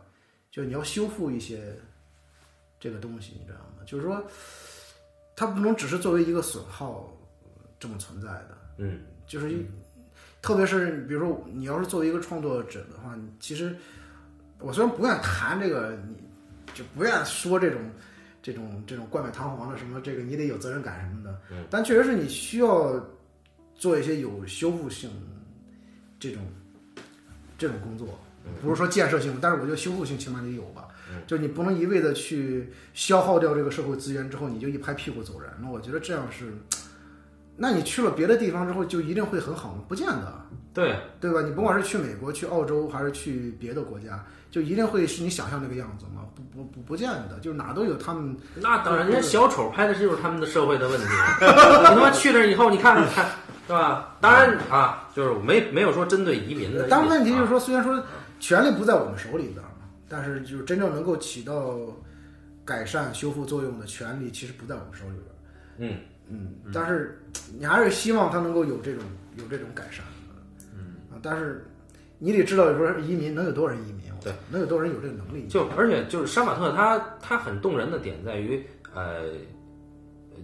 [0.49, 1.75] 就你要修复一些
[2.79, 3.83] 这个东西，你知道吗？
[3.85, 4.25] 就是说，
[5.35, 7.11] 它不能只是作为一个损耗
[7.77, 8.57] 这么存在的。
[8.77, 9.51] 嗯，就是
[10.41, 13.75] 特别是比如说，你要是作为一个创作者的话，其实
[14.59, 16.15] 我虽然不愿谈这个，你
[16.73, 17.81] 就不愿说这种
[18.41, 21.37] 这种这种冠冕堂皇的什么这个你得有责任感什么的，
[21.69, 22.97] 但确实是你需要。
[23.81, 25.09] 做一些有修复性
[26.19, 26.43] 这种
[27.57, 28.07] 这种工作，
[28.61, 30.87] 不是说建设性，但是我觉得修复性起码得有吧。
[31.25, 35.49] 就你不能一味的去消耗掉这个社会资源之后，你就一拍屁股走人。
[35.59, 36.53] 那我觉得这样是，
[37.57, 39.83] 那你去了别的地方之后，就一定会很好吗？
[39.87, 40.41] 不见得。
[40.75, 41.41] 对对吧？
[41.41, 46.21] 你甭管是去美国、去澳洲，还是去别的国家，就一定会是你想象那个样子吗？
[46.35, 48.37] 不不不不见得，就是哪都有他们。
[48.55, 51.07] 那当然，人家小丑拍的就是他们的社会的问题。
[51.41, 51.47] 你
[51.83, 53.25] 他妈去那以后，你看看。
[53.67, 54.17] 是吧？
[54.19, 56.87] 当然啊，就是没没有说针对移民的。
[56.89, 58.03] 但问题就是说，虽然说
[58.39, 61.77] 权力不在我们手里边嘛，但是就是真正能够起到
[62.65, 65.15] 改善、修复作用的权利，其实不在我们手里
[65.77, 65.89] 边。
[65.91, 66.71] 嗯嗯。
[66.73, 67.23] 但是
[67.57, 69.03] 你还是希望他能够有这种
[69.37, 70.03] 有这种改善。
[70.75, 71.65] 嗯啊，但是
[72.17, 74.01] 你得知道，说移民能有多少人移民？
[74.21, 75.47] 对，能有多少人有这个能力？
[75.47, 79.29] 就而且就是杀马特，他他很动人的点在于，呃，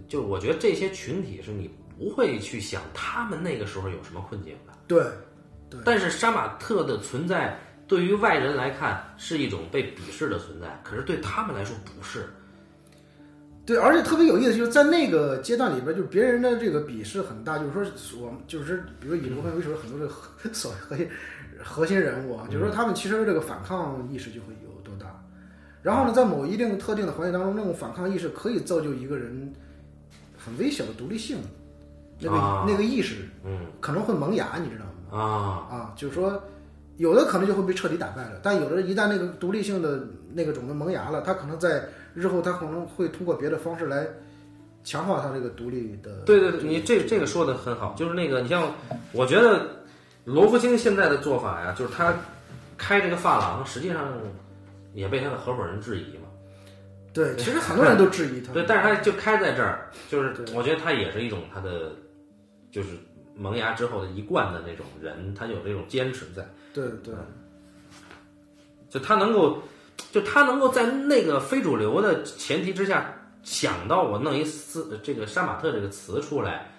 [0.08, 1.70] 就我觉得这些群体是你。
[1.98, 4.72] 不会去想他们那个时候有什么困境的。
[4.86, 5.04] 对，
[5.84, 12.26] 但是杀马特的存在对于外人来看是一种被鄙视的存在，可是对他们来说不是。
[13.66, 21.10] 对，而且特别有意思，就是在那个阶段里边，就是别人的这个鄙视很大，就是说，我就是比如以罗芬为首很多这个所谓核心
[21.62, 25.06] 核心人物啊，就是说他们其实这个反抗意识就会有多大。
[25.82, 29.52] 然后呢，在某一定特定的环境当中，那种反抗意识可以造就一个人
[30.36, 31.36] 很微小的独立性。
[32.20, 32.36] 那个
[32.66, 34.92] 那个意识，嗯，可能会萌芽，你知道吗？
[35.10, 35.22] 啊
[35.70, 36.42] 啊，就是说，
[36.96, 40.00] 有的可能就会被彻底打败了，但有的一旦那个独立性的
[40.34, 44.06] 那个种子萌芽了，他可能在日后他可能会通过别的方式来
[44.84, 46.22] 强化他这个独立的。
[46.26, 48.70] 对对对，你这这个说的很好，就是那个你像，
[49.12, 49.66] 我觉得
[50.24, 52.12] 罗福星现在的做法呀，就是他
[52.76, 54.12] 开这个发廊，实际上
[54.92, 56.28] 也被他的合伙人质疑嘛。
[57.14, 58.52] 对，其实很多人都质疑他。
[58.54, 61.92] 对，但是他就开在这儿，就是我觉得他也是一种他的。
[62.78, 62.90] 就是
[63.34, 66.48] 萌芽之后的一贯的那种人，他有这种坚持在。
[66.72, 67.12] 对对，
[68.88, 69.60] 就他能够，
[70.12, 76.70] 就他能够在那个非主流的前提之下，想到我弄一词这个杀马特这个词出来，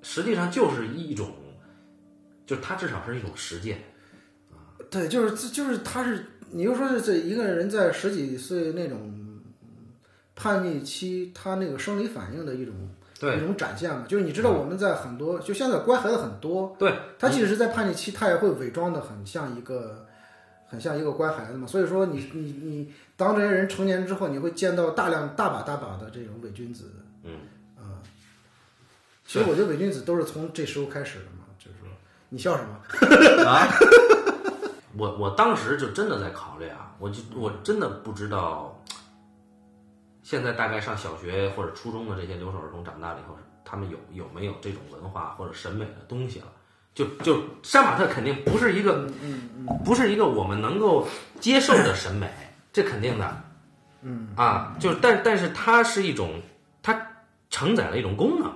[0.00, 1.34] 实际上就是一种，
[2.46, 3.84] 就他至少是一种实践。
[4.90, 9.42] 对，就是就是他是，你又说这一个人在十几岁那种
[10.34, 12.74] 叛逆期，他那个生理反应的一种。
[13.20, 20.04] 一种展现嘛，就是你知道我们在很多，就现在乖孩子很多，对他即使是在叛逆期，他也会伪装的很像一个，
[20.68, 21.66] 很像一个乖孩子嘛。
[21.66, 26.90] 所以说，你你你，当这些人成年之后，你会见到大量大把大把的这种伪君子，
[27.22, 27.32] 嗯
[27.76, 28.02] 啊。
[29.24, 31.88] 其实我觉得伪君子都是从这时候开始的嘛，就是说，
[32.28, 32.76] 你笑什么？
[33.48, 33.68] 啊？
[34.96, 38.73] 我我当时就真的在考虑啊，我就我真的不知道。
[40.24, 46.46] 现在大概上小学或者初中的这些留守儿童长大了以后，他们有有没有这种文化或者审美的东西了？
[46.94, 49.06] 就就杀马特肯定不是一个，
[49.84, 51.06] 不是一个我们能够
[51.40, 52.28] 接受的审美，
[52.72, 53.42] 这肯定的。
[54.00, 56.40] 嗯啊，就是但但是它是一种，
[56.82, 57.06] 它
[57.50, 58.50] 承载了一种功能。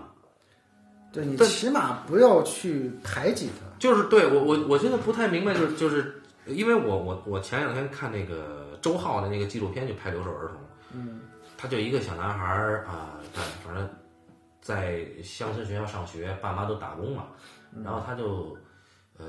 [1.13, 3.67] 对你但起码不要去排挤它。
[3.79, 10.57] 就是对我我我现在不太明白，就是就是因为我我我前两天看那个周浩的那个纪录片，就拍留守儿童，
[10.93, 11.21] 嗯，
[11.59, 13.87] 他就一个小男孩儿啊，他反正
[14.63, 17.27] 在乡村学校上学，爸妈都打工嘛，
[17.85, 18.57] 然后他就
[19.19, 19.27] 呃，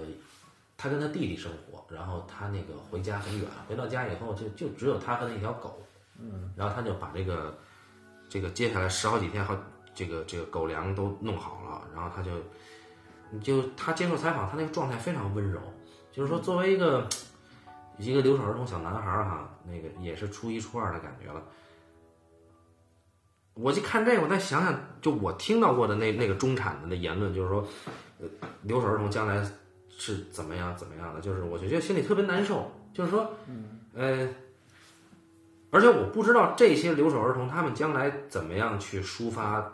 [0.77, 5.81] 他跟他弟弟生活，然后他那个回家很远，回到家以后就就只有他和那条狗，
[6.17, 7.57] 嗯，然后他就把这个
[8.29, 9.57] 这个接下来十好几天好
[9.93, 12.31] 这个这个狗粮都弄好了，然后他就。
[13.31, 15.61] 你就他接受采访，他那个状态非常温柔，
[16.11, 17.07] 就是说作为一个
[17.99, 21.39] 一个留守儿童小男孩儿哈，那个也是初一初二的感觉了。
[23.59, 27.67] 我就看这个，我再想想，就我听到过的那那个中产的那言论，就是说，
[28.19, 28.27] 呃，
[28.63, 29.43] 留守儿童将来
[29.89, 33.31] 是怎么样怎么样的，就是我就觉得心里特别难受，就是说，
[33.93, 34.27] 呃，
[35.71, 39.71] 而且我不知道这些留守儿童他们将来怎么样去抒发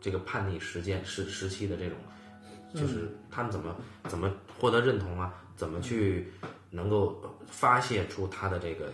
[0.00, 1.96] 这个叛逆时间时时期的这种。
[2.72, 3.74] 就是他们怎么
[4.04, 5.34] 怎么获得认同啊？
[5.56, 6.32] 怎么去
[6.70, 8.86] 能够发泄出他的这个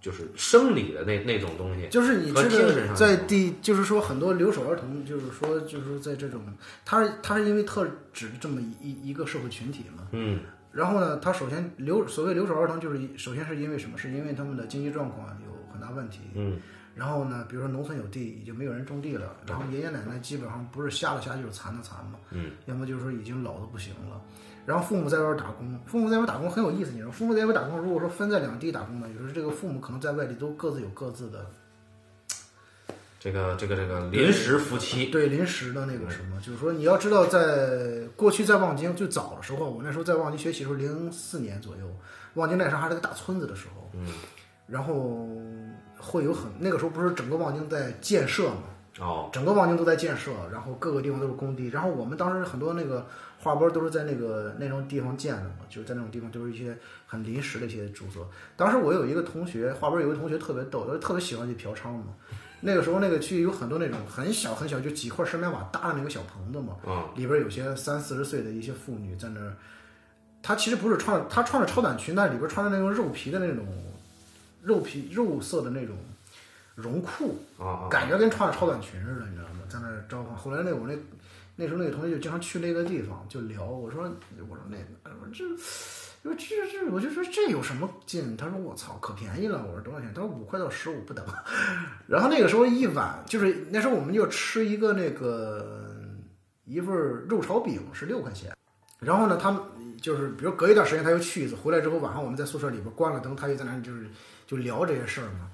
[0.00, 1.88] 就是生理的那那种东西？
[1.88, 6.40] 就是你和知道，精神上在第就是说很多留守儿童，就是说就是说在这种，
[6.84, 10.08] 他是他是因为特指这么一一个社会群体嘛。
[10.12, 13.96] 嗯然后呢，他首先留所谓留守儿童，就是首先是因为什么？
[13.98, 16.20] 是因为他们的经济状况有很大问题。
[16.34, 16.60] 嗯
[16.94, 24.20] 然后呢，比如说农村有地，已经没有人种地了，然后爷爷奶奶基本上不是瞎了瞎就是残的残嘛，嗯，要么就是说已经老的不行了，
[24.68, 31.46] 然后父母在外边打工，父母在外边打工很有意思，你知道，父母在外边打工，如果说分在两地打工呢，有时候这个父母可能在外地都各自有各自的
[33.18, 41.90] 这个这个这个临时夫妻，对临时的那个什么，就是说你要知道，在过去在望京最早的时候，我那时候在望京学习的时候，零四年左右，
[42.34, 44.12] 望京那时候还是个大村子的时候，嗯，
[44.66, 45.26] 然后
[45.98, 48.64] 会有很那个时候不是整个望京在建设嘛，
[49.00, 53.06] 哦，整个望京都在建设，然后各个地方都是工地，然后我们当时很多那个
[53.40, 56.76] 画班都是在那个那种地方建的嘛，就是在那种地方都是一些
[57.06, 58.28] 很临时的一些住所。
[58.56, 62.06] 当时我有一个同学，画班有一个同学特别逗，他特别喜欢去嫖娼嘛。
[62.60, 69.54] 那个时候那个去有很多那种很小很小，就几块石棉瓦搭的那个小棚子嘛，嗯里边有些三四十岁的一些妇女在那儿。
[70.42, 73.64] 她其实不是穿着，她穿着超短裙，但里边穿着那种肉皮的那种
[74.62, 75.96] 肉皮肉色的那种
[76.80, 79.60] 绒裤，啊啊，感觉跟穿着超短裙似的，你知道吗？
[79.68, 80.36] 在那儿召唤。
[80.36, 80.96] 后来那我那
[81.56, 84.16] 那时候那个同学就经常去那个地方就聊，我说我说
[84.70, 85.44] 那我说这。
[86.24, 88.36] 我这这，我就说这有什么劲？
[88.36, 89.64] 他说我操，可便宜了。
[89.64, 90.12] 我说多少钱？
[90.12, 91.24] 他说五块到十五不等。
[92.08, 95.94] 然后那个时候一碗就是那时候我们就吃一个那个
[96.64, 96.94] 一份
[97.28, 98.52] 肉炒饼是六块钱。
[98.98, 99.62] 然后呢，他们
[100.02, 104.08] 就是比如隔一段时间他又去一次，回来之后晚上我们在宿舍里边关了灯，他又在那就是
[104.44, 105.48] 就聊这些事儿嘛。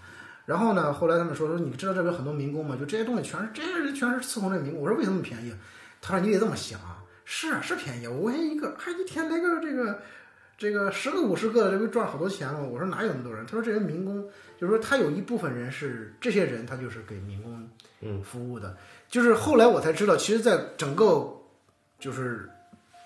[0.46, 2.76] 然后呢，后来他们说说，你知道这边很多民工吗？
[2.78, 4.80] 就这些东西全是这些人全是伺候这民工。
[4.82, 5.54] 我说为什么便宜？
[6.02, 10.02] 他说你得这么想啊，是啊是便宜，五块钱一个，还一天来个这个
[10.58, 12.60] 这个十个五十个的，这不赚好多钱吗？
[12.60, 13.46] 我说哪有那么多人？
[13.46, 14.22] 他说这些民工，
[14.58, 17.66] 就是说他有一部分人是这些人，他就是给民工
[18.02, 18.76] 嗯服务的。
[19.08, 21.26] 就是后来我才知道，其实在整个
[21.98, 22.50] 就是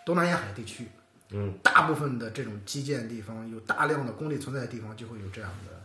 [0.04, 0.86] 东南沿海地区，
[1.30, 5.77] 嗯，大部分的这种基建地方有大量的工地存在的地方，就会有这样的。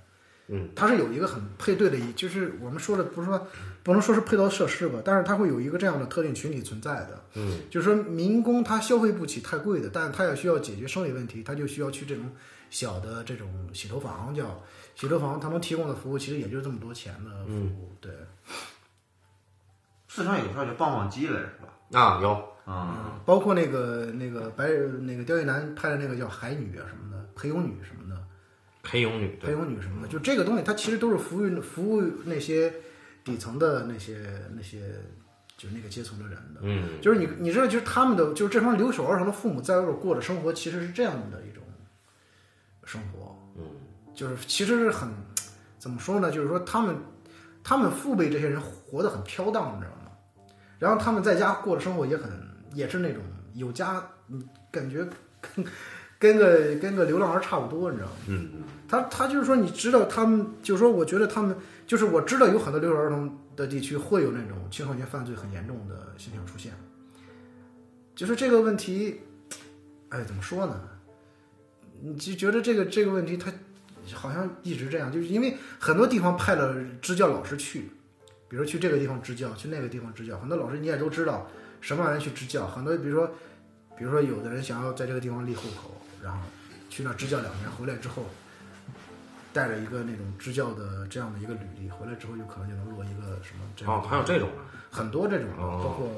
[0.53, 3.47] 嗯，它是有一个很配对的一，就是我们说的不是说
[3.81, 7.23] 不能说是配套设施吧，但是它会有一个这样的特定群体存在的。
[7.33, 12.29] 嗯，就是说民工他消费不起太贵的，但是他也需要解决生理问题，他就需要去这种
[12.69, 14.63] 小的这种洗头房叫
[14.95, 17.91] 洗头房，他能提供的服务其实也就这么多钱的服务。
[17.99, 18.11] 对，
[20.07, 21.99] 四川有票叫棒棒鸡来是吧？
[21.99, 24.67] 啊有，啊、包括那个那个白
[25.01, 28.02] 那个刁亦男拍的那个叫海女啊什么的，陪泳女什么
[28.83, 28.89] 的。
[28.89, 32.71] 陪泳女陪对，泳女什么的，就这个东西，它其实都是服务服务那些
[33.23, 34.93] 底层的那些那些
[35.57, 36.59] 就是那个阶层的人的。
[36.61, 41.63] 嗯就是你你知道，就是他们的就是这帮留守儿童的父母在外边过的生活，其实是这样的一种
[42.83, 43.35] 生活。
[43.57, 43.63] 嗯，
[44.13, 45.09] 就是其实是很
[45.79, 46.29] 怎么说呢？
[46.29, 46.95] 就是说他们
[47.63, 50.11] 他们父辈这些人活得很飘荡，你知道吗？
[50.77, 52.29] 然后他们在家过的生活也很
[52.73, 53.23] 也是那种
[53.53, 55.07] 有家，你感觉
[55.39, 55.65] 跟
[56.23, 58.15] 跟个跟个流浪儿差不多，你知道吗？
[58.27, 58.49] 嗯
[58.87, 61.53] 他他就是说，你知道他们，就是说，我觉得他们
[61.85, 66.71] 就是我知道有很多留守儿童的地区会有那种青少年犯罪很严重的现象出现。
[68.15, 69.19] 就是这个问题，
[70.09, 70.79] 哎，怎么说呢？
[72.01, 73.51] 你就觉得这个这个问题，它
[74.13, 77.89] 好像一直这样，就是因为很多地方派了支教老师去，
[78.47, 81.49] 比如去这个地方支教，去那个地方支教，很多老师你也都知道
[81.81, 83.27] 什么样人去支教，很多比如说
[83.97, 85.91] 比如说有的人想要在这个地方立户口，
[86.23, 86.39] 然后
[86.89, 88.23] 去那儿支教两年，回来之后
[89.51, 96.09] 带着一个那种支教的这样的一个履历，回来之后有可能就能落一个什么这样哦，还有这种呢，很多这种包括，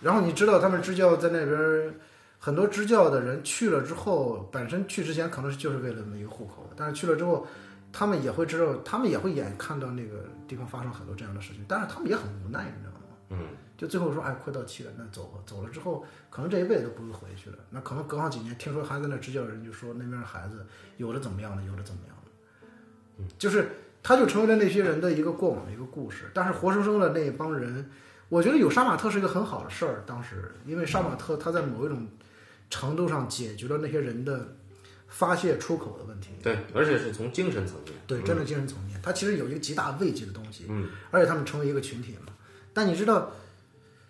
[0.00, 1.94] 然后你知道他们支教在那边，
[2.38, 7.46] 很多支教的人去了之后，本身去之前可能是就是为了那么一个户口，但是去了之后，
[7.92, 12.95] 他们也会知道，他们也会眼看到那个地方发生很多这样的事情，但是他们也很无奈，你知道吗？
[13.28, 13.38] 嗯，
[13.76, 15.40] 就最后说，哎，快到期了，那走吧。
[15.44, 17.58] 走了之后，可能这一辈子都不会回去了。
[17.70, 20.64] 那可能隔上几年，听说还在那支教的人就说，那边的孩子
[20.96, 22.30] 有的怎么样的，有的怎么样的，
[23.18, 23.68] 嗯，就是
[24.02, 26.30] 他就成为了那些人的一个过往的一个故事。
[26.32, 27.90] 但是活生生的那帮人，
[28.28, 30.04] 我觉得有杀马特是一个很好的事儿。
[30.06, 32.06] 当时，因为杀马特他在某一种
[32.70, 34.54] 程度上解决了那些人的
[35.08, 36.30] 发泄出口的问题。
[36.42, 42.32] 对，而且是从精神层面，对，真的精神层面，他其实有一个极大慰藉的东西，嗯，而且他们成为一个群体嘛。
[42.76, 43.30] 但你知道，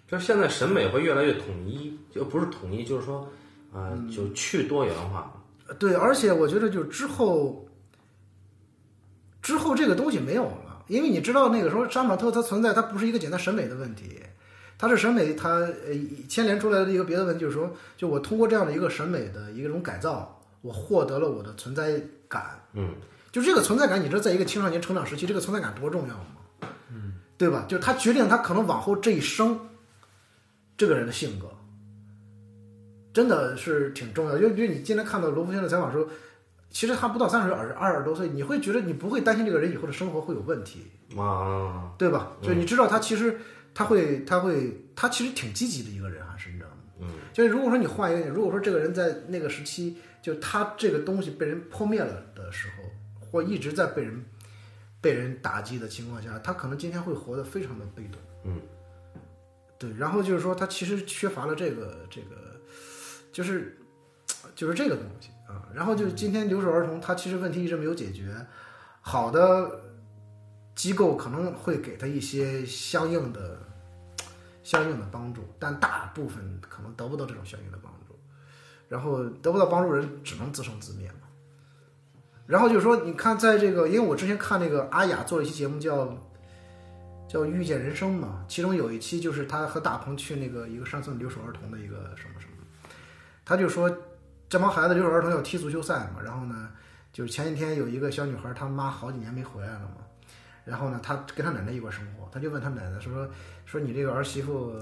[0.09, 3.21] 就是现在审美会越来越统一，就不是统一，就是说，
[3.73, 5.33] 啊、嗯就去多元化。
[5.79, 7.65] 对，而且我觉得就之后，
[9.41, 14.19] 之后这个东西没有了，因为你知道那个时候杀马特它存在，它不是一个简单审美的问题，
[14.77, 15.95] 它是审美它呃
[16.29, 22.61] 牵连出来的一个别的问题，就是说，就我通过这样的一个审美的一种改造，我获得了我的存在感。
[22.73, 22.97] 嗯，
[23.31, 26.36] 就这个存在感，你知道，在一个青少年成长时期，这个存在感多重要吗？
[27.37, 27.65] 嗯，对吧？
[27.69, 29.59] 就是他决定他可能往后这一生，
[30.77, 31.49] 这个人的性格，
[33.13, 34.39] 真的是挺重要。
[34.39, 36.09] 就比如你今天看到罗福星的采访的时候，
[36.71, 40.87] 其实他不到三十岁，二二十多岁，你会觉得你不会担心这个人以后的生活会有问题，
[41.17, 42.33] 啊，对吧？
[42.43, 43.39] 就你知道他其实
[43.73, 46.77] 他会他会他其实挺积极的一个人，还是你知道吗？
[47.01, 52.85] 嗯，就是如果说你换一个，如果说这个人在那个时期，就他这个东西被人破灭了的时候，
[53.21, 54.25] 或一直在被人
[55.01, 58.21] 被人打击的情况下，他可能今天会活得非常的被动。
[58.45, 58.61] 嗯，
[59.79, 59.93] 对。
[59.95, 62.61] 然后就是说，他其实缺乏了这个这个，
[63.33, 63.79] 就是
[64.55, 65.69] 就是这个东西啊。
[65.75, 68.35] 然后就是今天留守儿童，他其实问题一直没有解决，
[69.01, 69.81] 好的
[70.75, 73.59] 机构可能会给他一些相应的。
[74.65, 78.19] 相应的帮助，但大部分可能得不到这种相应的帮助，
[78.89, 81.26] 然后得不到帮助人只能自生自灭嘛。
[82.47, 86.17] 然后就说，你看，在这个，因为我之前看那个阿雅做了一期节目叫
[87.29, 92.65] 叫《遇见人生》嘛，其中有一期就是他和大鹏去那个一个山村留守儿童的一个什么什么，
[93.45, 93.91] 他就说
[94.49, 96.71] 这帮孩子留守儿童要踢足球赛嘛，然后呢，
[97.13, 99.97] 就是前几天有一个小女孩，她妈好几年没回来了嘛。
[100.65, 103.29] 然后呢，他跟他奶奶一块生活，他就问他奶奶说
[103.65, 104.73] 说你这个儿媳妇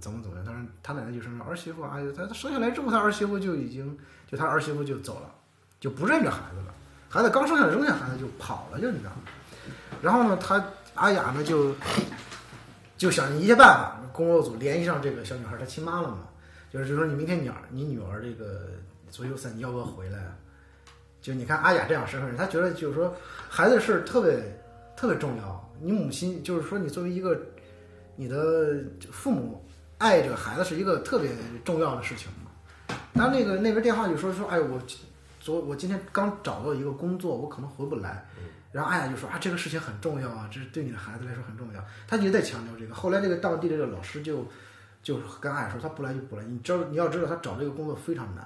[0.00, 0.44] 怎么怎么样？
[0.44, 5.34] 他说他奶奶就说儿媳妇哎呦，他他生下来之后，他儿媳妇就已经就他儿媳妇就走了，
[5.80, 6.74] 就不认这孩子了。
[7.08, 9.22] 孩子刚生下来扔下孩子就跑了，就你知道吗？
[10.02, 10.64] 然后呢，他
[10.94, 11.74] 阿雅呢就
[12.96, 16.18] 就想尽一些办法，工作组联系上这个小女孩她亲妈了嘛，
[16.72, 18.68] 就是就说你明天你儿你女儿这个
[19.10, 20.18] 足球赛你要不要回来？
[21.20, 23.14] 就你看阿雅这样身份，她觉得就是说
[23.48, 24.40] 孩子的事特别。
[24.98, 27.40] 特别重要，你母亲就是说，你作为一个
[28.16, 28.82] 你的
[29.12, 29.64] 父母
[29.98, 31.30] 爱着孩子是一个特别
[31.64, 32.50] 重要的事情嘛。
[33.14, 34.76] 他那个那边电话就说说，哎，我
[35.48, 38.22] 昨我今天刚找到一个工作，我可能回不来。
[38.70, 41.82] 然后阿雅就说啊，这个事情很重要啊，这是对你的孩子来说很重要。
[42.06, 42.94] 他一直在强调这个。
[42.94, 44.46] 后来这个当地的这个老师就
[45.02, 46.44] 就跟阿雅说，他不来就不来。
[46.44, 48.44] 你知道你要知道，他找这个工作非常难，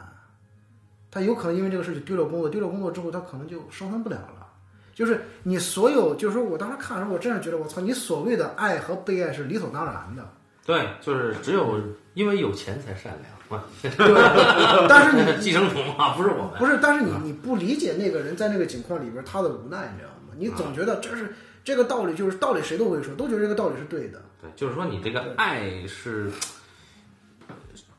[1.10, 4.46] 他有可能因为这个事情丢了工作，丢了工作之后，他可能就生存不了了。
[4.94, 10.32] 就是你所有，就是说我当时看的时候，我真是觉得我操，你所谓的爱和被爱是理所当然的。
[10.64, 11.80] 对，就是只有
[12.14, 13.41] 因为有钱才善良嘛。
[13.82, 16.50] 对，但是你 寄生虫啊，不是我们。
[16.58, 20.34] 不是，但是你你不理解那个人在那个境况里边他的无奈，你知道吗？
[20.36, 21.34] 你总觉得这是
[21.64, 24.22] 这个道理，就是道理谁都会说，都觉得这个道理是对的。
[24.40, 26.30] 对，就是说你这个爱是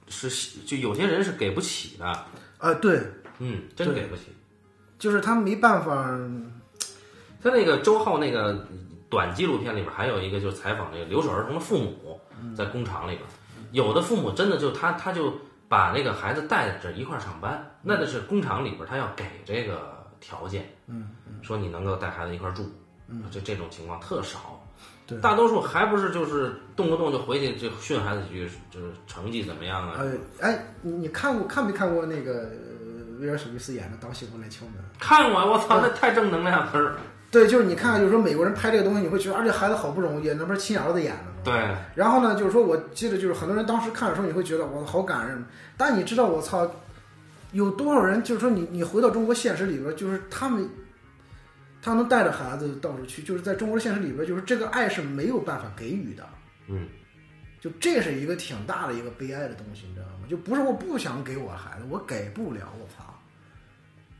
[0.07, 2.05] 是就有些人是给不起的，
[2.57, 3.01] 啊，对，
[3.39, 4.23] 嗯，真给不起。
[4.99, 6.17] 就是他没办法，
[7.41, 8.65] 他那个周浩那个
[9.09, 12.19] 短纪录片里边还有一个就是采访那个留守儿童的父母，
[12.55, 13.21] 在工厂里边，
[13.73, 15.33] 有的父母真的就他他就
[15.67, 21.09] 把那个孩子带着一块儿上班，那得是工厂里边他要给这个条件，嗯，
[21.41, 22.71] 说你能够带孩子一块儿住，
[23.07, 24.59] 嗯，这这种情况特少。
[25.05, 29.97] 对大多数还不是就是动不动就回去就训孩子几句，就是成绩怎么样啊？
[29.99, 34.75] 呃，哎，你你看过看没看过那个呃威尔史密斯演的《当幸福来敲门》？
[34.99, 36.95] 看我，我操，那太正能量了。
[37.33, 41.37] 对，就是你看，就是说美国人拍这个东西，你会觉得，而且孩子好不容易，那不是亲儿子演的吗？
[41.43, 45.43] 对，然后呢，就是说我记得就是很多人当时看的时候，你会觉得我好感人，
[45.75, 46.71] 但你知道我操，
[47.53, 50.69] 有多少人就是说你你回到中国现实里边，就是他们，
[51.81, 56.23] 他能带着孩子到处去，就是在中国的现实里边，就是这个爱是没有办法给予的，
[56.67, 56.87] 嗯，
[57.59, 60.27] 就这是一个挺大的一个悲哀的东西，你知道吗？
[60.29, 63.02] 就不是我不想给我孩子，我给不了，我操！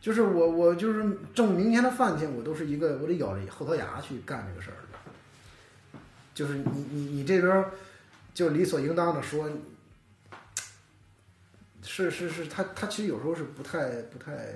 [0.03, 4.75] 就是我我就是挣明天的饭钱，我都是一个我得咬着后槽牙去干这个事儿。
[6.33, 7.71] 就是你你你这边儿
[8.33, 9.49] 就理所应当的说，
[11.81, 14.53] 是是是，他他其实有时候是不太不太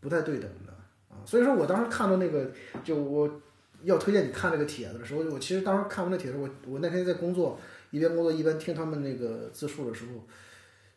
[0.00, 0.72] 不太对等的
[1.10, 1.22] 啊。
[1.24, 2.50] 所以说我当时看到那个，
[2.82, 3.40] 就我
[3.84, 7.56] 要推荐你看这个帖子的时候，我其实当时看完那帖子，我我那天在工作，
[7.92, 10.26] 一边工作一边听他们那个自述的时候，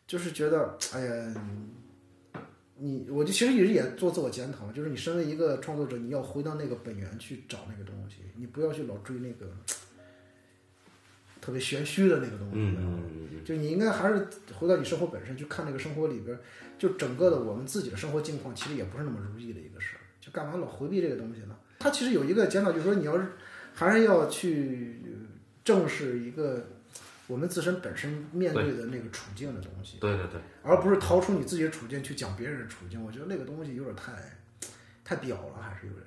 [0.08, 1.34] 就是觉得，哎呀，
[2.82, 9.52] 你我就其实一直也做自我检讨，就是你身为一个创作者，你要回到那个本源去找那个东西，你不要去老追那个
[11.40, 12.54] 特别玄虚的那个东西。
[12.54, 13.02] 嗯嗯
[13.32, 16.38] 嗯就你应该还是回到你生活本身去看那个生活里边，
[16.78, 20.00] 就整个的我们自己的生活境况，其实也不是那么如意的一个事儿。
[20.20, 21.56] 就干嘛老回避这个东西呢？
[21.78, 23.26] 它其实有一个检讨，就是说你要是
[23.72, 25.00] 还是要去
[25.64, 26.66] 正视一个
[27.30, 33.02] 我们自身本身面对的那个处境的东西，对对对，而不是逃出你自己的处境去讲别人的处境。
[33.04, 34.12] 我觉得那个东西有点太
[35.04, 36.04] 太表了，还是有点。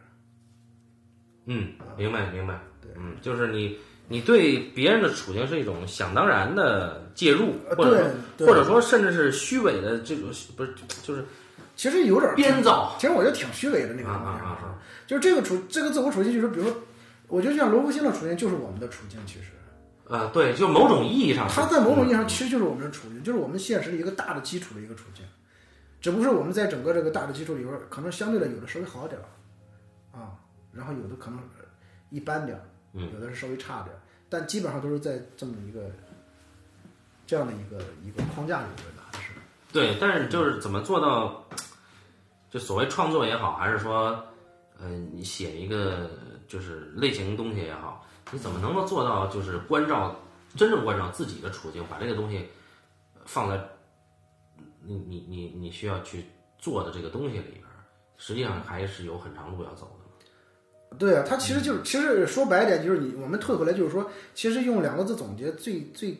[1.45, 3.77] 嗯，明白明白，对嗯，就是你
[4.07, 11.23] 你对别人的处境是一种想当然的介入，呃或者或者说甚至是虚伪的这种，不是就是
[11.75, 12.95] 其实有点儿编造。
[12.99, 14.77] 其实我觉得挺虚伪的那个东西，啊
[15.07, 16.77] 就是这个处这个自我处境，就是比如说，
[17.27, 19.47] 我觉得像罗福星的处境就是我们的处境，其实
[20.09, 25.25] 啊，对，就某种意义上是，它在某种意义上其实就是我们的处境，就是我们现实的一个大的基础的一个处境，
[26.01, 30.35] 只不过是我们在整个这个大的基础里边，可能相对的有的稍微好点儿，啊，
[30.71, 31.39] 然后有的可能
[32.09, 32.59] 一般点
[32.91, 33.99] 有的是稍微差点儿，
[34.29, 35.89] 但基本上都是在这么一个
[37.25, 39.29] 这样的一个一个框架里边的，还是
[39.71, 41.43] 对，但是就是怎么做到，
[42.51, 44.23] 就所谓创作也好，还是说，
[44.79, 46.11] 呃，你写一个
[46.47, 48.02] 就是类型东西也好，
[48.33, 50.15] 你怎么能够做到就是关照
[50.55, 52.49] 真正关照自己的处境，把这个东西
[53.25, 53.63] 放在
[54.83, 56.25] 你你你你需要去
[56.57, 57.85] 做的这个东西里边儿，
[58.17, 60.97] 实际上还是有很长路要走的。
[60.97, 66.15] 对啊，他其实就是，其实说白一点，就是你我们退回来，就是说，其实用两个字总结最最，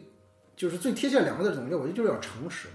[0.55, 2.69] 就是最贴切两个字总结，我觉得就是要诚实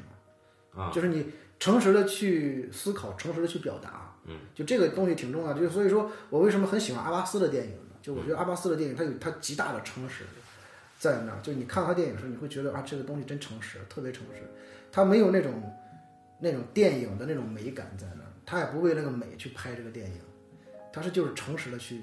[0.74, 1.26] 嘛，啊，就是你
[1.58, 5.60] 诚实的去思考，诚实的去表达，嗯，就这个东西挺重要的。
[5.60, 7.87] 就所以说我为什么很喜欢阿巴斯的电影呢？
[8.02, 10.24] 就我觉得阿巴斯的电影，它有它极大的诚实
[10.98, 14.42] 在那儿，就你看他电影的时候，你会觉得啊，这个东西真诚实，特别诚实，
[14.90, 15.62] 他没有那种
[16.40, 20.20] 那种电影的那种美感在那儿，他也不为那个美去拍这个电影。
[20.92, 22.00] 他是就是诚实的去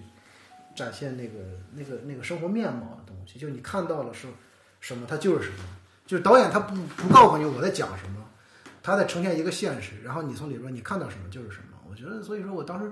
[0.76, 1.40] 展现那个
[1.74, 4.28] 那个那个生活面貌的东西，就是你看到了是
[4.80, 5.58] 什么，它就是什么。
[6.06, 8.24] 就是导演他不不告诉你我在讲什么，
[8.84, 11.66] 他在呈现一个现实，然后你从里边你看到什么就是什么。
[11.90, 12.92] 我觉得，所以说我当时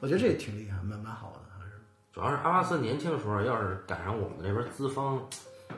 [0.00, 1.40] 我觉得这也挺厉害，蛮蛮好的。
[2.14, 5.20] 主要是阿巴斯年轻的时候，要是赶上我们这边资方，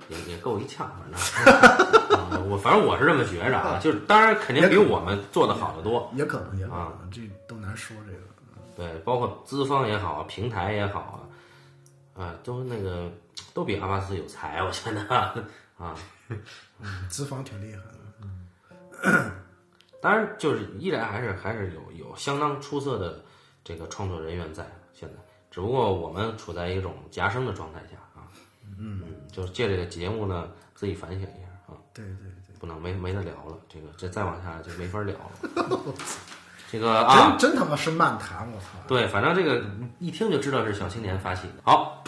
[0.09, 8.19] 也也够一呛，反正、啊我反正我是这么觉着啊，就是当然肯定比我们做的好得多，也可能，也可能，啊这都难说这个。
[8.77, 11.27] 对，包括资方也好，平台也好
[12.15, 13.11] 啊，啊，都那个
[13.55, 15.01] 都比阿巴斯有才，我觉得
[15.79, 15.95] 啊，
[17.09, 17.81] 资方挺厉害
[19.03, 19.33] 的，
[20.03, 23.25] 当然就是依然还是还是有有相当出色的
[23.65, 24.71] 这个创作人员在，
[25.57, 28.29] 只不过我们处在一种夹生的状态下啊，
[28.79, 29.01] 嗯，
[29.33, 31.73] 就是借这个节目呢，自己反省一下啊。
[31.95, 32.15] 对对
[32.47, 35.95] 对，不能没没得聊了，这个这再往下就没法聊了。
[36.71, 38.67] 这个啊，真真他妈是漫谈，我操！
[38.87, 39.65] 对，反正这个
[39.99, 41.63] 一听就知道是小青年发起的。
[41.65, 42.05] 好，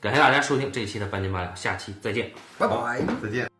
[0.00, 2.30] 感谢大家收听这一期的半斤八两，下期再见。
[2.58, 3.02] 拜拜。
[3.20, 3.55] 再见。